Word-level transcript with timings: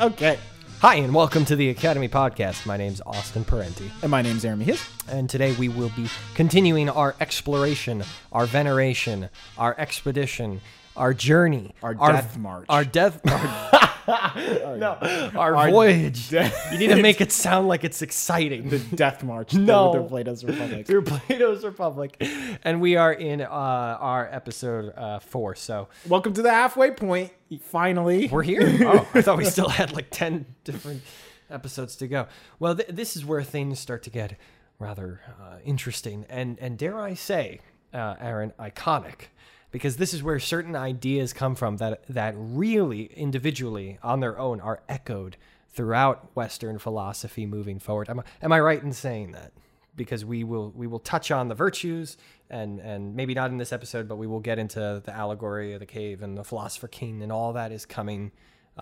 Okay. 0.00 0.38
Hi, 0.80 0.94
and 0.94 1.14
welcome 1.14 1.44
to 1.44 1.56
the 1.56 1.68
Academy 1.68 2.08
Podcast. 2.08 2.64
My 2.64 2.78
name's 2.78 3.02
Austin 3.04 3.44
Parenti, 3.44 3.90
And 4.00 4.10
my 4.10 4.22
name's 4.22 4.44
Aaron 4.46 4.60
Mejias. 4.60 4.82
and 5.10 5.28
today 5.28 5.54
we 5.56 5.68
will 5.68 5.90
be 5.90 6.06
continuing 6.34 6.88
our 6.88 7.14
exploration, 7.20 8.02
our 8.32 8.46
veneration, 8.46 9.28
our 9.58 9.78
expedition, 9.78 10.62
our 10.96 11.12
journey, 11.12 11.74
Our 11.82 11.94
death 11.94 12.38
march. 12.38 12.64
our 12.70 12.84
death, 12.84 13.20
no, 14.08 15.30
our, 15.36 15.70
voyage. 15.70 16.32
you 16.32 16.78
need 16.78 16.88
to 16.88 16.96
make 17.02 17.20
it 17.20 17.32
sound 17.32 17.68
like 17.68 17.84
it's 17.84 18.02
exciting. 18.02 18.68
The 18.68 18.78
Death 18.78 19.22
March. 19.22 19.54
No. 19.54 19.92
Through 19.92 20.02
the 20.02 20.08
Plato's 20.08 20.44
Republic. 20.44 20.86
through 20.86 21.02
Plato's 21.02 21.64
Republic, 21.64 22.22
and 22.64 22.80
we 22.80 22.96
are 22.96 23.12
in 23.12 23.40
uh, 23.40 23.46
our 23.46 24.28
episode 24.32 24.92
uh, 24.96 25.18
four. 25.20 25.54
So 25.54 25.88
Welcome 26.08 26.32
to 26.34 26.42
the 26.42 26.50
halfway 26.50 26.90
point. 26.90 27.32
Finally. 27.62 28.28
we're 28.28 28.42
here. 28.42 28.60
Oh, 28.82 29.08
I 29.14 29.22
thought 29.22 29.38
we 29.38 29.44
still 29.56 29.68
had 29.68 29.92
like 29.92 30.08
ten 30.10 30.46
different 30.64 31.02
episodes 31.50 31.96
to 31.96 32.06
go. 32.08 32.26
Well, 32.58 32.76
th- 32.76 32.88
this 32.88 33.16
is 33.16 33.24
where 33.24 33.42
things 33.42 33.78
start 33.80 34.02
to 34.04 34.10
get 34.10 34.36
rather 34.78 35.20
uh, 35.40 35.56
interesting, 35.64 36.26
and 36.28 36.58
and 36.60 36.78
dare 36.78 37.00
I 37.00 37.14
say, 37.14 37.60
uh, 37.92 38.14
Aaron, 38.20 38.52
iconic, 38.58 39.26
because 39.70 39.96
this 39.96 40.12
is 40.12 40.22
where 40.22 40.38
certain 40.38 40.76
ideas 40.76 41.32
come 41.32 41.54
from 41.54 41.76
that 41.78 42.04
that 42.08 42.34
really 42.36 43.04
individually 43.16 43.98
on 44.02 44.20
their 44.20 44.38
own 44.38 44.60
are 44.60 44.82
echoed 44.88 45.36
throughout 45.72 46.34
Western 46.34 46.78
philosophy 46.78 47.46
moving 47.46 47.78
forward. 47.78 48.08
Am 48.08 48.20
I, 48.20 48.22
am 48.42 48.52
I 48.52 48.60
right 48.60 48.82
in 48.82 48.92
saying 48.92 49.32
that? 49.32 49.52
Because 49.96 50.24
we 50.24 50.44
will 50.44 50.72
we 50.74 50.86
will 50.86 50.98
touch 50.98 51.30
on 51.30 51.48
the 51.48 51.54
virtues 51.54 52.16
and 52.48 52.80
and 52.80 53.14
maybe 53.14 53.34
not 53.34 53.50
in 53.50 53.58
this 53.58 53.72
episode, 53.72 54.08
but 54.08 54.16
we 54.16 54.26
will 54.26 54.40
get 54.40 54.58
into 54.58 55.02
the 55.04 55.14
allegory 55.14 55.74
of 55.74 55.80
the 55.80 55.86
cave 55.86 56.22
and 56.22 56.36
the 56.36 56.44
philosopher 56.44 56.88
king 56.88 57.22
and 57.22 57.30
all 57.30 57.52
that 57.52 57.72
is 57.72 57.84
coming. 57.86 58.32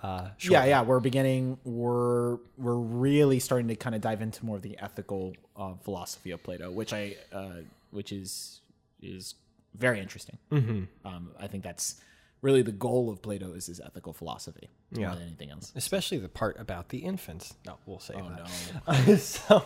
Uh, 0.01 0.29
yeah, 0.39 0.65
yeah. 0.65 0.81
We're 0.81 0.99
beginning. 0.99 1.57
We're 1.65 2.37
we're 2.57 2.75
really 2.75 3.39
starting 3.39 3.67
to 3.67 3.75
kind 3.75 3.95
of 3.95 4.01
dive 4.01 4.21
into 4.21 4.45
more 4.45 4.55
of 4.55 4.61
the 4.61 4.77
ethical 4.77 5.33
uh, 5.57 5.73
philosophy 5.81 6.31
of 6.31 6.41
Plato, 6.43 6.71
which 6.71 6.93
I 6.93 7.15
uh, 7.33 7.61
which 7.91 8.11
is 8.11 8.61
is 9.01 9.33
very 9.75 9.99
interesting. 9.99 10.37
Mm-hmm. 10.51 11.07
Um, 11.07 11.31
I 11.39 11.47
think 11.47 11.63
that's 11.63 11.95
really 12.41 12.61
the 12.61 12.71
goal 12.71 13.09
of 13.09 13.21
Plato 13.21 13.51
is 13.53 13.65
his 13.65 13.79
ethical 13.81 14.13
philosophy 14.13 14.69
more 14.91 15.01
Yeah. 15.01 15.13
than 15.15 15.23
anything 15.23 15.51
else. 15.51 15.73
especially 15.75 16.19
the 16.19 16.29
part 16.29 16.57
about 16.59 16.87
the 16.89 16.99
infants. 16.99 17.53
No, 17.65 17.77
we'll 17.85 17.99
save 17.99 18.17
Oh 18.21 18.29
that. 18.29 19.07
no. 19.09 19.15
so, 19.17 19.65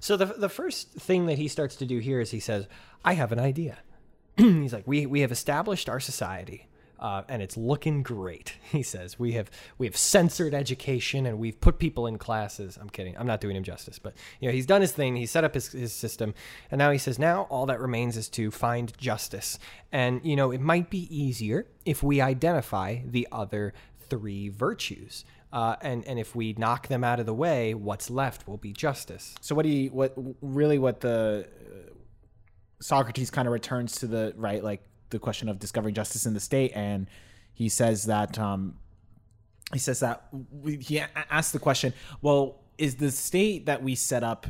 so 0.00 0.16
the 0.16 0.26
the 0.26 0.48
first 0.48 0.92
thing 0.92 1.26
that 1.26 1.38
he 1.38 1.48
starts 1.48 1.76
to 1.76 1.86
do 1.86 1.98
here 1.98 2.20
is 2.20 2.30
he 2.30 2.40
says, 2.40 2.66
"I 3.04 3.14
have 3.14 3.32
an 3.32 3.40
idea." 3.40 3.78
He's 4.36 4.72
like, 4.72 4.86
"We 4.86 5.06
we 5.06 5.20
have 5.20 5.32
established 5.32 5.88
our 5.88 6.00
society." 6.00 6.68
Uh, 6.98 7.22
and 7.28 7.42
it's 7.42 7.56
looking 7.56 8.02
great. 8.02 8.56
He 8.74 8.82
says 8.82 9.18
we 9.20 9.32
have 9.32 9.50
we 9.78 9.86
have 9.86 9.96
censored 9.96 10.52
education 10.52 11.26
and 11.26 11.38
we've 11.38 11.60
put 11.60 11.78
people 11.78 12.08
in 12.08 12.18
classes. 12.18 12.76
I'm 12.80 12.90
kidding. 12.90 13.16
I'm 13.16 13.26
not 13.26 13.40
doing 13.40 13.56
him 13.56 13.62
justice, 13.62 14.00
but 14.00 14.14
you 14.40 14.48
know 14.48 14.52
he's 14.52 14.66
done 14.66 14.80
his 14.80 14.90
thing. 14.90 15.14
He 15.14 15.26
set 15.26 15.44
up 15.44 15.54
his, 15.54 15.68
his 15.68 15.92
system, 15.92 16.34
and 16.72 16.78
now 16.78 16.90
he 16.90 16.98
says 16.98 17.18
now 17.18 17.42
all 17.50 17.66
that 17.66 17.78
remains 17.80 18.16
is 18.16 18.28
to 18.30 18.50
find 18.50 18.96
justice. 18.98 19.58
And 19.92 20.20
you 20.24 20.34
know 20.34 20.50
it 20.50 20.60
might 20.60 20.90
be 20.90 21.06
easier 21.14 21.66
if 21.84 22.02
we 22.02 22.20
identify 22.20 22.98
the 23.06 23.28
other 23.30 23.74
three 24.08 24.48
virtues. 24.48 25.24
Uh, 25.52 25.76
and 25.82 26.04
and 26.06 26.18
if 26.18 26.34
we 26.34 26.52
knock 26.54 26.88
them 26.88 27.04
out 27.04 27.20
of 27.20 27.26
the 27.26 27.34
way, 27.34 27.74
what's 27.74 28.10
left 28.10 28.48
will 28.48 28.56
be 28.56 28.72
justice. 28.72 29.36
So 29.40 29.54
what 29.54 29.62
do 29.62 29.68
you 29.68 29.90
what 29.90 30.14
really 30.42 30.78
what 30.80 31.00
the 31.00 31.46
uh, 31.46 31.92
Socrates 32.80 33.30
kind 33.30 33.46
of 33.46 33.52
returns 33.52 33.96
to 34.00 34.08
the 34.08 34.34
right 34.36 34.64
like 34.64 34.82
the 35.10 35.18
question 35.18 35.48
of 35.48 35.58
discovering 35.58 35.94
justice 35.94 36.26
in 36.26 36.34
the 36.34 36.40
state 36.40 36.72
and 36.74 37.06
he 37.52 37.68
says 37.68 38.04
that 38.06 38.38
um 38.38 38.74
he 39.72 39.78
says 39.78 40.00
that 40.00 40.26
we, 40.62 40.76
he 40.76 40.98
a- 40.98 41.08
asks 41.30 41.52
the 41.52 41.58
question 41.58 41.92
well 42.22 42.60
is 42.78 42.96
the 42.96 43.10
state 43.10 43.66
that 43.66 43.82
we 43.82 43.94
set 43.94 44.22
up 44.24 44.46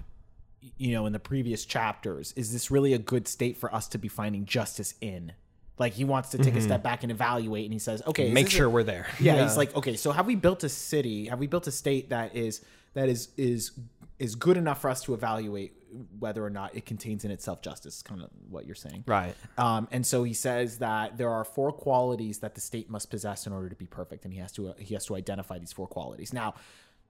you 0.78 0.92
know 0.92 1.04
in 1.06 1.12
the 1.12 1.18
previous 1.18 1.64
chapters 1.66 2.32
is 2.36 2.52
this 2.52 2.70
really 2.70 2.94
a 2.94 2.98
good 2.98 3.28
state 3.28 3.56
for 3.56 3.74
us 3.74 3.86
to 3.88 3.98
be 3.98 4.08
finding 4.08 4.44
justice 4.46 4.94
in 5.00 5.32
like 5.76 5.92
he 5.92 6.04
wants 6.04 6.30
to 6.30 6.38
take 6.38 6.54
a 6.54 6.60
step 6.60 6.82
back 6.82 7.02
and 7.02 7.10
evaluate 7.12 7.64
and 7.64 7.72
he 7.72 7.78
says 7.80 8.00
okay 8.06 8.26
Mm-hmm. 8.26 8.34
Make 8.34 8.44
this 8.46 8.54
a- 8.54 8.56
sure 8.58 8.70
we're 8.70 8.84
there. 8.84 9.06
yeah, 9.20 9.42
he's 9.42 9.56
like, 9.56 9.74
okay, 9.76 9.96
so 9.96 10.12
have 10.12 10.24
we 10.26 10.36
built 10.36 10.62
a 10.64 10.68
city? 10.68 11.26
Have 11.26 11.40
we 11.40 11.48
built 11.48 11.66
a 11.66 11.72
state 11.72 12.10
that 12.10 12.34
is 12.36 12.60
that 12.94 13.08
is 13.08 13.28
is 13.36 13.72
is 14.18 14.34
good 14.34 14.56
enough 14.56 14.80
for 14.80 14.90
us 14.90 15.02
to 15.02 15.14
evaluate 15.14 15.74
whether 16.18 16.44
or 16.44 16.50
not 16.50 16.74
it 16.74 16.86
contains 16.86 17.24
in 17.24 17.30
itself 17.30 17.62
justice? 17.62 18.02
Kind 18.02 18.22
of 18.22 18.30
what 18.48 18.66
you're 18.66 18.74
saying, 18.74 19.04
Right. 19.06 19.34
Um, 19.58 19.88
and 19.90 20.06
so 20.06 20.24
he 20.24 20.34
says 20.34 20.78
that 20.78 21.18
there 21.18 21.30
are 21.30 21.44
four 21.44 21.72
qualities 21.72 22.38
that 22.38 22.54
the 22.54 22.60
state 22.60 22.88
must 22.90 23.10
possess 23.10 23.46
in 23.46 23.52
order 23.52 23.68
to 23.68 23.76
be 23.76 23.86
perfect, 23.86 24.24
and 24.24 24.32
he 24.32 24.40
has 24.40 24.52
to 24.52 24.68
uh, 24.68 24.74
he 24.78 24.94
has 24.94 25.06
to 25.06 25.16
identify 25.16 25.58
these 25.58 25.72
four 25.72 25.86
qualities. 25.86 26.32
Now, 26.32 26.54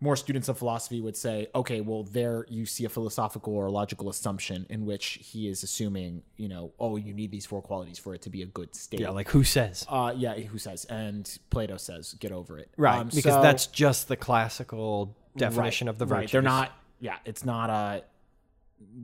more 0.00 0.16
students 0.16 0.48
of 0.48 0.58
philosophy 0.58 1.00
would 1.00 1.16
say, 1.16 1.46
okay, 1.54 1.80
well, 1.80 2.02
there 2.02 2.44
you 2.48 2.66
see 2.66 2.84
a 2.84 2.88
philosophical 2.88 3.54
or 3.54 3.70
logical 3.70 4.08
assumption 4.10 4.66
in 4.68 4.84
which 4.84 5.18
he 5.22 5.48
is 5.48 5.62
assuming, 5.62 6.22
you 6.36 6.48
know, 6.48 6.72
oh, 6.78 6.96
you 6.96 7.14
need 7.14 7.30
these 7.30 7.46
four 7.46 7.62
qualities 7.62 7.98
for 7.98 8.14
it 8.14 8.20
to 8.22 8.28
be 8.30 8.42
a 8.42 8.46
good 8.46 8.74
state. 8.74 9.00
Yeah, 9.00 9.10
like 9.10 9.28
who 9.28 9.44
says? 9.44 9.86
Uh, 9.88 10.12
yeah, 10.16 10.34
who 10.34 10.58
says? 10.58 10.84
And 10.86 11.38
Plato 11.50 11.76
says, 11.76 12.14
"Get 12.14 12.32
over 12.32 12.58
it." 12.58 12.70
Right, 12.76 12.98
Um, 12.98 13.08
because 13.08 13.34
so- 13.34 13.42
that's 13.42 13.66
just 13.66 14.08
the 14.08 14.16
classical 14.16 15.16
definition 15.36 15.86
right, 15.86 15.90
of 15.90 15.98
the 15.98 16.06
right. 16.06 16.30
They're 16.30 16.42
not. 16.42 16.72
Yeah, 17.00 17.16
it's 17.24 17.44
not 17.44 17.70
a. 17.70 18.04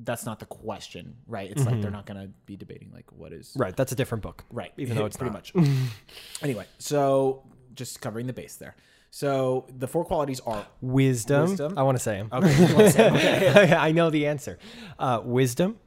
That's 0.02 0.26
not 0.26 0.38
the 0.40 0.46
question, 0.46 1.16
right? 1.26 1.50
It's 1.50 1.64
like 1.64 1.80
they're 1.80 1.90
not 1.90 2.04
going 2.04 2.20
to 2.20 2.32
be 2.44 2.56
debating 2.56 2.90
like 2.92 3.10
what 3.12 3.32
is 3.32 3.52
right. 3.56 3.74
That's 3.74 3.92
a 3.92 3.94
different 3.94 4.22
book. 4.22 4.44
right, 4.50 4.72
Even 4.76 4.96
though 4.96 5.06
it's 5.06 5.16
pretty 5.16 5.32
not. 5.32 5.54
much. 5.54 5.68
anyway, 6.42 6.66
so 6.78 7.44
just 7.74 8.00
covering 8.00 8.26
the 8.26 8.32
base 8.32 8.56
there. 8.56 8.74
So 9.10 9.66
the 9.78 9.88
four 9.88 10.04
qualities 10.04 10.40
are 10.40 10.66
Wisdom. 10.80 11.50
Wisdom. 11.50 11.78
I 11.78 11.82
want 11.82 11.96
to 11.96 12.02
say 12.02 12.16
them. 12.16 12.28
okay. 12.32 12.90
say 12.90 12.90
them? 12.92 13.16
Okay. 13.16 13.74
I 13.78 13.92
know 13.92 14.10
the 14.10 14.26
answer. 14.26 14.58
Uh, 14.98 15.20
wisdom, 15.24 15.78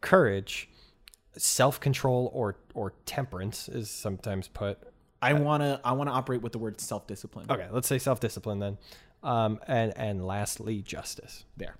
courage, 0.00 0.68
self-control, 1.36 2.30
or 2.32 2.56
or 2.74 2.94
temperance 3.06 3.68
is 3.68 3.90
sometimes 3.90 4.48
put. 4.48 4.78
I 5.20 5.32
want 5.34 5.62
to. 5.62 5.80
I 5.84 5.92
want 5.92 6.08
to 6.08 6.12
operate 6.14 6.42
with 6.42 6.52
the 6.52 6.58
word 6.58 6.80
self-discipline. 6.80 7.46
Okay, 7.50 7.68
let's 7.70 7.88
say 7.88 7.98
self-discipline 7.98 8.58
then. 8.58 8.78
Um, 9.22 9.60
and 9.66 9.96
and 9.96 10.26
lastly, 10.26 10.82
justice. 10.82 11.44
there. 11.56 11.76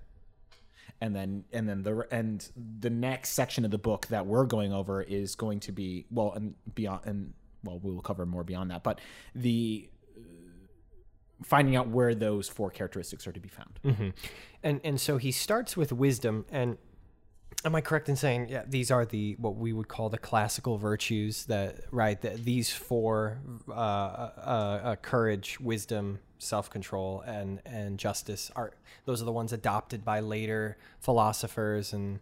And 1.00 1.16
then 1.16 1.44
and 1.52 1.68
then 1.68 1.82
the 1.82 2.06
and 2.12 2.48
the 2.80 2.90
next 2.90 3.30
section 3.30 3.64
of 3.64 3.70
the 3.72 3.78
book 3.78 4.06
that 4.08 4.26
we're 4.26 4.44
going 4.44 4.72
over 4.72 5.02
is 5.02 5.34
going 5.34 5.58
to 5.60 5.72
be 5.72 6.06
well 6.12 6.32
and 6.32 6.54
beyond 6.76 7.00
and 7.06 7.32
well 7.64 7.80
we 7.82 7.90
will 7.92 8.02
cover 8.02 8.24
more 8.24 8.44
beyond 8.44 8.70
that 8.70 8.84
but 8.84 9.00
the 9.34 9.88
uh, 10.16 10.20
finding 11.42 11.74
out 11.74 11.88
where 11.88 12.14
those 12.14 12.48
four 12.48 12.70
characteristics 12.70 13.26
are 13.26 13.32
to 13.32 13.40
be 13.40 13.48
found. 13.48 13.80
And 14.62 14.80
and 14.84 15.00
so 15.00 15.16
he 15.16 15.32
starts 15.32 15.76
with 15.76 15.90
wisdom 15.92 16.46
and 16.52 16.78
am 17.64 17.74
i 17.74 17.80
correct 17.80 18.08
in 18.08 18.16
saying 18.16 18.48
yeah 18.48 18.62
these 18.66 18.90
are 18.90 19.04
the 19.04 19.36
what 19.38 19.56
we 19.56 19.72
would 19.72 19.88
call 19.88 20.08
the 20.08 20.18
classical 20.18 20.78
virtues 20.78 21.46
that 21.46 21.76
right 21.90 22.20
that 22.22 22.44
these 22.44 22.72
four 22.72 23.38
uh, 23.68 23.72
uh, 23.72 23.76
uh, 23.76 24.96
courage 24.96 25.58
wisdom 25.60 26.18
self-control 26.38 27.20
and 27.26 27.60
and 27.64 27.98
justice 27.98 28.50
are 28.56 28.72
those 29.04 29.22
are 29.22 29.24
the 29.24 29.32
ones 29.32 29.52
adopted 29.52 30.04
by 30.04 30.20
later 30.20 30.76
philosophers 31.00 31.92
and 31.92 32.18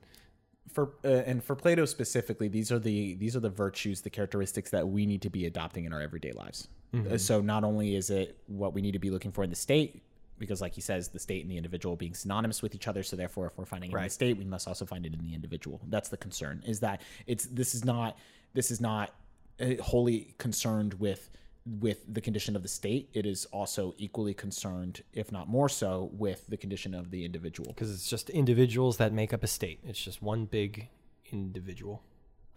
for 0.73 0.93
uh, 1.05 1.09
and 1.09 1.43
for 1.43 1.57
Plato 1.57 1.85
specifically, 1.85 2.47
these 2.47 2.71
are 2.71 2.79
the 2.79 3.15
these 3.15 3.35
are 3.35 3.41
the 3.41 3.51
virtues, 3.51 4.03
the 4.03 4.11
characteristics 4.11 4.71
that 4.71 4.87
we 4.87 5.05
need 5.05 5.21
to 5.23 5.31
be 5.31 5.47
adopting 5.47 5.85
in 5.85 5.93
our 5.93 6.01
everyday 6.01 6.31
lives. 6.31 6.69
Uh, 6.95 7.19
So 7.19 7.41
not 7.41 7.65
only 7.65 7.97
is 7.97 8.11
it 8.11 8.37
what 8.47 8.73
we 8.73 8.81
need 8.81 8.93
to 8.93 8.99
be 9.01 9.11
looking 9.11 9.33
for 9.33 9.43
in 9.43 9.51
the 9.51 9.57
state, 9.57 10.03
because 10.41 10.61
like 10.61 10.75
he 10.75 10.81
says, 10.81 11.09
the 11.09 11.21
state 11.21 11.43
and 11.43 11.51
the 11.51 11.57
individual 11.57 11.95
being 11.95 12.15
synonymous 12.15 12.63
with 12.63 12.75
each 12.75 12.89
other. 12.89 13.05
So 13.05 13.15
therefore, 13.15 13.47
if 13.47 13.57
we're 13.57 13.65
finding 13.65 13.93
it 13.93 13.97
in 13.97 14.03
the 14.03 14.11
state, 14.11 14.37
we 14.37 14.45
must 14.45 14.67
also 14.67 14.85
find 14.85 15.07
it 15.07 15.15
in 15.15 15.25
the 15.25 15.35
individual. 15.35 15.81
That's 15.89 16.09
the 16.09 16.17
concern. 16.17 16.65
Is 16.67 16.81
that 16.81 17.03
it's 17.29 17.45
this 17.47 17.77
is 17.77 17.85
not 17.85 18.19
this 18.55 18.73
is 18.73 18.81
not 18.81 19.15
uh, 19.61 19.75
wholly 19.81 20.35
concerned 20.39 20.95
with 20.95 21.31
with 21.79 22.03
the 22.13 22.23
condition 22.23 22.57
of 22.57 22.63
the 22.63 22.69
state. 22.69 23.11
It 23.13 23.27
is 23.27 23.45
also 23.53 23.95
equally 23.99 24.35
concerned, 24.35 25.03
if 25.13 25.31
not 25.31 25.47
more 25.49 25.69
so, 25.69 26.11
with 26.15 26.47
the 26.49 26.57
condition 26.57 26.95
of 26.95 27.11
the 27.11 27.25
individual. 27.25 27.73
because 27.73 27.93
it's 27.93 28.09
just 28.09 28.31
individuals 28.31 28.97
that 28.97 29.13
make 29.13 29.33
up 29.33 29.45
a 29.45 29.47
state 29.47 29.79
it's 29.85 30.03
just 30.03 30.23
one 30.23 30.47
big 30.47 30.89
individual 31.31 32.03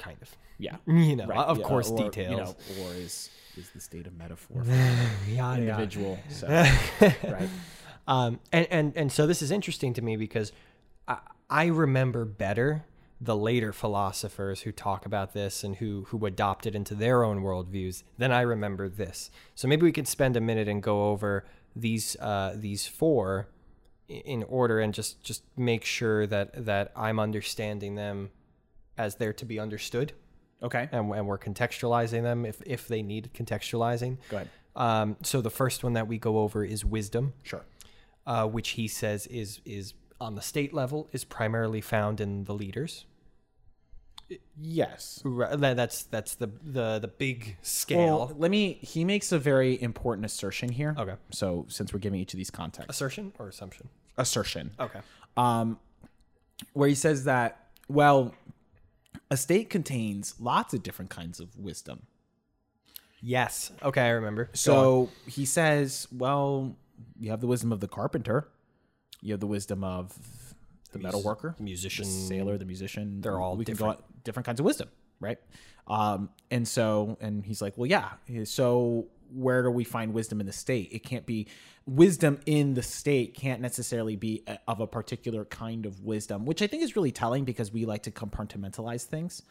kind 0.04 0.18
of 0.22 0.38
Yeah. 0.58 0.76
you 0.86 1.16
know 1.16 1.26
Right, 1.26 1.38
of 1.38 1.60
yeah, 1.60 1.64
course 1.64 1.90
or, 1.90 1.98
details 2.04 2.30
You 2.30 2.38
know, 2.38 2.90
or 2.90 2.94
is 2.96 3.30
is 3.58 3.70
the 3.70 3.80
state 3.80 4.08
a 4.08 4.12
metaphor 4.12 4.64
for 4.64 4.72
yeah, 5.30 5.56
individual? 5.56 6.18
So, 6.30 6.48
right. 7.24 7.50
Um, 8.08 8.40
and, 8.52 8.68
and, 8.72 8.98
and 8.98 9.12
so 9.12 9.28
this 9.28 9.42
is 9.42 9.52
interesting 9.52 9.94
to 9.94 10.02
me 10.02 10.16
because 10.18 10.52
I, 11.08 11.20
I 11.50 11.66
remember 11.68 12.26
better 12.26 12.86
the 13.22 13.36
later 13.38 13.72
philosophers 13.72 14.62
who 14.62 14.72
talk 14.72 15.06
about 15.06 15.34
this 15.34 15.64
and 15.64 15.76
who, 15.78 16.06
who 16.10 16.26
adopt 16.26 16.66
it 16.66 16.76
into 16.76 16.96
their 16.96 17.24
own 17.24 17.42
worldviews 17.42 18.04
than 18.18 18.32
I 18.32 18.42
remember 18.42 18.90
this. 18.90 19.30
So 19.56 19.68
maybe 19.68 19.84
we 19.84 19.92
could 19.92 20.08
spend 20.08 20.36
a 20.36 20.42
minute 20.42 20.68
and 20.68 20.82
go 20.84 21.10
over 21.10 21.46
these, 21.76 22.18
uh, 22.20 22.54
these 22.56 22.88
four 22.88 23.48
in 24.10 24.44
order 24.44 24.80
and 24.80 24.94
just, 24.94 25.24
just 25.24 25.44
make 25.56 25.86
sure 25.86 26.28
that, 26.28 26.66
that 26.66 26.92
I'm 26.96 27.20
understanding 27.20 27.96
them 27.96 28.32
as 28.98 29.16
they're 29.16 29.34
to 29.34 29.46
be 29.46 29.60
understood. 29.60 30.14
Okay. 30.62 30.88
and, 30.92 31.12
and 31.14 31.28
we're 31.28 31.38
contextualizing 31.38 32.24
them 32.24 32.46
if, 32.46 32.62
if 32.66 32.88
they 32.88 33.02
need 33.02 33.30
contextualizing. 33.34 34.18
Go 34.30 34.38
ahead. 34.38 34.50
Um, 34.76 35.18
so 35.22 35.42
the 35.42 35.50
first 35.52 35.84
one 35.84 35.94
that 35.94 36.08
we 36.08 36.18
go 36.18 36.40
over 36.40 36.64
is 36.64 36.84
wisdom, 36.86 37.34
Sure. 37.44 37.64
uh, 38.26 38.48
which 38.48 38.70
he 38.70 38.88
says 38.88 39.28
is 39.28 39.60
is 39.66 39.94
on 40.22 40.36
the 40.36 40.42
state 40.42 40.74
level 40.74 41.10
is 41.12 41.24
primarily 41.26 41.82
found 41.82 42.22
in 42.22 42.46
the 42.46 42.54
leaders. 42.54 43.06
Yes. 44.60 45.22
Right, 45.26 45.60
That's 45.76 46.04
that's 46.04 46.36
the 46.36 46.50
the 46.64 46.98
the 47.00 47.08
big 47.10 47.58
scale. 47.62 48.18
Well, 48.18 48.36
let 48.38 48.50
me. 48.50 48.74
He 48.82 49.04
makes 49.04 49.32
a 49.32 49.38
very 49.38 49.80
important 49.82 50.26
assertion 50.26 50.70
here. 50.70 50.96
Okay. 50.98 51.16
So 51.32 51.66
since 51.68 51.94
we're 51.94 52.00
giving 52.00 52.20
each 52.20 52.34
of 52.34 52.38
these 52.38 52.50
context, 52.50 52.90
Assertion 52.90 53.34
or 53.38 53.50
assumption? 53.50 53.90
assertion. 54.18 54.72
Okay. 54.80 55.02
um, 55.38 55.78
where 56.74 56.88
he 56.88 56.96
says 56.96 57.26
that 57.26 57.68
well, 57.90 58.34
a 59.30 59.38
state 59.38 59.70
contains 59.70 60.36
lots 60.40 60.74
of 60.74 60.84
different 60.84 61.12
kinds 61.12 61.40
of 61.40 61.58
wisdom. 61.58 62.04
Yes. 63.22 63.72
Okay, 63.82 64.02
I 64.02 64.10
remember. 64.10 64.50
So 64.54 65.10
he 65.26 65.46
says, 65.46 66.08
well, 66.12 66.76
you 67.20 67.30
have 67.30 67.42
the 67.42 67.48
wisdom 67.48 67.72
of 67.72 67.80
the 67.80 67.88
carpenter, 67.88 68.50
you 69.22 69.34
have 69.34 69.40
the 69.40 69.48
wisdom 69.48 69.84
of 69.84 70.18
the 70.92 71.00
metal 71.00 71.24
worker, 71.24 71.56
musician, 71.58 72.06
the 72.06 72.12
sailor, 72.12 72.58
the 72.58 72.66
musician. 72.66 73.22
They're 73.22 73.40
all 73.40 73.56
we 73.56 73.66
can 73.66 73.76
go 73.76 73.98
different 74.24 74.46
kinds 74.46 74.60
of 74.60 74.66
wisdom, 74.66 74.90
right? 75.20 75.38
Um, 75.88 76.30
and 76.52 76.68
so, 76.68 77.18
and 77.22 77.46
he's 77.46 77.62
like, 77.62 77.78
well, 77.78 77.88
yeah. 77.88 78.10
So 78.44 79.08
where 79.34 79.64
do 79.64 79.70
we 79.72 79.84
find 79.84 80.14
wisdom 80.14 80.40
in 80.40 80.46
the 80.46 80.54
state? 80.54 80.90
It 80.92 81.00
can't 81.04 81.26
be 81.26 81.48
wisdom 81.86 82.40
in 82.46 82.76
the 82.76 82.82
state 82.82 83.34
can't 83.36 83.60
necessarily 83.62 84.16
be 84.16 84.42
a, 84.48 84.58
of 84.68 84.80
a 84.80 84.88
particular 84.88 85.44
kind 85.46 85.86
of 85.86 86.00
wisdom, 86.02 86.46
which 86.46 86.62
I 86.62 86.68
think 86.68 86.82
is 86.84 86.96
really 86.96 87.12
telling 87.12 87.44
because 87.44 87.74
we 87.74 87.86
like 87.86 88.04
to 88.04 88.12
compartmentalize 88.12 89.04
things. 89.04 89.42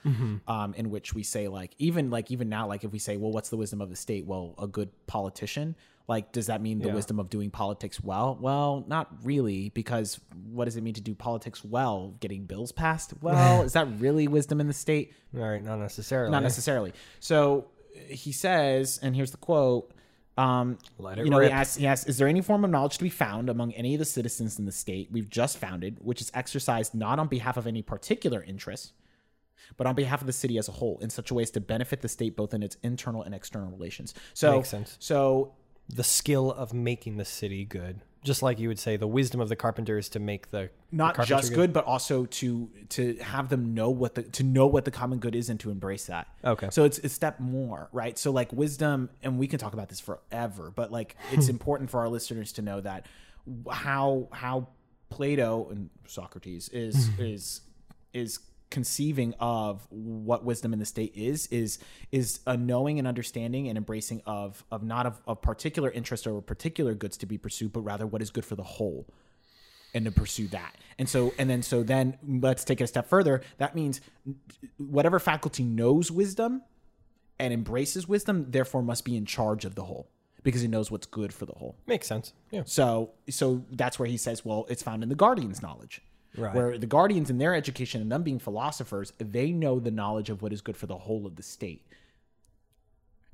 Um, 0.48 0.74
in 0.74 0.90
which 0.90 1.14
we 1.14 1.22
say 1.22 1.48
like 1.48 1.72
even 1.78 2.10
like 2.10 2.30
even 2.30 2.48
now 2.48 2.66
like 2.66 2.84
if 2.84 2.92
we 2.92 2.98
say 2.98 3.16
well 3.16 3.30
what's 3.32 3.48
the 3.50 3.56
wisdom 3.56 3.80
of 3.80 3.90
the 3.90 3.96
state? 3.96 4.24
Well, 4.26 4.54
a 4.58 4.66
good 4.66 4.90
politician. 5.06 5.76
Like, 6.08 6.32
does 6.32 6.46
that 6.46 6.60
mean 6.60 6.80
the 6.80 6.88
Yeah. 6.88 6.94
wisdom 6.94 7.20
of 7.20 7.30
doing 7.30 7.50
politics 7.50 8.02
well? 8.02 8.36
Well, 8.40 8.84
not 8.88 9.08
really, 9.24 9.68
because 9.68 10.18
what 10.50 10.64
does 10.64 10.76
it 10.76 10.82
mean 10.82 10.94
to 10.94 11.00
do 11.00 11.14
politics 11.14 11.64
well? 11.64 12.16
Getting 12.18 12.44
bills 12.44 12.72
passed? 12.72 13.14
Well, 13.22 13.62
is 13.68 13.74
that 13.74 13.86
really 14.00 14.26
wisdom 14.26 14.60
in 14.60 14.66
the 14.66 14.72
state? 14.74 15.14
All 15.34 15.40
right, 15.48 15.62
not 15.62 15.78
necessarily. 15.78 16.32
Not 16.32 16.42
necessarily. 16.42 16.92
So 17.20 17.66
he 18.08 18.32
says, 18.32 18.98
and 19.02 19.14
here's 19.14 19.30
the 19.30 19.36
quote. 19.36 19.92
Um, 20.38 20.78
Let 20.98 21.18
it 21.18 21.24
you 21.26 21.30
know, 21.30 21.38
he 21.40 21.46
rip. 21.46 21.54
asks, 21.54 21.76
he 21.76 21.86
asks, 21.86 22.08
is 22.08 22.16
there 22.16 22.26
any 22.26 22.40
form 22.40 22.64
of 22.64 22.70
knowledge 22.70 22.96
to 22.96 23.02
be 23.04 23.10
found 23.10 23.50
among 23.50 23.72
any 23.74 23.94
of 23.94 23.98
the 23.98 24.04
citizens 24.06 24.58
in 24.58 24.64
the 24.64 24.72
state 24.72 25.08
we've 25.12 25.28
just 25.28 25.58
founded, 25.58 25.98
which 26.00 26.20
is 26.22 26.30
exercised 26.34 26.94
not 26.94 27.18
on 27.18 27.28
behalf 27.28 27.56
of 27.58 27.66
any 27.66 27.82
particular 27.82 28.42
interest, 28.42 28.94
but 29.76 29.86
on 29.86 29.94
behalf 29.94 30.22
of 30.22 30.26
the 30.26 30.32
city 30.32 30.56
as 30.56 30.68
a 30.68 30.72
whole, 30.72 30.98
in 31.02 31.10
such 31.10 31.30
a 31.30 31.34
way 31.34 31.42
as 31.42 31.50
to 31.50 31.60
benefit 31.60 32.00
the 32.00 32.08
state 32.08 32.34
both 32.34 32.54
in 32.54 32.62
its 32.62 32.76
internal 32.82 33.22
and 33.22 33.34
external 33.34 33.70
relations? 33.70 34.14
So, 34.32 34.56
Makes 34.56 34.70
sense. 34.70 34.96
so 35.00 35.52
the 35.88 36.04
skill 36.04 36.50
of 36.50 36.72
making 36.72 37.18
the 37.18 37.24
city 37.26 37.64
good. 37.66 38.00
Just 38.24 38.42
like 38.42 38.58
you 38.58 38.68
would 38.68 38.78
say, 38.78 38.96
the 38.96 39.06
wisdom 39.06 39.40
of 39.40 39.48
the 39.48 39.56
carpenter 39.56 39.98
is 39.98 40.08
to 40.10 40.20
make 40.20 40.50
the 40.50 40.70
not 40.90 41.16
the 41.16 41.24
just 41.24 41.52
good, 41.54 41.72
but 41.72 41.84
also 41.84 42.26
to 42.26 42.70
to 42.90 43.16
have 43.16 43.48
them 43.48 43.74
know 43.74 43.90
what 43.90 44.14
the 44.14 44.22
to 44.22 44.42
know 44.42 44.66
what 44.66 44.84
the 44.84 44.90
common 44.90 45.18
good 45.18 45.34
is 45.34 45.48
and 45.48 45.58
to 45.60 45.70
embrace 45.70 46.06
that. 46.06 46.28
Okay. 46.44 46.68
So 46.70 46.84
it's 46.84 46.98
a 46.98 47.08
step 47.08 47.40
more, 47.40 47.88
right? 47.92 48.16
So 48.16 48.30
like 48.30 48.52
wisdom, 48.52 49.10
and 49.22 49.38
we 49.38 49.46
can 49.46 49.58
talk 49.58 49.72
about 49.72 49.88
this 49.88 50.00
forever, 50.00 50.72
but 50.74 50.92
like 50.92 51.16
it's 51.32 51.48
important 51.50 51.90
for 51.90 52.00
our 52.00 52.08
listeners 52.08 52.52
to 52.52 52.62
know 52.62 52.80
that 52.80 53.06
how 53.70 54.28
how 54.32 54.68
Plato 55.10 55.68
and 55.70 55.90
Socrates 56.06 56.68
is 56.68 57.08
mm-hmm. 57.08 57.22
is 57.22 57.60
is 58.12 58.38
conceiving 58.72 59.34
of 59.38 59.86
what 59.90 60.44
wisdom 60.44 60.72
in 60.72 60.80
the 60.80 60.86
state 60.86 61.12
is 61.14 61.46
is 61.48 61.78
is 62.10 62.40
a 62.46 62.56
knowing 62.56 62.98
and 62.98 63.06
understanding 63.06 63.68
and 63.68 63.78
embracing 63.78 64.20
of 64.26 64.64
of 64.72 64.82
not 64.82 65.06
of, 65.06 65.22
of 65.26 65.40
particular 65.40 65.90
interest 65.90 66.26
or 66.26 66.42
particular 66.42 66.94
goods 66.94 67.16
to 67.16 67.26
be 67.26 67.38
pursued 67.38 67.72
but 67.72 67.82
rather 67.82 68.06
what 68.06 68.20
is 68.20 68.30
good 68.30 68.44
for 68.44 68.56
the 68.56 68.62
whole 68.62 69.06
and 69.94 70.04
to 70.04 70.10
pursue 70.10 70.48
that. 70.48 70.76
And 70.98 71.08
so, 71.08 71.34
and 71.38 71.48
then, 71.48 71.62
so 71.62 71.82
then 71.82 72.18
let's 72.26 72.64
take 72.64 72.80
it 72.80 72.84
a 72.84 72.86
step 72.86 73.08
further. 73.08 73.42
That 73.58 73.74
means 73.74 74.00
whatever 74.78 75.18
faculty 75.18 75.64
knows 75.64 76.10
wisdom 76.10 76.62
and 77.38 77.52
embraces 77.52 78.08
wisdom, 78.08 78.46
therefore 78.50 78.82
must 78.82 79.04
be 79.04 79.16
in 79.16 79.26
charge 79.26 79.64
of 79.64 79.74
the 79.74 79.84
whole 79.84 80.08
because 80.42 80.62
it 80.62 80.68
knows 80.68 80.90
what's 80.90 81.06
good 81.06 81.32
for 81.32 81.46
the 81.46 81.52
whole. 81.52 81.76
makes 81.86 82.06
sense. 82.06 82.32
Yeah. 82.50 82.62
So, 82.64 83.10
so 83.28 83.64
that's 83.70 83.98
where 83.98 84.08
he 84.08 84.16
says, 84.16 84.44
well, 84.44 84.66
it's 84.68 84.82
found 84.82 85.02
in 85.02 85.08
the 85.08 85.14
guardians' 85.14 85.62
knowledge. 85.62 86.02
Right. 86.36 86.54
Where 86.54 86.78
the 86.78 86.86
guardians 86.86 87.28
in 87.28 87.38
their 87.38 87.54
education 87.54 88.00
and 88.00 88.10
them 88.10 88.22
being 88.22 88.38
philosophers, 88.38 89.12
they 89.18 89.52
know 89.52 89.78
the 89.78 89.90
knowledge 89.90 90.30
of 90.30 90.40
what 90.40 90.52
is 90.52 90.62
good 90.62 90.76
for 90.76 90.86
the 90.86 90.96
whole 90.96 91.26
of 91.26 91.36
the 91.36 91.42
state. 91.42 91.86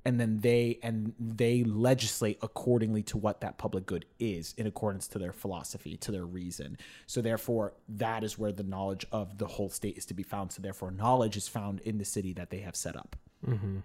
And 0.05 0.19
then 0.19 0.41
they 0.41 0.79
and 0.83 1.13
they 1.21 1.65
legislate 1.65 2.39
accordingly 2.43 3.03
to 3.05 3.19
what 3.19 3.41
that 3.43 3.59
public 3.59 3.85
good 3.85 4.07
is 4.19 4.55
in 4.57 4.67
accordance 4.67 5.07
to 5.09 5.19
their 5.19 5.33
philosophy, 5.33 5.97
to 5.99 6.11
their 6.11 6.25
reason. 6.25 6.79
So 7.07 7.21
therefore, 7.21 7.75
that 7.89 8.25
is 8.25 8.39
where 8.39 8.53
the 8.53 8.63
knowledge 8.63 9.05
of 9.13 9.39
the 9.39 9.47
whole 9.47 9.69
state 9.69 9.99
is 9.99 10.07
to 10.07 10.15
be 10.15 10.23
found. 10.23 10.51
So 10.53 10.63
therefore, 10.63 10.91
knowledge 10.91 11.37
is 11.37 11.47
found 11.47 11.81
in 11.81 11.99
the 11.99 12.05
city 12.05 12.33
that 12.33 12.51
they 12.51 12.61
have 12.61 12.75
set 12.75 12.97
up. 12.97 13.17
Mm-hmm. 13.47 13.79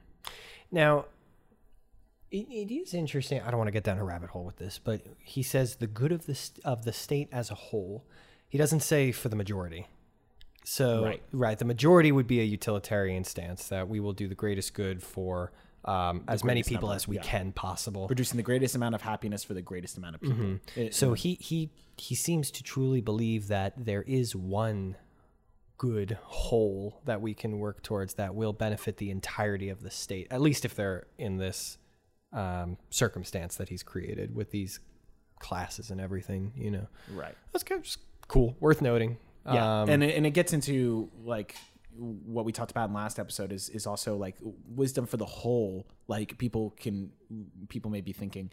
Now, 0.72 1.06
it, 2.32 2.48
it 2.50 2.74
is 2.74 2.94
interesting. 2.94 3.42
I 3.42 3.52
don't 3.52 3.58
want 3.58 3.68
to 3.68 3.74
get 3.74 3.84
down 3.84 4.00
a 4.00 4.04
rabbit 4.04 4.32
hole 4.32 4.46
with 4.46 4.58
this, 4.58 4.80
but 4.84 5.02
he 5.20 5.44
says 5.44 5.76
the 5.76 5.88
good 5.88 6.12
of 6.12 6.26
the 6.26 6.36
st- 6.36 6.66
of 6.66 6.86
the 6.86 6.94
state 6.94 7.30
as 7.32 7.52
a 7.52 7.56
whole. 7.56 8.06
He 8.54 8.60
doesn't 8.60 8.82
say 8.82 9.12
for 9.12 9.30
the 9.30 9.36
majority. 9.36 9.88
So 10.64 11.04
Right. 11.04 11.24
right, 11.32 11.58
the 11.58 11.66
majority 11.66 12.12
would 12.12 12.28
be 12.28 12.40
a 12.40 12.44
utilitarian 12.44 13.24
stance 13.24 13.68
that 13.70 13.90
we 13.90 14.00
will 14.00 14.14
do 14.14 14.28
the 14.28 14.36
greatest 14.36 14.76
good 14.76 15.02
for 15.02 15.52
um, 15.86 16.24
as 16.28 16.44
many 16.44 16.62
people 16.62 16.90
number, 16.90 16.96
as 16.98 17.08
we 17.08 17.16
yeah. 17.16 17.24
can 17.24 17.52
possible. 17.52 18.06
Producing 18.06 18.38
the 18.38 18.44
greatest 18.44 18.76
amount 18.76 18.94
of 18.94 19.02
happiness 19.02 19.44
for 19.44 19.56
the 19.56 19.64
greatest 19.64 19.98
amount 19.98 20.14
of 20.18 20.22
people. 20.22 20.60
It- 20.76 20.94
So 20.94 21.14
he 21.16 21.34
he 21.42 21.72
he 21.98 22.14
seems 22.14 22.52
to 22.52 22.62
truly 22.62 23.02
believe 23.02 23.48
that 23.48 23.74
there 23.86 24.04
is 24.04 24.36
one 24.36 24.98
good 25.80 26.20
whole 26.26 27.02
that 27.06 27.22
we 27.22 27.34
can 27.34 27.58
work 27.58 27.82
towards 27.82 28.14
that 28.14 28.36
will 28.36 28.54
benefit 28.54 28.98
the 28.98 29.10
entirety 29.10 29.70
of 29.70 29.82
the 29.82 29.90
state, 29.90 30.28
at 30.30 30.42
least 30.42 30.64
if 30.64 30.76
they're 30.76 31.08
in 31.18 31.38
this 31.38 31.80
um, 32.34 32.78
circumstance 32.92 33.56
that 33.56 33.70
he's 33.70 33.82
created 33.82 34.36
with 34.36 34.52
these 34.52 34.80
classes 35.40 35.90
and 35.90 36.00
everything. 36.00 36.54
You 36.56 36.70
know, 36.70 36.88
right. 37.12 37.36
that's 37.52 37.64
kind 37.64 37.80
of 37.80 37.86
just 37.86 37.98
cool, 38.28 38.56
worth 38.60 38.82
noting. 38.82 39.18
Yeah, 39.46 39.82
Um, 39.82 39.90
and 39.90 40.04
it, 40.04 40.16
and 40.16 40.26
it 40.26 40.32
gets 40.32 40.54
into 40.54 41.10
like 41.24 41.56
what 41.98 42.46
we 42.46 42.52
talked 42.52 42.72
about 42.72 42.90
in 42.90 42.96
last 42.96 43.20
episode 43.20 43.52
is 43.52 43.70
is 43.70 43.86
also 43.86 44.16
like 44.16 44.36
wisdom 44.68 45.06
for 45.06 45.18
the 45.18 45.26
whole. 45.26 45.86
Like 46.08 46.38
people 46.38 46.74
can 46.80 47.12
people 47.70 47.92
may 47.92 48.02
be 48.02 48.14
thinking, 48.14 48.50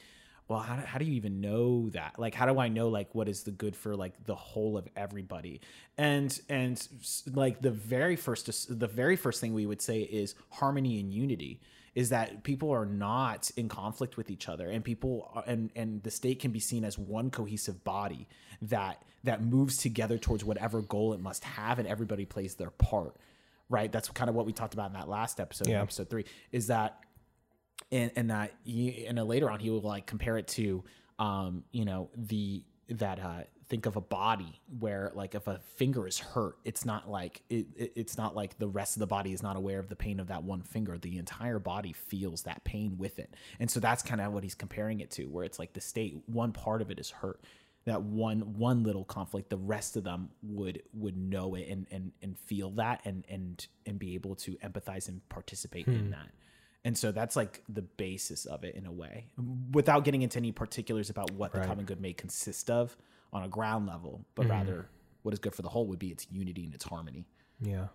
well, 0.48 0.58
how 0.58 0.76
do, 0.76 0.82
how 0.82 0.98
do 0.98 1.04
you 1.04 1.14
even 1.14 1.40
know 1.40 1.90
that? 1.90 2.18
Like, 2.18 2.34
how 2.34 2.46
do 2.46 2.58
I 2.58 2.68
know 2.68 2.88
like 2.88 3.14
what 3.14 3.28
is 3.28 3.44
the 3.44 3.52
good 3.52 3.76
for 3.76 3.94
like 3.94 4.24
the 4.26 4.34
whole 4.34 4.76
of 4.76 4.88
everybody? 4.96 5.60
And 5.96 6.38
and 6.48 6.86
like 7.32 7.60
the 7.60 7.70
very 7.70 8.16
first 8.16 8.78
the 8.78 8.88
very 8.88 9.16
first 9.16 9.40
thing 9.40 9.54
we 9.54 9.66
would 9.66 9.80
say 9.80 10.00
is 10.00 10.34
harmony 10.50 10.98
and 10.98 11.12
unity 11.12 11.60
is 11.94 12.10
that 12.10 12.42
people 12.44 12.70
are 12.70 12.86
not 12.86 13.50
in 13.56 13.68
conflict 13.68 14.16
with 14.16 14.30
each 14.30 14.48
other 14.48 14.68
and 14.68 14.84
people 14.84 15.30
are, 15.34 15.44
and 15.46 15.70
and 15.74 16.02
the 16.02 16.10
state 16.10 16.38
can 16.40 16.50
be 16.52 16.60
seen 16.60 16.84
as 16.84 16.96
one 16.98 17.30
cohesive 17.30 17.82
body 17.84 18.28
that 18.62 19.02
that 19.24 19.42
moves 19.42 19.76
together 19.76 20.16
towards 20.18 20.44
whatever 20.44 20.82
goal 20.82 21.12
it 21.12 21.20
must 21.20 21.44
have 21.44 21.78
and 21.78 21.88
everybody 21.88 22.24
plays 22.24 22.54
their 22.54 22.70
part 22.70 23.16
right 23.68 23.90
that's 23.92 24.08
kind 24.10 24.28
of 24.30 24.36
what 24.36 24.46
we 24.46 24.52
talked 24.52 24.74
about 24.74 24.88
in 24.88 24.92
that 24.94 25.08
last 25.08 25.40
episode 25.40 25.68
Yeah. 25.68 25.82
episode 25.82 26.08
3 26.10 26.24
is 26.52 26.68
that 26.68 27.00
and 27.90 28.10
and 28.16 28.30
that 28.30 28.52
he, 28.64 29.06
and 29.06 29.18
then 29.18 29.26
later 29.26 29.50
on 29.50 29.58
he 29.60 29.70
will 29.70 29.80
like 29.80 30.06
compare 30.06 30.36
it 30.38 30.46
to 30.48 30.84
um 31.18 31.64
you 31.72 31.84
know 31.84 32.08
the 32.16 32.62
that 32.88 33.18
uh 33.18 33.42
think 33.70 33.86
of 33.86 33.94
a 33.94 34.00
body 34.00 34.60
where 34.80 35.12
like 35.14 35.36
if 35.36 35.46
a 35.46 35.60
finger 35.76 36.04
is 36.04 36.18
hurt 36.18 36.56
it's 36.64 36.84
not 36.84 37.08
like 37.08 37.40
it, 37.48 37.66
it 37.76 37.92
it's 37.94 38.18
not 38.18 38.34
like 38.34 38.58
the 38.58 38.66
rest 38.66 38.96
of 38.96 39.00
the 39.00 39.06
body 39.06 39.32
is 39.32 39.44
not 39.44 39.56
aware 39.56 39.78
of 39.78 39.88
the 39.88 39.96
pain 39.96 40.18
of 40.18 40.26
that 40.26 40.42
one 40.42 40.60
finger. 40.62 40.98
The 40.98 41.16
entire 41.18 41.60
body 41.60 41.92
feels 41.92 42.42
that 42.42 42.64
pain 42.64 42.98
with 42.98 43.20
it. 43.20 43.32
And 43.60 43.70
so 43.70 43.78
that's 43.78 44.02
kind 44.02 44.20
of 44.20 44.32
what 44.32 44.42
he's 44.42 44.56
comparing 44.56 45.00
it 45.00 45.10
to 45.12 45.26
where 45.26 45.44
it's 45.44 45.58
like 45.58 45.72
the 45.72 45.80
state 45.80 46.20
one 46.26 46.52
part 46.52 46.82
of 46.82 46.90
it 46.90 46.98
is 46.98 47.10
hurt. 47.10 47.40
That 47.84 48.02
one 48.02 48.58
one 48.58 48.82
little 48.82 49.04
conflict 49.04 49.50
the 49.50 49.56
rest 49.56 49.96
of 49.96 50.02
them 50.02 50.30
would 50.42 50.82
would 50.92 51.16
know 51.16 51.54
it 51.54 51.68
and 51.68 51.86
and 51.92 52.10
and 52.20 52.36
feel 52.36 52.70
that 52.72 53.00
and 53.04 53.24
and 53.28 53.64
and 53.86 53.98
be 54.00 54.14
able 54.14 54.34
to 54.36 54.56
empathize 54.56 55.08
and 55.08 55.26
participate 55.28 55.86
in 55.86 56.06
hmm. 56.06 56.10
that. 56.10 56.28
And 56.84 56.98
so 56.98 57.12
that's 57.12 57.36
like 57.36 57.62
the 57.68 57.82
basis 57.82 58.46
of 58.46 58.64
it 58.64 58.74
in 58.74 58.86
a 58.86 58.92
way, 58.92 59.26
without 59.70 60.02
getting 60.02 60.22
into 60.22 60.38
any 60.38 60.50
particulars 60.50 61.10
about 61.10 61.30
what 61.32 61.52
the 61.52 61.60
common 61.60 61.84
good 61.84 62.00
may 62.00 62.14
consist 62.14 62.70
of 62.70 62.96
on 63.32 63.42
a 63.42 63.48
ground 63.48 63.86
level, 63.86 64.24
but 64.34 64.42
mm-hmm. 64.42 64.52
rather 64.52 64.88
what 65.22 65.32
is 65.32 65.38
good 65.38 65.54
for 65.54 65.62
the 65.62 65.68
whole 65.68 65.86
would 65.86 65.98
be 65.98 66.08
its 66.08 66.26
unity 66.30 66.64
and 66.64 66.74
its 66.74 66.84
harmony. 66.84 67.26
yeah. 67.60 67.88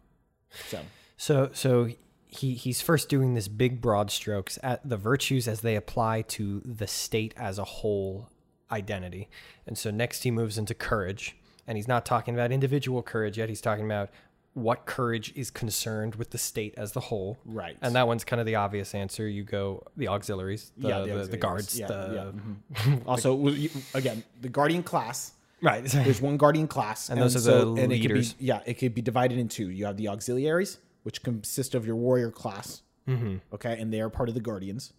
So, 0.70 0.80
So 1.18 1.50
so 1.54 1.89
he 2.27 2.54
he's 2.54 2.82
first 2.82 3.10
doing 3.10 3.34
this 3.34 3.48
big 3.48 3.82
broad 3.82 4.12
strokes 4.12 4.60
at 4.63 4.88
the 4.88 4.98
virtues 4.98 5.48
as 5.48 5.62
they 5.62 5.75
apply 5.75 6.24
to 6.24 6.62
the 6.65 6.88
state 6.88 7.34
as 7.38 7.58
a 7.58 7.63
whole 7.63 8.30
identity. 8.72 9.30
And 9.65 9.77
so 9.77 9.92
next 9.92 10.24
he 10.24 10.32
moves 10.32 10.58
into 10.58 10.74
courage 10.74 11.38
and 11.68 11.77
he's 11.77 11.88
not 11.88 12.06
talking 12.06 12.34
about 12.34 12.51
individual 12.51 13.01
courage 13.01 13.38
yet 13.38 13.50
he's 13.50 13.62
talking 13.62 13.86
about 13.86 14.10
what 14.55 14.85
courage 14.85 15.31
is 15.35 15.51
concerned 15.51 16.15
with 16.15 16.31
the 16.31 16.38
state 16.38 16.74
as 16.77 16.93
the 16.93 17.00
whole. 17.01 17.38
Right. 17.45 17.77
And 17.81 17.93
that 17.95 18.07
one's 18.07 18.24
kind 18.24 18.39
of 18.39 18.45
the 18.45 18.55
obvious 18.55 18.95
answer. 18.95 19.27
You 19.27 19.43
go 19.43 19.83
the 19.97 20.07
auxiliaries, 20.07 20.71
the, 20.77 20.88
Yeah, 20.88 21.00
the, 21.01 21.05
the, 21.05 21.12
auxiliaries. 21.19 21.39
guards, 21.41 21.79
Yeah, 21.79 21.88
the 21.88 22.33
yeah, 22.74 22.81
mhm. 22.95 23.01
also 23.05 23.45
again 23.93 24.24
the 24.41 24.50
guardian 24.50 24.81
class 24.81 25.33
right. 25.62 25.83
there's 26.05 26.21
one 26.21 26.38
guardian 26.38 26.67
class 26.67 27.09
And 27.09 27.21
those 27.21 27.35
are 27.35 27.41
the 27.41 27.67
and 27.83 27.91
it 27.93 28.00
could 28.00 28.12
leaders. 28.12 28.33
be 28.33 28.45
yeah 28.45 28.62
it 28.65 28.75
could 28.75 28.93
be 28.95 29.01
divided 29.01 29.38
in 29.38 29.47
two 29.50 29.69
you 29.69 29.85
have 29.85 29.97
the 29.97 30.07
auxiliaries 30.07 30.77
which 31.03 31.21
consist 31.21 31.75
of 31.75 31.85
your 31.85 31.95
warrior 31.97 32.31
class 32.31 32.81
Mm-hmm. 33.07 33.35
okay 33.53 33.77
and 33.79 33.93
they 33.93 34.01
are 34.01 34.09
part 34.09 34.29
of 34.29 34.35
the 34.35 34.41
guardians 34.41 34.91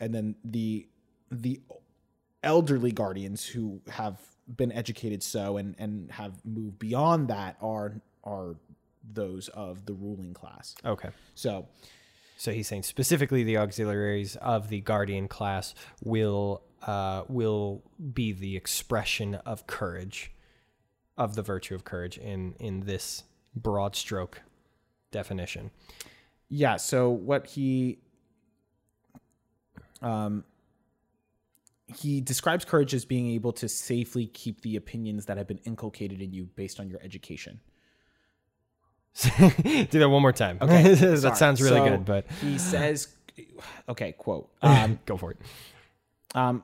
and 0.00 0.12
then 0.14 0.34
the 0.44 0.88
the 1.30 1.60
elderly 2.42 2.90
guardians 2.92 3.44
who 3.46 3.80
have 3.88 4.18
been 4.48 4.72
educated 4.72 5.22
so 5.22 5.56
and 5.56 5.74
and 5.78 6.10
have 6.10 6.44
moved 6.44 6.78
beyond 6.78 7.28
that 7.28 7.56
are 7.60 8.00
are 8.24 8.56
those 9.12 9.48
of 9.48 9.86
the 9.86 9.92
ruling 9.92 10.32
class 10.34 10.74
okay. 10.84 11.10
so 11.34 11.66
So 12.36 12.52
he's 12.52 12.68
saying 12.68 12.82
specifically 12.82 13.44
the 13.44 13.58
auxiliaries 13.58 14.36
of 14.36 14.68
the 14.68 14.80
guardian 14.80 15.28
class 15.28 15.74
will 16.02 16.62
uh, 16.86 17.24
will 17.28 17.82
be 18.12 18.32
the 18.32 18.56
expression 18.56 19.36
of 19.36 19.66
courage, 19.66 20.32
of 21.16 21.34
the 21.34 21.42
virtue 21.42 21.74
of 21.74 21.84
courage 21.84 22.18
in 22.18 22.54
in 22.58 22.80
this 22.80 23.24
broad 23.54 23.96
stroke 23.96 24.42
definition. 25.10 25.70
Yeah, 26.48 26.76
so 26.76 27.10
what 27.10 27.46
he 27.46 27.98
um 30.02 30.44
he 31.86 32.20
describes 32.20 32.64
courage 32.64 32.94
as 32.94 33.04
being 33.04 33.30
able 33.30 33.52
to 33.52 33.68
safely 33.68 34.26
keep 34.26 34.62
the 34.62 34.76
opinions 34.76 35.26
that 35.26 35.36
have 35.36 35.46
been 35.46 35.60
inculcated 35.64 36.20
in 36.20 36.32
you 36.32 36.44
based 36.56 36.80
on 36.80 36.88
your 36.88 37.00
education. 37.02 37.60
Do 39.62 39.86
that 39.86 40.08
one 40.08 40.22
more 40.22 40.32
time. 40.32 40.58
Okay, 40.60 40.82
that 40.94 41.18
Sorry. 41.20 41.36
sounds 41.36 41.62
really 41.62 41.78
So, 41.78 41.88
good, 41.90 42.04
but 42.04 42.26
he 42.40 42.58
says 42.72 43.08
okay, 43.88 44.12
quote. 44.12 44.50
Um 44.62 44.98
go 45.06 45.16
for 45.16 45.32
it. 45.32 45.38
Um, 46.34 46.62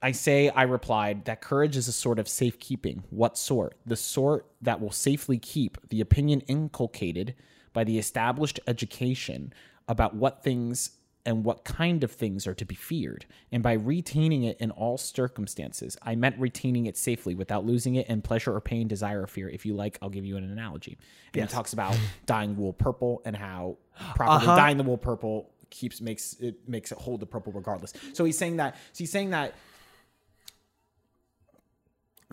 I 0.00 0.12
say, 0.12 0.50
I 0.50 0.62
replied, 0.64 1.24
that 1.26 1.40
courage 1.40 1.76
is 1.78 1.88
a 1.88 1.92
sort 1.92 2.18
of 2.18 2.28
safekeeping. 2.28 3.04
What 3.10 3.38
sort? 3.38 3.76
The 3.86 3.96
sort 3.96 4.46
that 4.60 4.80
will 4.80 4.90
safely 4.90 5.38
keep 5.38 5.78
the 5.88 6.00
opinion 6.02 6.40
inculcated 6.42 7.34
by 7.72 7.84
the 7.84 7.98
established 7.98 8.60
education 8.66 9.52
about 9.88 10.14
what 10.14 10.42
things 10.42 10.90
and 11.26 11.44
what 11.44 11.64
kind 11.64 12.04
of 12.04 12.10
things 12.12 12.46
are 12.46 12.54
to 12.54 12.64
be 12.64 12.74
feared. 12.74 13.24
And 13.50 13.62
by 13.62 13.72
retaining 13.72 14.44
it 14.44 14.58
in 14.60 14.70
all 14.70 14.98
circumstances, 14.98 15.96
I 16.02 16.14
meant 16.16 16.38
retaining 16.38 16.86
it 16.86 16.96
safely 16.98 17.34
without 17.34 17.64
losing 17.64 17.94
it 17.94 18.06
in 18.08 18.20
pleasure 18.22 18.54
or 18.54 18.60
pain, 18.60 18.88
desire 18.88 19.22
or 19.22 19.26
fear. 19.26 19.48
If 19.48 19.64
you 19.64 19.74
like, 19.74 19.98
I'll 20.02 20.10
give 20.10 20.24
you 20.26 20.36
an 20.36 20.44
analogy. 20.44 20.98
And 21.32 21.42
he 21.42 21.48
talks 21.48 21.72
about 21.72 21.96
dyeing 22.26 22.56
wool 22.56 22.72
purple 22.74 23.22
and 23.24 23.34
how 23.34 23.78
properly 24.14 24.46
Uh-huh. 24.48 24.56
dyeing 24.56 24.76
the 24.76 24.82
wool 24.84 24.98
purple 24.98 25.50
keeps 25.70 26.00
makes 26.00 26.34
it 26.40 26.68
makes 26.68 26.92
it 26.92 26.98
hold 26.98 27.20
the 27.20 27.26
purple 27.26 27.52
regardless. 27.52 27.92
So 28.12 28.24
he's 28.24 28.38
saying 28.38 28.58
that 28.58 28.74
so 28.92 28.98
he's 28.98 29.10
saying 29.10 29.30
that 29.30 29.54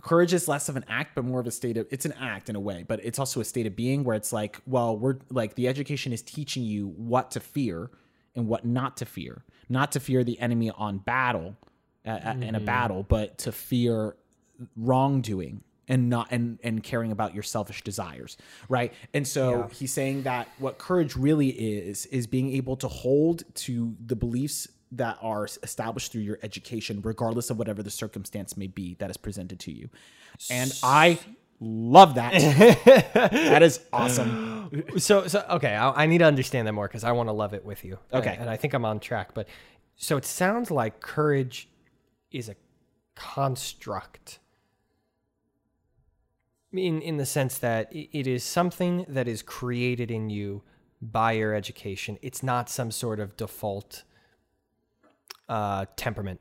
courage 0.01 0.33
is 0.33 0.47
less 0.47 0.67
of 0.67 0.75
an 0.75 0.85
act 0.87 1.13
but 1.15 1.23
more 1.23 1.39
of 1.39 1.45
a 1.47 1.51
state 1.51 1.77
of 1.77 1.85
it's 1.91 2.05
an 2.05 2.13
act 2.19 2.49
in 2.49 2.55
a 2.55 2.59
way 2.59 2.83
but 2.87 2.99
it's 3.05 3.19
also 3.19 3.39
a 3.39 3.45
state 3.45 3.67
of 3.67 3.75
being 3.75 4.03
where 4.03 4.15
it's 4.15 4.33
like 4.33 4.59
well 4.65 4.97
we're 4.97 5.17
like 5.29 5.53
the 5.55 5.67
education 5.67 6.11
is 6.11 6.23
teaching 6.23 6.63
you 6.63 6.87
what 6.97 7.29
to 7.29 7.39
fear 7.39 7.91
and 8.35 8.47
what 8.47 8.65
not 8.65 8.97
to 8.97 9.05
fear. 9.05 9.43
Not 9.69 9.93
to 9.93 9.99
fear 9.99 10.23
the 10.23 10.39
enemy 10.39 10.69
on 10.69 10.97
battle 10.97 11.55
uh, 12.05 12.09
uh, 12.09 12.35
in 12.41 12.55
a 12.55 12.59
battle 12.59 13.03
but 13.03 13.37
to 13.37 13.51
fear 13.51 14.15
wrongdoing 14.75 15.61
and 15.87 16.09
not 16.09 16.27
and 16.31 16.57
and 16.63 16.81
caring 16.81 17.11
about 17.11 17.35
your 17.35 17.43
selfish 17.43 17.83
desires 17.83 18.37
right? 18.69 18.91
And 19.13 19.27
so 19.27 19.69
he's 19.71 19.93
saying 19.93 20.23
that 20.23 20.47
what 20.57 20.79
courage 20.79 21.15
really 21.15 21.49
is 21.49 22.07
is 22.07 22.25
being 22.25 22.53
able 22.53 22.75
to 22.77 22.87
hold 22.87 23.43
to 23.55 23.95
the 24.03 24.15
beliefs 24.15 24.67
that 24.93 25.19
are 25.21 25.45
established 25.61 26.11
through 26.11 26.21
your 26.21 26.39
education 26.41 27.01
regardless 27.03 27.51
of 27.51 27.59
whatever 27.59 27.83
the 27.83 27.91
circumstance 27.91 28.57
may 28.57 28.67
be 28.67 28.95
that 28.95 29.11
is 29.11 29.17
presented 29.17 29.59
to 29.59 29.71
you. 29.71 29.89
And 30.49 30.73
i 30.81 31.19
love 31.61 32.15
that. 32.15 32.33
That 33.13 33.63
is 33.63 33.79
awesome. 33.93 34.49
So 34.97 35.27
so 35.27 35.43
okay 35.49 35.75
I, 35.75 36.03
I 36.03 36.05
need 36.05 36.19
to 36.19 36.23
understand 36.23 36.65
that 36.65 36.71
more 36.71 36.87
because 36.87 37.03
i 37.03 37.11
want 37.11 37.27
to 37.27 37.33
love 37.33 37.53
it 37.53 37.65
with 37.65 37.83
you. 37.83 37.99
Okay. 38.13 38.29
and, 38.29 38.43
and 38.43 38.49
i 38.49 38.55
think 38.55 38.73
i'm 38.73 38.85
on 38.85 39.01
track 39.01 39.33
but 39.33 39.49
so 39.97 40.15
it 40.15 40.23
sounds 40.23 40.71
like 40.71 41.01
courage 41.01 41.67
is 42.31 42.47
a 42.47 42.55
construct. 43.15 44.39
In 46.71 47.01
in 47.01 47.17
the 47.17 47.25
sense 47.25 47.57
that 47.57 47.89
it 47.91 48.27
is 48.27 48.45
something 48.45 49.05
that 49.09 49.27
is 49.27 49.41
created 49.41 50.09
in 50.09 50.29
you 50.29 50.63
by 51.01 51.33
your 51.33 51.53
education. 51.53 52.17
It's 52.21 52.41
not 52.41 52.69
some 52.69 52.91
sort 52.91 53.19
of 53.19 53.35
default 53.35 54.03
uh 55.49 55.85
temperament 55.97 56.39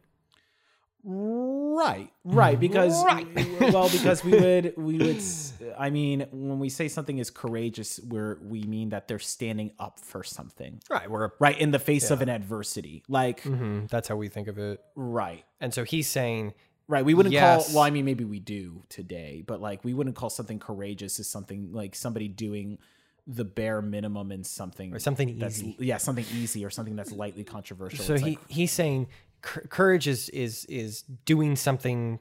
Right, 1.03 2.11
right. 2.25 2.59
Because 2.59 3.05
right. 3.05 3.27
well, 3.73 3.89
because 3.89 4.23
we 4.25 4.33
would 4.33 4.75
we 4.77 4.99
would. 4.99 5.23
I 5.79 5.91
mean, 5.91 6.27
when 6.31 6.59
we 6.59 6.69
say 6.69 6.89
something 6.89 7.19
is 7.19 7.31
courageous, 7.31 8.01
we're 8.01 8.39
we 8.43 8.63
mean 8.63 8.91
that 8.91 9.09
they're 9.09 9.19
standing 9.19 9.73
up 9.79 9.99
for 10.01 10.23
something, 10.23 10.81
right 10.91 11.11
we're 11.11 11.31
right, 11.39 11.59
in 11.59 11.71
the 11.71 11.79
face 11.79 12.11
of 12.11 12.21
an 12.23 12.29
adversity. 12.29 13.03
Like, 13.09 13.43
Mhm, 13.43 13.89
that's 13.89 14.09
how 14.09 14.17
we 14.17 14.29
think 14.29 14.49
of 14.49 14.59
it 14.59 14.83
right, 14.95 15.45
and 15.61 15.73
so 15.73 15.85
he's 15.85 16.09
saying 16.09 16.55
right. 16.89 17.05
We 17.05 17.15
wouldn't 17.15 17.33
Yes. 17.33 17.67
call. 17.67 17.75
Well, 17.77 17.85
I 17.85 17.91
mean, 17.91 18.05
maybe 18.05 18.25
we 18.25 18.41
do 18.41 18.83
today, 18.89 19.43
but 19.47 19.61
like, 19.61 19.85
we 19.85 19.95
wouldn't 19.95 20.17
call 20.17 20.29
something 20.31 20.59
courageous 20.59 21.19
as 21.21 21.29
something 21.29 21.73
like 21.73 21.95
somebody 21.95 22.29
doing 22.29 22.79
the 23.27 23.45
bare 23.45 23.81
minimum 23.81 24.33
in 24.33 24.43
something 24.43 24.93
or 24.93 24.99
something 24.99 25.39
that's 25.39 25.63
easy 25.63 25.77
yeah, 25.79 25.99
something 25.99 26.25
easy 26.35 26.65
or 26.65 26.71
something 26.71 26.97
that's 26.97 27.13
lightly 27.13 27.45
controversial. 27.45 28.05
so 28.05 28.15
It's 28.15 28.23
he 28.25 28.31
like, 28.31 28.49
he's 28.49 28.73
saying 28.73 29.05
cour- 29.05 29.13
courage 29.43 30.07
is 30.07 30.29
is 30.31 30.65
is 30.67 31.03
doing 31.25 31.57
something 31.57 32.19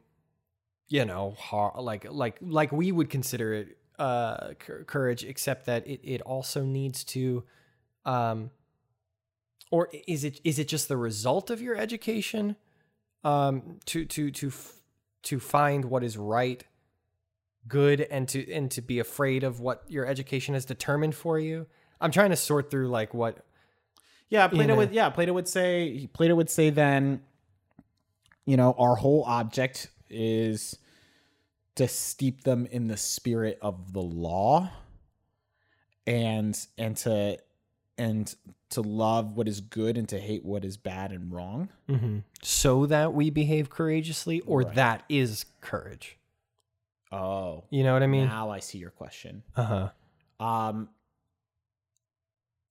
you 0.88 1.06
know 1.06 1.36
har 1.38 1.74
like 1.82 2.06
like 2.10 2.38
like 2.42 2.72
we 2.72 2.92
would 2.92 3.10
consider 3.10 3.54
it 3.54 3.78
uh 4.00 4.54
courage 4.88 5.24
except 5.24 5.66
that 5.66 5.86
it, 5.88 6.00
it 6.04 6.22
also 6.22 6.64
needs 6.64 7.04
to 7.04 7.44
um 8.06 8.50
or 9.72 9.90
is 10.08 10.24
it 10.24 10.40
is 10.44 10.58
it 10.58 10.68
just 10.68 10.88
the 10.88 10.98
result 10.98 11.50
of 11.50 11.62
your 11.62 11.76
education 11.76 12.56
um 13.24 13.80
to 13.86 14.06
to 14.06 14.32
to 14.32 14.52
to 15.22 15.40
find 15.40 15.86
what 15.86 16.04
is 16.04 16.18
right 16.18 16.64
good 17.68 18.02
and 18.02 18.28
to 18.28 18.52
and 18.52 18.72
to 18.72 18.82
be 18.82 19.00
afraid 19.00 19.44
of 19.44 19.60
what 19.60 19.84
your 19.88 20.06
education 20.06 20.54
has 20.54 20.66
determined 20.66 21.16
for 21.16 21.40
you? 21.40 21.68
I'm 22.02 22.12
trying 22.12 22.30
to 22.30 22.36
sort 22.36 22.72
through 22.72 22.90
like 22.90 23.14
what 23.14 23.46
Yeah, 24.30 24.48
Plato 24.48 24.76
would. 24.76 24.94
Yeah, 24.94 25.10
Plato 25.10 25.34
would 25.34 25.48
say. 25.48 26.08
Plato 26.14 26.36
would 26.36 26.50
say 26.50 26.70
then, 26.70 27.22
you 28.46 28.58
know, 28.58 28.76
our 28.78 28.96
whole 28.96 29.24
object 29.26 29.90
is 30.10 30.78
to 31.76 31.88
steep 31.88 32.44
them 32.44 32.68
in 32.72 32.88
the 32.88 32.98
spirit 32.98 33.58
of 33.62 33.94
the 33.94 34.02
law, 34.02 34.70
and 36.08 36.58
and 36.78 36.96
to 36.98 37.38
and 37.98 38.36
to 38.70 38.82
love 38.82 39.36
what 39.36 39.48
is 39.48 39.62
good 39.62 39.98
and 39.98 40.08
to 40.10 40.20
hate 40.20 40.46
what 40.46 40.64
is 40.64 40.78
bad 40.78 41.12
and 41.12 41.32
wrong. 41.34 41.70
so 42.42 42.86
that 42.86 43.14
we 43.14 43.30
behave 43.30 43.70
courageously 43.70 44.42
or 44.42 44.62
Right. 44.62 44.76
that 44.76 45.04
is 45.10 45.46
courage 45.60 46.18
Oh, 47.12 47.64
you 47.72 47.84
know 47.84 47.94
what 47.94 48.04
i 48.04 48.08
mean 48.08 48.28
now 48.28 48.52
I 48.52 48.60
see 48.60 48.78
your 48.78 48.92
question. 48.92 49.42
uh-huh 49.56 49.90
Um, 50.40 50.90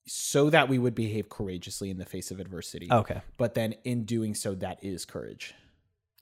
so 0.08 0.50
that 0.50 0.68
we 0.68 0.78
would 0.78 0.94
behave 0.94 1.28
courageously 1.28 1.90
in 1.90 1.98
the 1.98 2.04
face 2.04 2.30
of 2.30 2.40
adversity. 2.40 2.88
okay 2.90 3.20
But 3.36 3.54
then 3.54 3.74
in 3.84 4.04
doing 4.04 4.34
so, 4.34 4.54
that 4.56 4.82
is 4.82 5.04
courage. 5.04 5.54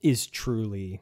is 0.03 0.27
truly 0.27 1.01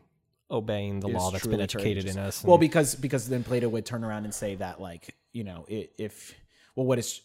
obeying 0.51 0.99
the 0.99 1.07
is 1.09 1.15
law 1.15 1.31
that's 1.31 1.47
been 1.47 1.59
educated 1.59 2.05
in 2.05 2.17
us 2.19 2.43
Well, 2.43 2.57
because 2.59 2.95
because 2.95 3.27
then 3.27 3.43
Plato 3.43 3.67
would 3.69 3.85
turn 3.85 4.03
around 4.03 4.25
and 4.25 4.33
say 4.33 4.55
that 4.55 4.79
like 4.79 5.15
you 5.33 5.43
know 5.43 5.65
if 5.67 6.33
well 6.75 6.85
what 6.85 6.99
is 6.99 7.21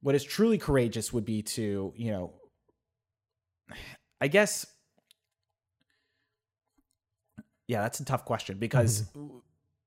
what 0.00 0.14
is 0.14 0.24
truly 0.24 0.58
courageous 0.58 1.12
would 1.12 1.24
be 1.24 1.42
to 1.42 1.92
you 1.96 2.10
know 2.10 2.32
I 4.20 4.26
guess 4.28 4.66
yeah 7.68 7.82
that's 7.82 8.00
a 8.00 8.04
tough 8.04 8.24
question 8.24 8.58
because 8.58 9.02
Mm-hmm. 9.16 9.38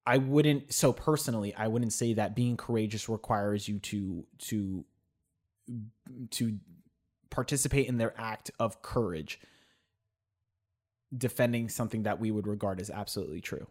I 0.05 0.17
wouldn't 0.17 0.73
so 0.73 0.91
personally 0.93 1.53
I 1.55 1.67
wouldn't 1.67 1.93
say 1.93 2.13
that 2.13 2.35
being 2.35 2.57
courageous 2.57 3.07
requires 3.07 3.67
you 3.67 3.79
to 3.79 4.25
to 4.39 4.85
to 6.31 6.57
participate 7.29 7.87
in 7.87 7.97
their 7.97 8.13
act 8.17 8.51
of 8.59 8.81
courage 8.81 9.39
defending 11.15 11.69
something 11.69 12.03
that 12.03 12.19
we 12.19 12.31
would 12.31 12.47
regard 12.47 12.79
as 12.79 12.89
absolutely 12.89 13.41
true. 13.41 13.67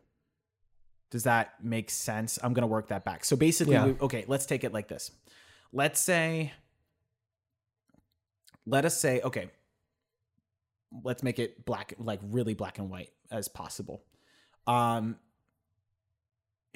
Does 1.11 1.25
that 1.25 1.63
make 1.63 1.91
sense? 1.91 2.39
I'm 2.43 2.53
going 2.53 2.63
to 2.63 2.69
work 2.69 2.89
that 2.89 3.05
back. 3.05 3.25
So 3.25 3.35
basically, 3.35 3.75
Yeah. 3.75 3.87
we, 3.87 3.97
okay, 4.01 4.25
let's 4.29 4.47
take 4.47 4.63
it 4.63 4.73
like 4.73 4.89
this. 4.89 5.11
Let's 5.73 6.01
say, 6.01 6.53
let 8.67 8.85
us 8.85 8.97
say, 9.01 9.21
okay, 9.23 9.51
let's 11.03 11.23
make 11.23 11.39
it 11.39 11.65
black, 11.65 11.95
like 11.99 12.21
really 12.23 12.55
black 12.55 12.79
and 12.79 12.91
white 12.91 13.11
as 13.31 13.49
possible. 13.49 14.03
Um, 14.67 15.17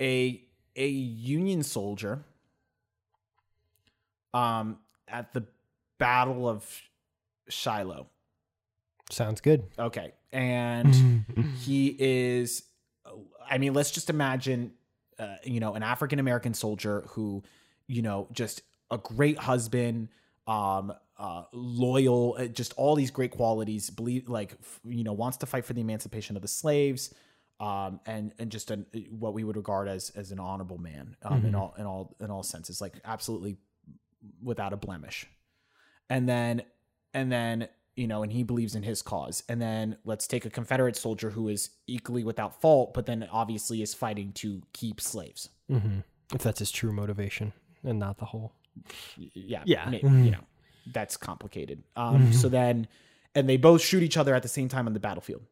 a 0.01 0.43
a 0.77 0.89
Union 0.89 1.63
soldier 1.63 2.25
um, 4.33 4.79
at 5.09 5.33
the 5.33 5.45
Battle 5.99 6.49
of 6.49 6.69
Shiloh. 7.49 8.09
Sounds 9.11 9.41
good. 9.41 9.65
Okay. 9.79 10.13
And 10.33 11.25
he 11.61 11.95
is, 11.99 12.65
I 13.49 13.59
mean, 13.59 13.75
let's 13.75 13.91
just 13.91 14.11
imagine, 14.11 14.73
uh, 15.19 15.37
you 15.45 15.61
know, 15.61 15.75
an 15.75 15.83
African 15.83 16.19
American 16.19 16.55
soldier 16.55 17.05
who, 17.11 17.43
you 17.87 18.03
know, 18.03 18.29
just 18.33 18.63
a 18.91 18.99
great 18.99 19.39
husband, 19.39 20.09
um, 20.47 20.93
uh, 21.17 21.45
loyal, 21.53 22.37
uh, 22.39 22.47
just 22.47 22.73
all 22.77 22.97
these 22.97 23.11
great 23.11 23.31
qualities, 23.31 23.89
believe, 23.91 24.29
like, 24.29 24.57
you 24.85 25.05
know, 25.05 25.13
wants 25.13 25.37
to 25.39 25.47
fight 25.47 25.65
for 25.65 25.75
the 25.75 25.81
emancipation 25.81 26.35
of 26.35 26.43
the 26.43 26.49
slaves. 26.49 27.15
Um, 27.61 28.01
and 28.05 28.33
and 28.39 28.51
just 28.51 28.71
an, 28.73 28.87
what 29.11 29.33
we 29.33 29.45
would 29.45 29.57
regard 29.57 29.89
as 29.89 30.11
as 30.11 30.33
an 30.33 30.41
honorable 30.41 30.79
man 30.79 31.17
um, 31.23 31.45
in 31.47 31.55
all 31.55 31.75
in 31.79 31.87
all 31.87 32.17
in 32.21 32.31
all 32.31 32.43
senses, 32.43 32.81
like 32.81 32.95
absolutely 33.05 33.57
without 34.43 34.73
a 34.73 34.77
blemish. 34.77 35.27
And 36.11 36.29
then 36.29 36.63
and 37.15 37.31
then 37.31 37.69
you 37.97 38.09
know, 38.09 38.25
and 38.25 38.33
he 38.33 38.43
believes 38.43 38.75
in 38.75 38.83
his 38.83 39.03
cause. 39.03 39.45
And 39.49 39.63
then 39.63 39.97
let's 40.05 40.27
take 40.27 40.45
a 40.45 40.51
Confederate 40.51 40.97
soldier 40.97 41.31
who 41.31 41.47
is 41.47 41.71
equally 41.87 42.25
without 42.25 42.61
fault, 42.61 42.93
but 42.93 43.07
then 43.07 43.29
obviously 43.31 43.83
is 43.83 43.95
fighting 43.95 44.33
to 44.33 44.63
keep 44.73 45.01
slaves. 45.01 45.49
hmm 45.69 46.01
If 46.35 46.43
that's 46.43 46.59
his 46.59 46.73
true 46.73 46.93
motivation 46.93 47.53
and 47.85 48.01
not 48.01 48.19
the 48.19 48.25
whole. 48.25 48.53
Yeah, 49.17 49.63
Yeah. 49.65 49.89
ma- 49.91 50.09
you 50.25 50.33
know, 50.33 50.43
that's 50.93 51.17
complicated. 51.17 51.85
Um, 51.95 52.33
So 52.33 52.49
then, 52.49 52.89
and 53.37 53.49
they 53.49 53.57
both 53.59 53.81
shoot 53.81 54.03
each 54.03 54.17
other 54.17 54.35
at 54.35 54.43
the 54.43 54.49
same 54.49 54.69
time 54.69 54.89
on 54.89 54.93
the 54.93 54.99
battlefield. 55.01 55.43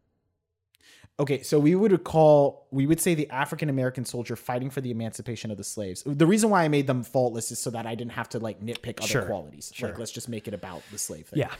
Okay, 1.21 1.43
so 1.43 1.59
we 1.59 1.75
would 1.75 2.03
call 2.05 2.67
we 2.71 2.87
would 2.87 3.01
say 3.01 3.15
the 3.15 3.29
African 3.31 3.69
American 3.69 4.05
soldier 4.05 4.35
fighting 4.35 4.71
for 4.71 4.81
the 4.81 4.91
emancipation 4.91 5.51
of 5.51 5.57
the 5.59 5.65
slaves. 5.65 6.03
The 6.07 6.27
reason 6.27 6.49
why 6.51 6.65
I 6.65 6.69
made 6.69 6.87
them 6.87 7.03
faultless 7.03 7.53
is 7.53 7.59
so 7.59 7.71
that 7.71 7.87
I 7.87 7.95
didn't 7.95 8.13
have 8.13 8.29
to 8.31 8.39
like 8.39 8.61
nitpick 8.61 8.99
other 8.99 9.07
Sure, 9.07 9.23
qualities. 9.27 9.71
sure. 9.75 9.91
Like 9.91 9.99
let's 9.99 10.11
just 10.11 10.29
make 10.29 10.49
it 10.49 10.55
about 10.55 10.83
the 10.91 10.99
slave 10.99 11.27
thing. 11.27 11.41
Yeah. 11.41 11.53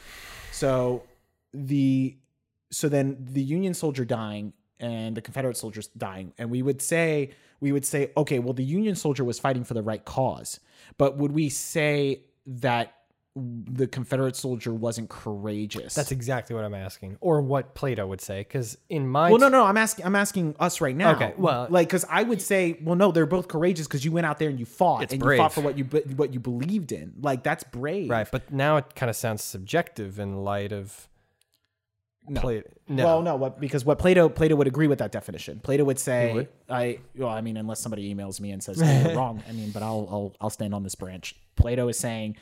So 0.51 1.03
the 1.53 2.17
so 2.71 2.89
then 2.89 3.17
the 3.19 3.43
Union 3.43 3.73
soldier 3.75 4.05
dying 4.05 4.53
and 4.79 5.15
the 5.15 5.21
Confederate 5.21 5.55
soldiers 5.55 5.87
dying, 5.87 6.33
and 6.39 6.49
we 6.49 6.61
would 6.63 6.81
say 6.81 7.31
we 7.59 7.71
would 7.71 7.85
say, 7.85 8.11
okay, 8.17 8.39
well, 8.39 8.53
the 8.53 8.63
Union 8.65 8.95
soldier 8.95 9.23
was 9.23 9.39
fighting 9.39 9.63
for 9.63 9.75
the 9.75 9.83
right 9.83 10.03
cause, 10.03 10.59
but 10.97 11.17
would 11.17 11.31
we 11.31 11.47
say 11.47 12.23
that 12.47 12.95
the 13.35 13.87
Confederate 13.87 14.35
soldier 14.35 14.71
wasn't 14.73 15.09
courageous? 15.09 15.95
That's 15.95 16.11
exactly 16.11 16.55
what 16.55 16.63
I'm 16.65 16.73
asking, 16.75 17.17
or 17.19 17.41
what 17.41 17.73
Plato 17.73 18.05
would 18.05 18.21
say. 18.21 18.41
Because 18.41 18.77
in 18.89 19.07
my 19.07 19.29
well, 19.31 19.39
no, 19.39 19.49
no, 19.49 19.63
I'm 19.65 19.77
asking, 19.77 20.05
I'm 20.05 20.15
asking 20.15 20.55
us 20.59 20.81
right 20.81 20.95
now. 20.95 21.11
Okay, 21.15 21.33
well- 21.37 21.65
like, 21.69 21.87
because 21.87 22.05
I 22.09 22.21
would 22.23 22.41
say, 22.41 22.77
well, 22.83 22.95
no, 22.95 23.11
they're 23.11 23.25
both 23.25 23.47
courageous 23.47 23.87
because 23.87 24.05
you 24.05 24.11
went 24.11 24.27
out 24.27 24.37
there 24.37 24.49
and 24.49 24.59
you 24.59 24.65
fought 24.65 25.03
It's 25.03 25.13
and 25.13 25.21
brave. 25.21 25.37
you 25.39 25.43
fought 25.43 25.53
for 25.53 25.61
what 25.61 25.77
you 25.77 25.85
what 26.15 26.33
you 26.33 26.39
believed 26.39 26.91
in. 26.91 27.13
Like, 27.21 27.41
that's 27.41 27.63
brave, 27.63 28.09
right, 28.09 28.27
but 28.31 28.51
now 28.51 28.77
it 28.77 28.93
kind 28.95 29.09
of 29.09 29.15
sounds 29.15 29.43
subjective 29.43 30.19
in 30.19 30.43
light 30.43 30.71
of 30.71 31.07
No. 32.29 32.39
Plato. 32.39 32.69
No, 32.87 33.03
Well, 33.05 33.21
no, 33.23 33.35
what, 33.35 33.59
because 33.59 33.83
what 33.83 33.97
Plato 33.97 34.29
Plato 34.29 34.55
would 34.55 34.67
agree 34.67 34.87
with 34.87 34.99
that 34.99 35.11
definition. 35.11 35.59
Plato 35.59 35.83
would 35.85 35.97
say, 35.97 36.33
would? 36.33 36.49
"I 36.69 36.99
well, 37.15 37.29
I 37.29 37.41
mean, 37.41 37.57
unless 37.57 37.79
somebody 37.79 38.13
emails 38.13 38.39
me 38.39 38.51
and 38.51 38.61
says 38.63 38.79
oh, 38.79 38.85
you're 39.07 39.15
wrong. 39.17 39.41
I 39.49 39.53
mean, 39.53 39.71
but 39.71 39.81
I'll 39.81 40.07
I'll 40.11 40.35
I'll 40.39 40.49
stand 40.51 40.75
on 40.75 40.83
this 40.83 40.93
branch." 40.95 41.35
Plato 41.55 41.87
is 41.87 41.97
saying, 41.97 42.37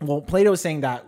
well, 0.00 0.20
Plato 0.20 0.52
is 0.52 0.60
saying 0.60 0.80
that 0.82 1.04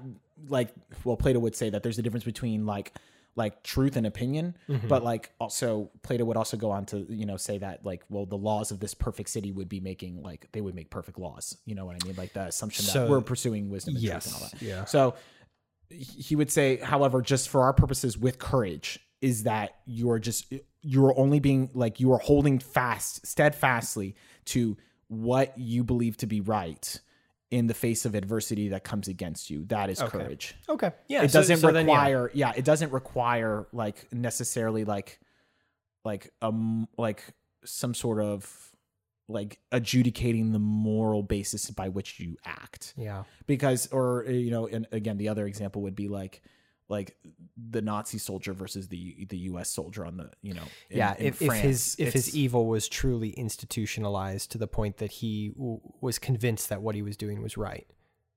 like, 0.49 0.71
well, 1.05 1.17
Plato 1.17 1.39
would 1.39 1.55
say 1.57 1.71
that 1.71 1.83
there's 1.83 1.99
a 1.99 2.03
difference 2.03 2.25
between 2.25 2.67
like 2.67 2.93
like 3.35 3.63
truth 3.63 3.97
and 3.97 4.07
opinion, 4.07 4.55
Mm-hmm. 4.69 4.89
but 4.89 5.03
like 5.03 5.31
also 5.41 5.91
Plato 6.03 6.25
would 6.27 6.37
also 6.37 6.57
go 6.59 6.71
on 6.71 6.85
to 6.87 7.07
you 7.09 7.25
know 7.25 7.37
say 7.39 7.59
that 7.59 7.85
like, 7.85 8.03
well, 8.11 8.27
the 8.27 8.37
laws 8.37 8.71
of 8.71 8.79
this 8.81 8.93
perfect 8.95 9.31
city 9.31 9.53
would 9.53 9.69
be 9.69 9.81
making 9.81 10.23
like 10.23 10.49
they 10.53 10.61
would 10.61 10.75
make 10.75 10.91
perfect 10.91 11.19
laws. 11.19 11.57
You 11.65 11.75
know 11.75 11.87
what 11.87 11.97
I 12.03 12.07
mean? 12.07 12.17
Like 12.17 12.35
the 12.35 12.43
assumption 12.43 12.85
that 12.93 13.09
we're 13.09 13.21
pursuing 13.23 13.71
wisdom 13.71 13.95
and 13.95 14.03
yes, 14.05 14.25
truth 14.25 14.35
and 14.35 14.43
all 14.43 14.49
that. 14.51 14.63
yeah. 14.63 14.85
So 14.85 15.15
he 15.89 16.37
would 16.37 16.51
say, 16.51 16.77
however, 16.79 17.21
just 17.23 17.49
for 17.49 17.63
our 17.65 17.73
purposes 17.73 18.17
with 18.19 18.39
courage, 18.39 18.99
is 19.21 19.45
that 19.45 19.77
you 19.87 20.11
are 20.11 20.19
just 20.19 20.53
you 20.83 21.05
are 21.07 21.17
only 21.19 21.39
being 21.39 21.71
like 21.75 22.01
you 22.01 22.13
are 22.13 22.19
holding 22.19 22.59
fast, 22.59 23.27
steadfastly 23.27 24.15
to 24.47 24.77
what 25.09 25.57
you 25.57 25.85
believe 25.85 26.17
to 26.19 26.27
be 26.27 26.41
right 26.41 27.01
in 27.53 27.67
the 27.67 27.75
face 27.75 28.07
of 28.07 28.15
adversity 28.15 28.71
that 28.71 28.83
comes 28.83 29.09
against 29.09 29.51
you. 29.51 29.67
That 29.67 29.91
is 29.91 30.01
courage. 30.01 30.57
Okay. 30.71 30.91
Yeah. 31.07 31.23
It 31.23 31.31
so- 31.31 31.41
doesn't 31.41 31.59
so 31.59 31.71
then, 31.71 31.87
yeah. 31.87 31.93
require, 31.93 32.31
yeah. 32.33 32.53
it 32.57 32.65
doesn't 32.65 32.91
require 32.93 33.67
like 33.73 34.11
necessarily 34.13 34.85
like 34.85 35.21
like 36.03 36.33
um 36.41 36.89
like 36.97 37.23
some 37.65 37.93
sort 37.95 38.21
of 38.21 38.73
like 39.29 39.59
adjudicating 39.71 40.53
the 40.53 40.59
moral 40.59 41.23
basis 41.23 41.71
by 41.71 41.91
which 41.91 42.19
you 42.19 42.37
act 42.45 42.95
Yeah. 42.97 43.25
because 43.47 43.87
or 43.93 44.25
you 44.25 44.51
know 44.51 44.67
and 44.67 44.87
again 44.91 45.19
the 45.19 45.29
other 45.29 45.47
example 45.47 45.83
would 45.83 45.95
be 45.95 46.09
like 46.09 46.43
like 46.89 47.17
the 47.71 47.81
nazi 47.81 48.19
soldier 48.19 48.53
versus 48.53 48.89
the 48.89 49.27
the 49.31 49.37
us 49.39 49.71
soldier 49.71 50.05
on 50.05 50.17
the 50.17 50.31
you 50.43 50.53
know 50.53 50.65
in- 50.91 50.99
yeah. 50.99 51.15
in 51.19 51.27
if, 51.27 51.41
if 51.41 51.53
his 51.53 51.97
if 51.99 52.13
his 52.13 52.37
evil 52.37 52.67
was 52.67 52.89
truly 52.89 53.31
institutionalized 53.31 54.51
to 54.51 54.59
the 54.59 54.67
point 54.67 54.99
that 54.99 55.11
he 55.13 55.51
w- 55.51 55.81
was 56.01 56.19
convinced 56.19 56.69
that 56.69 56.83
what 56.83 56.95
he 56.95 57.03
was 57.03 57.17
doing 57.17 57.41
was 57.43 57.57
right, 57.57 57.87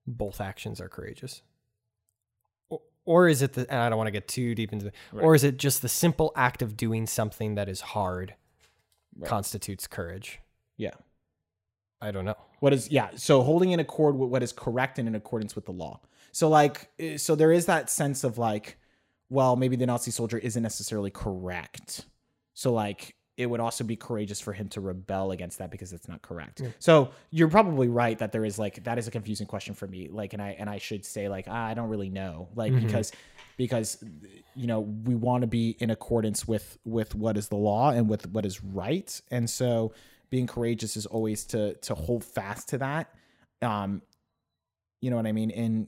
both 0.07 0.39
actions 0.39 0.79
are 0.79 0.87
courageous. 0.87 1.41
Or, 2.69 2.81
or 3.03 3.27
is 3.27 3.41
it 3.41 3.53
the? 3.53 3.69
And 3.69 3.81
I 3.81 3.89
don't 3.89 3.97
want 3.97 4.07
to 4.07 4.11
get 4.11 4.27
too 4.27 4.55
deep 4.55 4.71
into. 4.71 4.87
it. 4.87 4.93
Or 5.11 5.35
is 5.35 5.43
it 5.43 5.57
just 5.57 5.81
the 5.81 5.89
simple 5.89 6.31
act 6.35 6.61
of 6.61 6.77
doing 6.77 7.07
something 7.07 7.55
that 7.55 7.67
is 7.67 7.81
hard 7.81 8.35
constitutes 9.25 9.87
courage? 9.87 10.39
yeah 10.77 10.91
I 12.01 12.11
don't 12.11 12.25
know. 12.25 12.35
what 12.59 12.73
is 12.73 12.91
yeah 12.91 13.09
so 13.15 13.41
holding 13.41 13.71
in 13.71 13.79
accord 13.79 14.15
with 14.17 14.29
what 14.29 14.43
is 14.43 14.51
correct 14.51 14.99
and 14.99 15.07
in 15.07 15.15
accordance 15.15 15.55
with 15.55 15.65
the 15.65 15.71
law 15.71 16.01
so 16.35 16.49
like 16.49 16.89
uh, 17.01 17.17
so 17.17 17.33
there 17.33 17.53
is 17.53 17.67
that 17.67 17.89
sense 17.89 18.25
of 18.25 18.37
like 18.37 18.77
well 19.29 19.55
maybe 19.55 19.77
the 19.77 19.85
nazi 19.85 20.11
soldier 20.11 20.37
isn't 20.37 20.61
necessarily 20.61 21.09
correct. 21.09 22.07
So 22.55 22.73
like 22.73 23.15
it 23.37 23.45
would 23.45 23.61
also 23.61 23.85
be 23.85 23.95
courageous 23.95 24.41
for 24.41 24.51
him 24.51 24.67
to 24.69 24.81
rebel 24.81 25.31
against 25.31 25.59
that 25.59 25.71
because 25.71 25.93
it's 25.93 26.09
not 26.09 26.21
correct. 26.21 26.61
So 26.79 27.11
you're 27.31 27.47
probably 27.47 27.87
right 27.87 28.19
that 28.19 28.33
there 28.33 28.43
is 28.43 28.59
like 28.59 28.83
that 28.83 28.97
is 28.97 29.07
a 29.07 29.11
confusing 29.11 29.47
question 29.47 29.75
for 29.75 29.87
me. 29.87 30.09
Like 30.11 30.33
and 30.33 30.41
i 30.41 30.57
and 30.59 30.69
i 30.69 30.77
should 30.77 31.05
say 31.05 31.29
like 31.29 31.45
ah, 31.47 31.67
i 31.67 31.73
don't 31.73 31.87
really 31.87 32.09
know. 32.09 32.49
Like 32.53 32.73
because 32.81 33.13
because 33.55 34.03
you 34.55 34.67
know 34.67 34.81
we 34.81 35.15
want 35.15 35.39
to 35.43 35.47
be 35.47 35.77
in 35.79 35.89
accordance 35.89 36.45
with 36.45 36.77
with 36.83 37.15
what 37.15 37.37
is 37.37 37.47
the 37.47 37.55
law 37.55 37.91
and 37.91 38.09
with 38.09 38.27
what 38.27 38.45
is 38.45 38.61
right. 38.61 39.21
And 39.31 39.49
so 39.49 39.93
being 40.29 40.47
courageous 40.47 40.97
is 40.97 41.05
always 41.05 41.45
to 41.45 41.75
to 41.75 41.95
hold 41.95 42.25
fast 42.25 42.67
to 42.69 42.79
that. 42.79 43.15
Um 43.61 44.01
you 44.99 45.09
know 45.11 45.15
what 45.15 45.27
i 45.27 45.31
mean? 45.31 45.49
In 45.49 45.87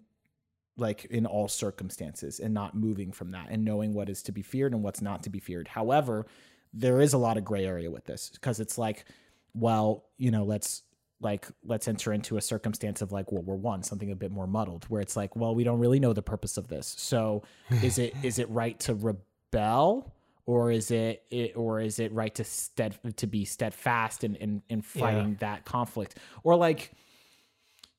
like 0.77 1.05
in 1.05 1.25
all 1.25 1.47
circumstances 1.47 2.39
and 2.39 2.53
not 2.53 2.75
moving 2.75 3.11
from 3.11 3.31
that 3.31 3.47
and 3.49 3.65
knowing 3.65 3.93
what 3.93 4.09
is 4.09 4.21
to 4.23 4.31
be 4.31 4.41
feared 4.41 4.73
and 4.73 4.83
what's 4.83 5.01
not 5.01 5.23
to 5.23 5.29
be 5.29 5.39
feared. 5.39 5.67
However 5.67 6.25
there 6.73 7.01
is 7.01 7.13
a 7.13 7.17
lot 7.17 7.37
of 7.37 7.45
gray 7.45 7.65
area 7.65 7.89
with 7.89 8.05
this 8.05 8.29
because 8.29 8.59
it's 8.59 8.77
like 8.77 9.05
well 9.53 10.03
you 10.17 10.29
know 10.29 10.43
let's 10.43 10.83
like 11.19 11.47
let's 11.65 11.87
enter 11.87 12.13
into 12.13 12.37
a 12.37 12.41
circumstance 12.41 13.01
of 13.01 13.11
like 13.11 13.31
World 13.31 13.47
War 13.47 13.55
One, 13.55 13.83
something 13.83 14.11
a 14.11 14.15
bit 14.15 14.31
more 14.31 14.47
muddled, 14.47 14.85
where 14.85 15.01
it's 15.01 15.15
like, 15.15 15.35
well, 15.35 15.55
we 15.55 15.63
don't 15.63 15.79
really 15.79 15.99
know 15.99 16.13
the 16.13 16.21
purpose 16.21 16.57
of 16.57 16.67
this. 16.67 16.95
So 16.97 17.43
is 17.83 17.97
it 17.97 18.13
is 18.23 18.39
it 18.39 18.49
right 18.49 18.79
to 18.81 18.93
rebel, 18.93 20.13
or 20.45 20.71
is 20.71 20.91
it, 20.91 21.23
it 21.31 21.53
or 21.55 21.79
is 21.79 21.99
it 21.99 22.11
right 22.13 22.33
to 22.35 22.43
stead 22.43 22.97
to 23.15 23.27
be 23.27 23.45
steadfast 23.45 24.23
in 24.23 24.35
in, 24.35 24.61
in 24.69 24.81
fighting 24.81 25.37
that 25.39 25.65
conflict, 25.65 26.17
or 26.43 26.55
like 26.55 26.91